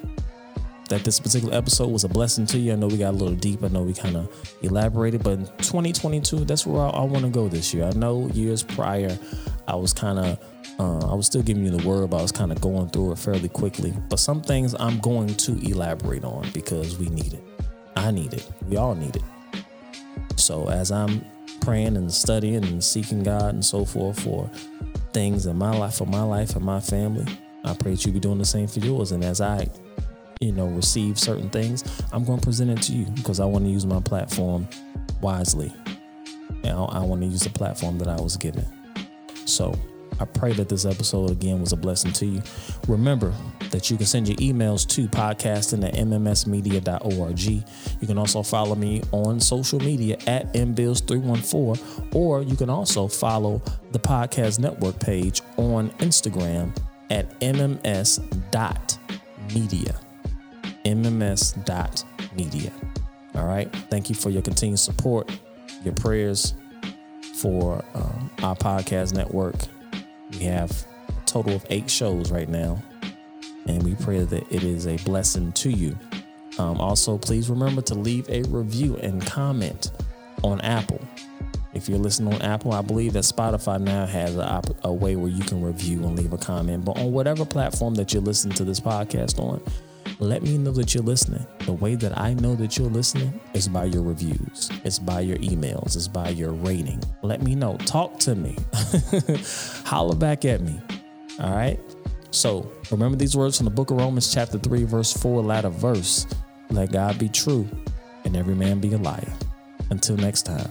that 0.88 1.02
this 1.04 1.18
particular 1.18 1.54
episode 1.54 1.88
was 1.88 2.04
a 2.04 2.08
blessing 2.08 2.46
to 2.46 2.58
you. 2.58 2.72
I 2.72 2.76
know 2.76 2.86
we 2.86 2.98
got 2.98 3.10
a 3.10 3.16
little 3.16 3.34
deep. 3.34 3.62
I 3.62 3.68
know 3.68 3.82
we 3.82 3.94
kind 3.94 4.16
of 4.16 4.30
elaborated, 4.62 5.22
but 5.22 5.32
in 5.32 5.46
2022, 5.58 6.44
that's 6.44 6.66
where 6.66 6.82
I, 6.82 6.90
I 6.90 7.04
want 7.04 7.24
to 7.24 7.30
go 7.30 7.48
this 7.48 7.72
year. 7.72 7.84
I 7.84 7.92
know 7.92 8.28
years 8.28 8.62
prior, 8.62 9.18
I 9.66 9.76
was 9.76 9.92
kind 9.92 10.18
of 10.18 10.38
uh, 10.78 11.10
I 11.10 11.14
was 11.14 11.26
still 11.26 11.42
giving 11.42 11.64
you 11.64 11.70
the 11.70 11.86
word, 11.86 12.10
but 12.10 12.18
I 12.18 12.22
was 12.22 12.32
kind 12.32 12.50
of 12.50 12.60
going 12.60 12.88
through 12.88 13.12
it 13.12 13.18
fairly 13.18 13.48
quickly. 13.48 13.92
But 14.08 14.18
some 14.18 14.42
things 14.42 14.74
I'm 14.78 14.98
going 14.98 15.34
to 15.34 15.52
elaborate 15.68 16.24
on 16.24 16.50
because 16.52 16.98
we 16.98 17.06
need 17.06 17.34
it. 17.34 17.44
I 17.96 18.10
need 18.10 18.34
it. 18.34 18.50
We 18.68 18.76
all 18.76 18.94
need 18.94 19.16
it. 19.16 19.22
So 20.36 20.68
as 20.68 20.90
I'm 20.90 21.24
praying 21.60 21.96
and 21.96 22.12
studying 22.12 22.64
and 22.64 22.82
seeking 22.82 23.22
God 23.22 23.54
and 23.54 23.64
so 23.64 23.84
forth 23.84 24.20
for 24.20 24.50
things 25.12 25.46
in 25.46 25.56
my 25.56 25.76
life, 25.76 25.94
for 25.94 26.06
my 26.06 26.22
life 26.22 26.56
and 26.56 26.64
my 26.64 26.80
family, 26.80 27.26
I 27.64 27.74
pray 27.74 27.92
that 27.92 28.04
you 28.04 28.12
be 28.12 28.20
doing 28.20 28.38
the 28.38 28.44
same 28.44 28.66
for 28.66 28.80
yours. 28.80 29.12
And 29.12 29.24
as 29.24 29.40
I, 29.40 29.68
you 30.40 30.52
know, 30.52 30.66
receive 30.66 31.18
certain 31.18 31.50
things, 31.50 31.84
I'm 32.12 32.24
going 32.24 32.40
to 32.40 32.44
present 32.44 32.70
it 32.70 32.82
to 32.82 32.92
you 32.92 33.06
because 33.06 33.38
I 33.38 33.44
want 33.44 33.64
to 33.64 33.70
use 33.70 33.86
my 33.86 34.00
platform 34.00 34.68
wisely. 35.20 35.72
Know, 36.64 36.86
I 36.86 37.00
want 37.00 37.20
to 37.20 37.26
use 37.26 37.40
the 37.40 37.50
platform 37.50 37.98
that 37.98 38.08
I 38.08 38.16
was 38.20 38.36
given. 38.36 38.66
So 39.44 39.74
I 40.20 40.24
pray 40.26 40.52
that 40.52 40.68
this 40.68 40.84
episode 40.84 41.30
again 41.30 41.60
was 41.60 41.72
a 41.72 41.76
blessing 41.76 42.12
to 42.12 42.26
you. 42.26 42.42
Remember 42.88 43.32
that 43.70 43.90
you 43.90 43.96
can 43.96 44.06
send 44.06 44.28
your 44.28 44.36
emails 44.38 44.86
to 44.90 45.08
podcasting 45.08 45.84
at 45.86 45.94
mmsmedia.org. 45.94 47.40
You 47.40 48.06
can 48.06 48.18
also 48.18 48.42
follow 48.42 48.74
me 48.74 49.02
on 49.12 49.40
social 49.40 49.80
media 49.80 50.16
at 50.26 50.52
mbills314, 50.54 52.14
or 52.14 52.42
you 52.42 52.56
can 52.56 52.70
also 52.70 53.08
follow 53.08 53.60
the 53.92 53.98
podcast 53.98 54.58
network 54.58 54.98
page 55.00 55.42
on 55.56 55.90
Instagram 55.98 56.76
at 57.10 57.40
mms.media. 57.40 58.20
mms.media. 60.84 62.72
All 63.34 63.46
right. 63.46 63.72
Thank 63.90 64.08
you 64.08 64.14
for 64.14 64.30
your 64.30 64.42
continued 64.42 64.78
support, 64.78 65.28
your 65.82 65.94
prayers 65.94 66.54
for 67.34 67.84
um, 67.94 68.30
our 68.42 68.54
podcast 68.54 69.12
network 69.12 69.56
we 70.34 70.44
have 70.44 70.70
a 71.08 71.26
total 71.26 71.54
of 71.56 71.66
eight 71.70 71.90
shows 71.90 72.30
right 72.30 72.48
now, 72.48 72.82
and 73.66 73.82
we 73.82 73.94
pray 73.94 74.20
that 74.20 74.52
it 74.52 74.64
is 74.64 74.86
a 74.86 74.96
blessing 74.98 75.52
to 75.52 75.70
you. 75.70 75.96
Um, 76.58 76.80
also, 76.80 77.18
please 77.18 77.50
remember 77.50 77.82
to 77.82 77.94
leave 77.94 78.28
a 78.28 78.42
review 78.44 78.96
and 78.96 79.24
comment 79.26 79.90
on 80.42 80.60
Apple. 80.60 81.00
If 81.72 81.88
you're 81.88 81.98
listening 81.98 82.32
on 82.32 82.42
Apple, 82.42 82.72
I 82.72 82.82
believe 82.82 83.14
that 83.14 83.24
Spotify 83.24 83.80
now 83.80 84.06
has 84.06 84.36
a, 84.36 84.62
a, 84.84 84.92
way 84.92 85.16
where 85.16 85.30
you 85.30 85.42
can 85.42 85.60
review 85.60 86.04
and 86.04 86.16
leave 86.16 86.32
a 86.32 86.38
comment. 86.38 86.84
But 86.84 86.98
on 86.98 87.10
whatever 87.10 87.44
platform 87.44 87.96
that 87.96 88.12
you're 88.12 88.22
listening 88.22 88.54
to 88.56 88.64
this 88.64 88.78
podcast 88.78 89.40
on, 89.40 89.60
let 90.20 90.42
me 90.42 90.58
know 90.58 90.70
that 90.72 90.94
you're 90.94 91.02
listening. 91.02 91.46
The 91.66 91.72
way 91.72 91.94
that 91.96 92.18
I 92.18 92.34
know 92.34 92.54
that 92.56 92.78
you're 92.78 92.90
listening 92.90 93.40
is 93.52 93.68
by 93.68 93.84
your 93.84 94.02
reviews, 94.02 94.70
it's 94.84 94.98
by 94.98 95.20
your 95.20 95.36
emails, 95.38 95.96
it's 95.96 96.08
by 96.08 96.30
your 96.30 96.52
rating. 96.52 97.02
Let 97.22 97.42
me 97.42 97.54
know. 97.54 97.76
Talk 97.78 98.18
to 98.20 98.34
me. 98.34 98.56
Holler 99.84 100.14
back 100.14 100.44
at 100.44 100.60
me. 100.60 100.80
All 101.40 101.54
right. 101.54 101.80
So 102.30 102.70
remember 102.90 103.16
these 103.16 103.36
words 103.36 103.56
from 103.56 103.64
the 103.64 103.70
book 103.70 103.90
of 103.90 103.98
Romans, 103.98 104.32
chapter 104.32 104.58
3, 104.58 104.84
verse 104.84 105.12
4, 105.12 105.42
latter 105.42 105.68
verse. 105.68 106.26
Let 106.70 106.92
God 106.92 107.18
be 107.18 107.28
true 107.28 107.68
and 108.24 108.36
every 108.36 108.54
man 108.54 108.80
be 108.80 108.92
a 108.92 108.98
liar. 108.98 109.32
Until 109.90 110.16
next 110.16 110.42
time, 110.42 110.70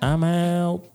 I'm 0.00 0.24
out. 0.24 0.93